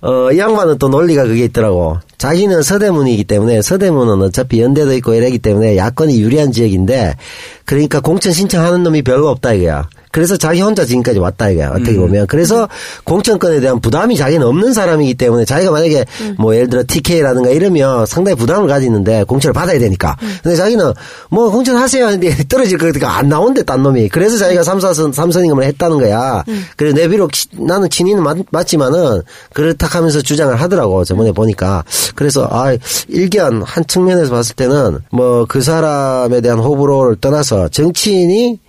어, 0.02 0.30
이 0.30 0.38
양반은 0.38 0.78
또 0.78 0.88
논리가 0.88 1.24
그게 1.24 1.44
있더라고. 1.44 1.98
자기는 2.18 2.62
서대문이기 2.62 3.24
때문에 3.24 3.60
서대문은 3.62 4.22
어차피 4.22 4.60
연대도 4.60 4.92
있고 4.96 5.14
이러기 5.14 5.38
때문에 5.38 5.76
야권이 5.76 6.20
유리한 6.20 6.52
지역인데 6.52 7.16
그러니까 7.64 8.00
공천 8.00 8.32
신청하는 8.32 8.82
놈이 8.82 9.02
별로 9.02 9.28
없다 9.30 9.54
이거야. 9.54 9.88
그래서 10.14 10.36
자기 10.36 10.60
혼자 10.60 10.84
지금까지 10.84 11.18
왔다 11.18 11.50
이거야. 11.50 11.70
어떻게 11.70 11.96
보면. 11.96 12.28
그래서 12.28 12.68
공천권에 13.02 13.58
대한 13.58 13.80
부담이 13.80 14.16
자기는 14.16 14.46
없는 14.46 14.72
사람이기 14.72 15.14
때문에 15.14 15.44
자기가 15.44 15.72
만약에 15.72 16.04
뭐 16.38 16.54
예를 16.54 16.70
들어 16.70 16.84
TK라든가 16.86 17.50
이러면 17.50 18.06
상당히 18.06 18.36
부담을 18.36 18.68
가지는데 18.68 19.24
공천을 19.24 19.52
받아야 19.52 19.80
되니까. 19.80 20.16
근데 20.44 20.54
자기는 20.56 20.92
뭐 21.30 21.50
공천 21.50 21.76
하세요 21.76 22.06
하는데 22.06 22.32
떨어질 22.48 22.78
거니까 22.78 23.16
안 23.18 23.28
나온대 23.28 23.64
딴 23.64 23.82
놈이. 23.82 24.08
그래서 24.08 24.38
자기가 24.38 24.62
삼사선 24.62 25.12
삼선임을 25.12 25.64
했다는 25.64 25.98
거야. 25.98 26.44
그래 26.76 26.92
내 26.92 27.08
비록 27.08 27.32
치- 27.32 27.48
나는 27.52 27.90
친이는 27.90 28.22
맞, 28.22 28.36
맞지만은 28.52 29.22
그렇다 29.52 29.88
하면서 29.88 30.20
주장을 30.22 30.54
하더라고 30.54 31.02
저번에 31.02 31.32
보니까. 31.32 31.82
그래서 32.14 32.46
아 32.52 32.76
일견 33.08 33.62
한 33.64 33.84
측면에서 33.88 34.30
봤을 34.30 34.54
때는 34.54 35.00
뭐 35.10 35.44
그 35.48 35.60
사람에 35.60 36.40
대한 36.40 36.58
호불호를 36.60 37.16
떠나서 37.20 37.68
정치인이 37.68 38.60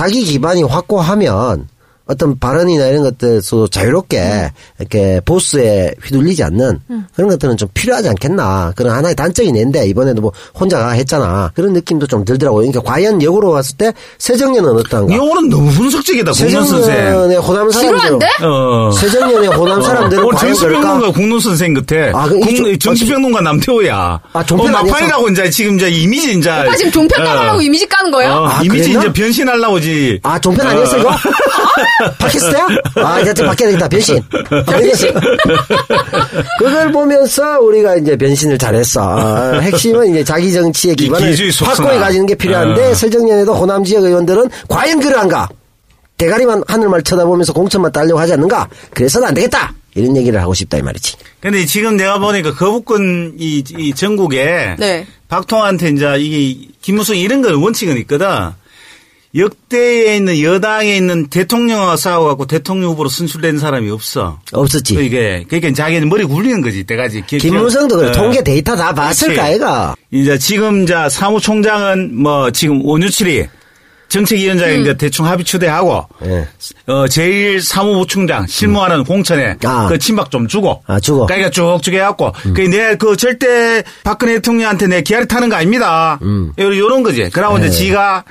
자기 0.00 0.24
기반이 0.24 0.62
확고하면 0.62 1.68
어떤 2.10 2.38
발언이나 2.38 2.86
이런 2.86 3.02
것들에서 3.04 3.68
자유롭게 3.68 4.50
이렇게 4.80 5.20
보스에 5.24 5.94
휘둘리지 6.04 6.42
않는 6.42 6.80
그런 7.14 7.30
것들은 7.30 7.56
좀 7.56 7.68
필요하지 7.72 8.08
않겠나. 8.08 8.72
그런 8.74 8.92
하나의 8.96 9.14
단적인 9.14 9.54
애인데 9.56 9.86
이번에도 9.86 10.20
뭐 10.20 10.32
혼자가 10.58 10.90
했잖아. 10.90 11.52
그런 11.54 11.72
느낌도 11.72 12.06
좀 12.08 12.24
들더라고요. 12.24 12.66
그러니까 12.66 12.82
과연 12.92 13.22
역으로 13.22 13.52
봤을 13.52 13.76
때 13.76 13.92
세정년은 14.18 14.70
어떤가? 14.76 15.14
이거는 15.14 15.48
너무 15.48 15.70
분석적이다. 15.70 16.32
세정년의 16.32 17.36
호남 17.38 17.70
사람들. 17.70 18.28
어. 18.44 18.90
세정년의 18.90 19.48
호남 19.50 19.80
사람들은 19.82 20.24
오늘 20.24 20.34
과연 20.36 20.54
그럴까? 20.56 20.80
정치평론가 20.80 21.12
국론 21.12 21.40
선생 21.40 21.74
같아. 21.74 21.94
아, 22.18 22.26
그 22.28 22.38
이- 22.50 22.60
국- 22.60 22.80
정치평론가 22.80 23.40
남태호야. 23.40 24.20
아, 24.32 24.44
종편 24.44 24.74
어? 24.74 24.82
막판이라고 24.82 25.28
이제 25.28 25.48
지금 25.50 25.76
이제 25.76 25.88
이미지 25.88 26.32
이제. 26.36 26.50
오빠 26.50 26.74
지금 26.76 26.90
종편 26.92 27.22
어. 27.22 27.24
까달라고 27.24 27.60
이미지 27.60 27.86
까는 27.86 28.10
거예요? 28.10 28.32
어, 28.32 28.46
아, 28.48 28.62
이미지 28.64 28.88
그랬나? 28.90 29.04
이제 29.10 29.12
변신하려고지. 29.22 30.20
아, 30.24 30.38
종편 30.40 30.66
아니었어, 30.66 30.98
이거? 30.98 31.10
팟캐스트야? 32.18 32.68
아, 32.96 33.20
이제 33.20 33.32
바뀌어야 33.34 33.70
되겠다, 33.70 33.88
변신. 33.88 34.22
변신. 34.66 35.14
그걸 36.58 36.92
보면서 36.92 37.60
우리가 37.60 37.96
이제 37.96 38.16
변신을 38.16 38.58
잘했어. 38.58 39.00
아, 39.02 39.58
핵심은 39.60 40.10
이제 40.10 40.24
자기 40.24 40.52
정치의 40.52 40.96
기반을. 40.96 41.36
확고히 41.62 41.98
가지는 41.98 42.26
게 42.26 42.34
필요한데, 42.34 42.90
어. 42.90 42.94
설정년에도 42.94 43.54
호남 43.54 43.84
지역 43.84 44.04
의원들은 44.04 44.48
과연 44.68 45.00
그러한가? 45.00 45.48
대가리만 46.16 46.62
하늘만 46.66 47.02
쳐다보면서 47.02 47.52
공천만 47.54 47.90
따려고 47.92 48.18
하지 48.20 48.34
않는가? 48.34 48.68
그래서는 48.92 49.28
안 49.28 49.34
되겠다! 49.34 49.72
이런 49.94 50.16
얘기를 50.16 50.40
하고 50.40 50.54
싶다, 50.54 50.78
이 50.78 50.82
말이지. 50.82 51.16
근데 51.40 51.64
지금 51.64 51.96
내가 51.96 52.18
보니까 52.18 52.54
거부권 52.54 53.34
이, 53.38 53.64
이 53.76 53.94
전국에 53.94 54.76
네. 54.78 55.06
박통한테 55.28 55.88
이제 55.88 56.16
이게 56.18 56.68
김무성 56.82 57.16
이런 57.16 57.42
거 57.42 57.56
원칙은 57.58 57.96
있거든. 57.98 58.26
역대에 59.34 60.16
있는 60.16 60.40
여당에 60.42 60.96
있는 60.96 61.28
대통령하고 61.28 61.96
싸워갖고 61.96 62.46
대통령 62.46 62.90
후보로 62.90 63.08
선출된 63.08 63.58
사람이 63.58 63.88
없어. 63.90 64.40
없었지. 64.52 64.94
이게 64.94 65.44
그러니까 65.48 65.72
자기는 65.72 66.08
머리 66.08 66.24
굴리는 66.24 66.60
거지 66.62 66.82
때까지. 66.84 67.24
기- 67.26 67.38
김무성도 67.38 67.96
그래. 67.96 68.08
어. 68.08 68.12
통계 68.12 68.42
데이터 68.42 68.74
다 68.74 68.92
봤을 68.92 69.28
그렇지. 69.28 69.40
까 69.40 69.48
애가. 69.50 69.94
이제 70.10 70.36
지금 70.36 70.82
이제 70.82 70.94
사무총장은 71.08 72.20
뭐 72.20 72.50
지금 72.50 72.84
원유칠이 72.84 73.46
정책위원장이 74.08 74.80
이제 74.80 74.96
대충 74.96 75.24
합의 75.26 75.44
추대하고 75.44 76.04
예. 76.24 76.48
어 76.92 77.06
제일 77.06 77.62
사무부총장 77.62 78.48
실무하는 78.48 79.04
공천에 79.04 79.54
아. 79.64 79.86
그 79.88 79.96
친박 80.00 80.32
좀 80.32 80.48
주고 80.48 80.82
아, 80.88 80.98
주고. 80.98 81.26
그러니까 81.26 81.50
쭉쭉 81.50 81.94
해갖고 81.94 82.32
그내그 82.52 83.16
절대 83.16 83.84
박근혜 84.02 84.34
대통령한테 84.34 84.88
내 84.88 85.02
기아를 85.02 85.28
타는 85.28 85.48
거 85.48 85.54
아닙니다. 85.54 86.18
음. 86.22 86.52
요- 86.58 86.76
요런 86.76 87.04
거지. 87.04 87.30
그러고 87.30 87.58
네. 87.58 87.68
이제 87.68 87.76
지가 87.76 88.24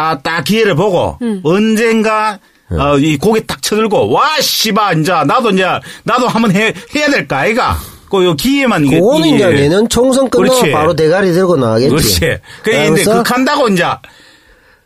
아 0.00 0.18
딱 0.22 0.44
기회를 0.44 0.74
보고 0.74 1.18
언젠가 1.42 2.38
어, 2.70 2.96
이 2.98 3.16
고개 3.18 3.44
딱 3.46 3.60
쳐들고 3.62 4.10
와 4.10 4.40
씨바 4.40 4.92
이제 4.94 5.12
나도 5.12 5.50
이제 5.50 5.66
나도 6.04 6.28
한번 6.28 6.52
해 6.52 6.72
해야 6.94 7.08
될까 7.10 7.38
아이가. 7.38 7.76
그요 8.10 8.34
기회만 8.34 8.86
이게 8.86 8.98
그거는 8.98 9.28
이제 9.28 9.46
내년 9.50 9.88
총선 9.88 10.28
끝나고. 10.30 10.72
바로 10.72 10.94
대가리 10.94 11.32
들고 11.32 11.56
나가겠지. 11.56 11.90
그렇지. 11.90 12.20
그래, 12.62 12.90
그 12.90 13.22
간다고 13.22 13.68
이제 13.68 13.84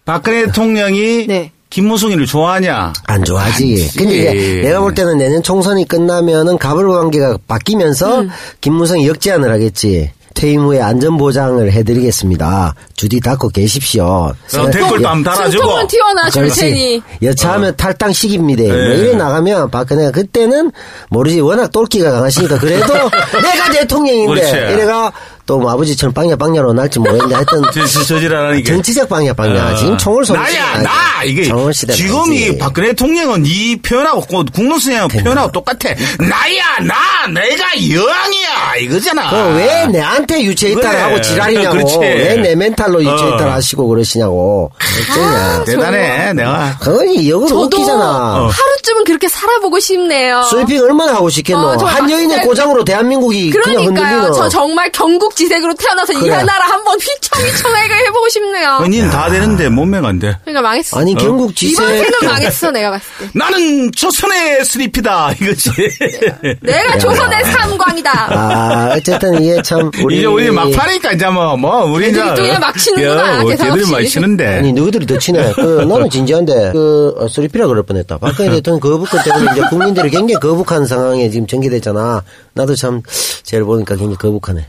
박근혜 0.05 0.47
대통령이 0.47 1.27
네. 1.27 1.51
김무성이를 1.71 2.27
좋아하냐? 2.27 2.93
안 3.07 3.25
좋아하지. 3.25 3.65
아니지. 3.65 3.99
근데 3.99 4.15
이제 4.15 4.61
내가 4.62 4.81
볼 4.81 4.95
때는 4.95 5.17
내년 5.19 5.43
총선이 5.43 5.89
끝나면은 5.89 6.59
가불 6.59 6.89
관계가 6.93 7.39
바뀌면서 7.49 8.21
음. 8.21 8.31
김무성이 8.61 9.09
역제안을 9.09 9.51
하겠지. 9.51 10.12
퇴임 10.35 10.62
후에 10.62 10.80
안전보장을 10.80 11.70
해드리겠습니다. 11.72 12.74
주디 12.97 13.20
닫고 13.20 13.49
계십시오. 13.51 14.05
어, 14.05 14.35
댓글도 14.70 15.09
한번 15.09 15.22
달아주고. 15.22 15.62
숨통은 15.62 15.87
튀어나줄. 15.87 16.49
테니. 16.51 17.03
여차하면 17.22 17.76
탈당식입니다. 17.76 18.62
뭐 18.64 18.72
네. 18.72 18.97
이래 18.97 19.14
나가면 19.14 19.70
박근혜가 19.70 20.11
그때는 20.11 20.72
모르지 21.09 21.41
워낙 21.41 21.70
똘끼가 21.70 22.11
강하시니까 22.11 22.59
그래도 22.59 22.93
내가 23.43 23.70
대통령인데 23.72 24.26
그렇지. 24.35 24.72
이래가 24.74 25.12
또 25.47 25.59
뭐 25.59 25.70
아버지처럼 25.72 26.12
빵야 26.14 26.36
빵야로 26.36 26.72
날지 26.72 26.99
모르겠는데 26.99 27.34
하여튼 27.34 27.62
저, 27.72 27.86
저, 27.86 28.03
저지랄하니까. 28.05 28.66
정치적 28.72 29.09
빵야 29.09 29.32
빵야 29.34 29.72
어. 29.72 29.74
지금 29.76 29.97
총을 29.99 30.24
쏘는 30.24 30.42
나야 30.42 30.78
나. 30.82 30.90
이게 31.24 31.45
지금 31.95 32.32
이. 32.32 32.57
박근혜 32.59 32.88
대통령은 32.88 33.45
이 33.47 33.76
표현하고 33.76 34.20
고- 34.22 34.45
국무수행하고 34.53 35.18
표현하고 35.18 35.53
똑같아 35.53 35.90
나야 36.18 36.78
나 36.82 37.26
내가 37.32 37.64
여왕이야 37.90 38.76
이거잖아 38.80 39.30
왜 39.55 39.86
내한테 39.86 40.42
유체이탈을 40.45 40.90
그래. 40.90 41.03
하고 41.03 41.20
지랄이냐고 41.20 41.76
그렇지. 41.76 41.99
왜내 41.99 42.55
멘탈로 42.55 43.03
유체이탈 43.05 43.49
어. 43.49 43.53
하시고 43.53 43.86
그러시냐고 43.88 44.70
어쩌냐 45.12 45.64
대단해 45.64 46.32
내가 46.32 46.76
그건 46.80 47.07
역으로 47.28 47.49
저도 47.49 47.64
웃기잖아 47.64 48.49
하루쯤은 48.51 49.05
그렇게 49.05 49.28
살아보고 49.28 49.78
싶네요. 49.78 50.42
스위핑 50.45 50.82
얼마나 50.82 51.14
하고 51.14 51.28
싶겠노 51.30 51.61
어, 51.61 51.76
정말 51.76 51.95
한여인의 51.97 52.38
박살- 52.38 52.47
고장으로 52.47 52.84
대한민국이 52.84 53.51
그냥 53.51 53.64
그러니까요. 53.64 53.86
흔들리는 54.18 54.32
저 54.34 54.49
정말 54.49 54.90
경국 54.92 55.34
지색으로 55.35 55.74
태어나서 55.74 56.12
이 56.12 56.16
그래. 56.20 56.43
나라 56.43 56.66
한번 56.66 56.99
휘청휘청하게 56.99 57.95
해보고 58.07 58.28
싶네요. 58.28 58.78
언니는 58.80 59.11
다 59.11 59.28
되는데 59.30 59.68
몸매가 59.68 60.09
안 60.09 60.18
돼 60.18 60.37
그러니까 60.45 60.62
망했어. 60.62 61.01
아니 61.01 61.14
경국 61.16 61.55
지세 61.57 61.82
이번 61.82 61.97
생은 61.99 62.12
망했어 62.24 62.70
내가 62.70 62.91
봤을 62.91 63.07
때. 63.18 63.28
나는 63.35 63.91
조선의 63.93 64.64
스리피다 64.64 65.32
이거지 65.41 65.70
내가 66.62 66.99
조선의 66.99 67.45
삼광이다. 67.45 68.11
아, 68.32 68.95
어쨌든 68.97 69.43
이게 69.43 69.61
참 69.62 69.91
우리 70.03 70.18
이제 70.18 70.26
우리 70.26 70.51
막판이니까 70.51 71.12
이제 71.12 71.26
뭐, 71.28 71.57
뭐, 71.57 71.85
우리 71.85 72.11
이제. 72.11 72.22
그냥 72.22 72.61
막 72.61 72.76
치는구나, 72.78 73.45
걔들이. 73.45 73.91
막 73.91 74.03
치는데. 74.07 74.59
아니 74.59 74.72
누구들이 74.72 75.07
더 75.07 75.18
치네. 75.18 75.53
그 75.55 75.85
나는 75.89 76.09
진지한데 76.11 76.72
그 76.72 77.14
어, 77.18 77.28
쓰리피라 77.28 77.66
그럴 77.66 77.82
뻔했다. 77.82 78.18
박근혜 78.18 78.51
대통령 78.51 78.80
거부권 78.80 79.22
때문에 79.24 79.53
이제 79.53 79.62
국민들이 79.68 80.11
굉장히 80.11 80.35
거북한 80.41 80.87
상황에 80.87 81.28
지금 81.30 81.47
전개됐잖아. 81.47 82.22
나도 82.55 82.74
참 82.74 83.03
쟤를 83.43 83.64
보니까 83.64 83.97
굉장히 83.97 84.16
거북하네. 84.16 84.66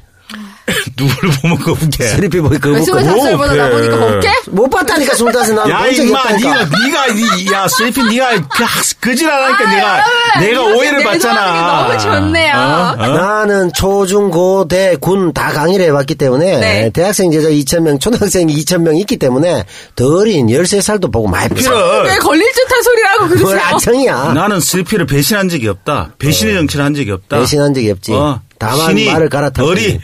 누구를 0.97 1.29
보면 1.41 1.59
거북해. 1.59 2.07
쓰리피 2.09 2.39
보니 2.41 2.53
왜 2.53 2.57
거북한. 2.59 2.83
25살보다 2.83 3.55
나 3.55 3.69
보니까 3.69 3.95
먹게? 3.97 4.29
못 4.49 4.67
봤다니까 4.69 5.13
스물다섯 5.15 5.55
나는 5.55 5.71
야, 5.71 5.85
임마. 5.87 6.31
니가, 6.37 6.65
니가, 6.65 7.07
니, 7.13 7.51
야, 7.53 7.67
스리피, 7.67 8.01
니가, 8.03 8.35
그, 8.47 8.63
그지랄하니까 8.99 9.63
아, 9.63 10.39
내가, 10.39 10.61
오해를 10.63 11.03
받잖아. 11.03 11.87
너무 11.87 11.99
좋네요. 11.99 12.53
어? 12.55 12.95
어? 12.97 13.07
나는 13.07 13.71
초, 13.73 14.05
중, 14.07 14.31
고, 14.31 14.67
대, 14.67 14.95
군 14.99 15.33
다 15.33 15.51
강의를 15.51 15.85
해봤기 15.87 16.15
때문에 16.15 16.59
네. 16.59 16.89
대학생 16.91 17.31
제자 17.31 17.49
2,000명, 17.49 17.99
초등학생 17.99 18.47
2,000명 18.47 18.97
있기 19.01 19.17
때문에 19.17 19.65
더 19.95 20.07
어린 20.17 20.49
13 20.49 20.81
살도 20.81 21.11
보고 21.11 21.27
많이. 21.27 21.49
왜 21.53 22.17
걸릴 22.17 22.51
듯한 22.53 22.81
소리라고 22.83 23.25
뭘 23.25 23.37
그러세요? 23.37 23.59
안청이야. 23.65 24.31
나는 24.33 24.59
슬피를 24.59 25.05
배신한 25.05 25.49
적이 25.49 25.67
없다. 25.69 26.11
배신의 26.19 26.53
정치를 26.55 26.85
한 26.85 26.93
적이 26.95 27.11
없다. 27.11 27.37
배신한 27.39 27.73
적이 27.73 27.91
없지. 27.91 28.13
어, 28.13 28.39
다만 28.57 28.87
신이 28.87 29.11
말을 29.11 29.29
갈아탔지. 29.29 29.67
어리. 29.69 29.99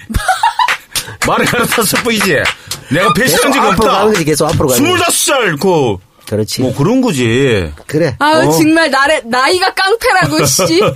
말을 1.28 1.45
갈아탔을 1.45 2.03
뿐이지. 2.03 2.38
내가 2.91 3.13
배신한 3.13 3.51
계속 3.51 3.53
적이 3.53 3.59
앞으로 3.59 3.69
없다. 3.88 3.91
가는 3.99 4.13
거지, 4.13 4.26
계속 4.26 4.45
앞으로 4.47 4.67
가는 4.69 4.91
거지. 4.97 5.03
25살, 5.32 5.59
그, 5.59 5.97
그렇지. 6.28 6.61
뭐 6.61 6.74
그런 6.76 7.01
거지. 7.01 7.72
그래. 7.88 8.15
아유 8.19 8.47
어? 8.47 8.51
정말 8.51 8.89
나래, 8.89 9.22
나이가 9.26 9.74
깡패라고 9.74 10.43
씨. 10.45 10.80
뭘 10.82 10.93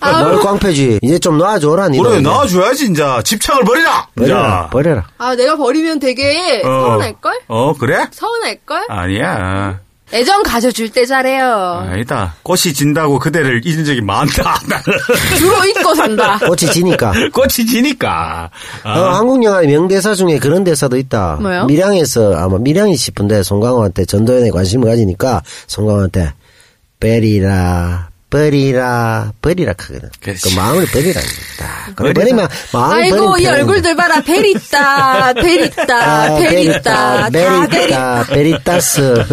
아유, 0.00 0.40
꽝패지. 0.40 1.00
이제 1.02 1.18
좀 1.18 1.38
놔줘라, 1.38 1.88
니. 1.88 1.98
그래, 1.98 2.20
나와줘야지, 2.20 2.86
이제. 2.90 3.04
집착을 3.24 3.64
버리라! 3.64 4.08
버려라. 4.14 4.60
이제. 4.64 4.70
버려라. 4.70 5.06
아 5.18 5.34
내가 5.34 5.56
버리면 5.56 5.98
되게 6.00 6.62
어. 6.64 6.68
서운할걸? 6.68 7.40
어, 7.48 7.74
그래? 7.74 8.06
서운할걸? 8.12 8.86
아니야. 8.88 9.80
애정 10.12 10.42
가져줄 10.42 10.90
때 10.90 11.04
잘해요. 11.04 11.84
아니다. 11.90 12.34
꽃이 12.42 12.72
진다고 12.74 13.18
그대를 13.18 13.60
잊은 13.64 13.84
적이 13.84 14.00
많다. 14.00 14.58
주로 15.38 15.64
잊고 15.66 15.94
산다. 15.94 16.38
꽃이 16.38 16.72
지니까. 16.72 17.12
꽃이 17.32 17.66
지니까. 17.66 18.50
어, 18.84 18.88
아. 18.88 19.16
한국 19.18 19.42
영화 19.44 19.60
명대사 19.62 20.14
중에 20.14 20.38
그런 20.38 20.64
대사도 20.64 20.96
있다. 20.96 21.38
뭐요? 21.40 21.66
밀양에서 21.66 22.34
아마 22.36 22.58
밀양이 22.58 22.96
싶은데 22.96 23.42
송강호한테 23.42 24.06
전도연에 24.06 24.50
관심을 24.50 24.88
가지니까 24.88 25.42
송강호한테 25.66 26.32
베리라 27.00 28.08
버리라 28.30 29.32
버리라 29.40 29.72
하거든. 29.72 30.10
그렇지. 30.20 30.48
그 30.50 30.54
마음을 30.58 30.86
버리라. 30.86 31.20
딱. 31.58 31.96
그래 31.96 32.12
버리라. 32.12 32.14
버리면 32.14 32.48
마음을 32.72 33.02
아이고 33.02 33.38
이 33.38 33.46
얼굴들 33.46 33.96
봐라 33.96 34.20
베리따 34.20 35.32
베리따 35.34 35.96
아, 35.96 36.38
베리따 36.38 36.80
다 36.82 37.30
베리 37.30 37.68
베리따 37.68 38.24
베리따스. 38.24 39.24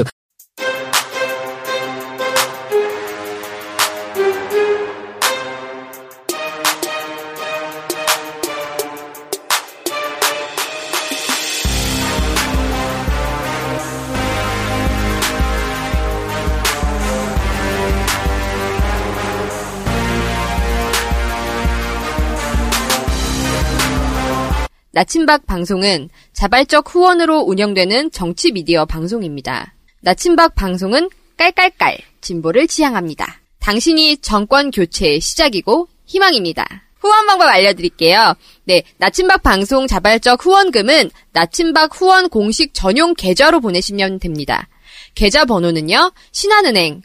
나침박 24.95 25.45
방송은 25.45 26.09
자발적 26.31 26.95
후원으로 26.95 27.39
운영되는 27.39 28.11
정치 28.11 28.53
미디어 28.53 28.85
방송입니다. 28.85 29.73
나침박 29.99 30.55
방송은 30.55 31.09
깔깔깔 31.35 31.97
진보를 32.21 32.67
지향합니다. 32.67 33.41
당신이 33.59 34.19
정권 34.19 34.71
교체의 34.71 35.19
시작이고 35.19 35.89
희망입니다. 36.05 36.65
후원 37.01 37.27
방법 37.27 37.49
알려드릴게요. 37.49 38.35
네, 38.63 38.83
나침박 38.95 39.43
방송 39.43 39.85
자발적 39.85 40.45
후원금은 40.45 41.11
나침박 41.33 41.99
후원 41.99 42.29
공식 42.29 42.73
전용 42.73 43.15
계좌로 43.15 43.59
보내시면 43.59 44.19
됩니다. 44.19 44.69
계좌 45.13 45.43
번호는요, 45.43 46.13
신한은행 46.31 47.01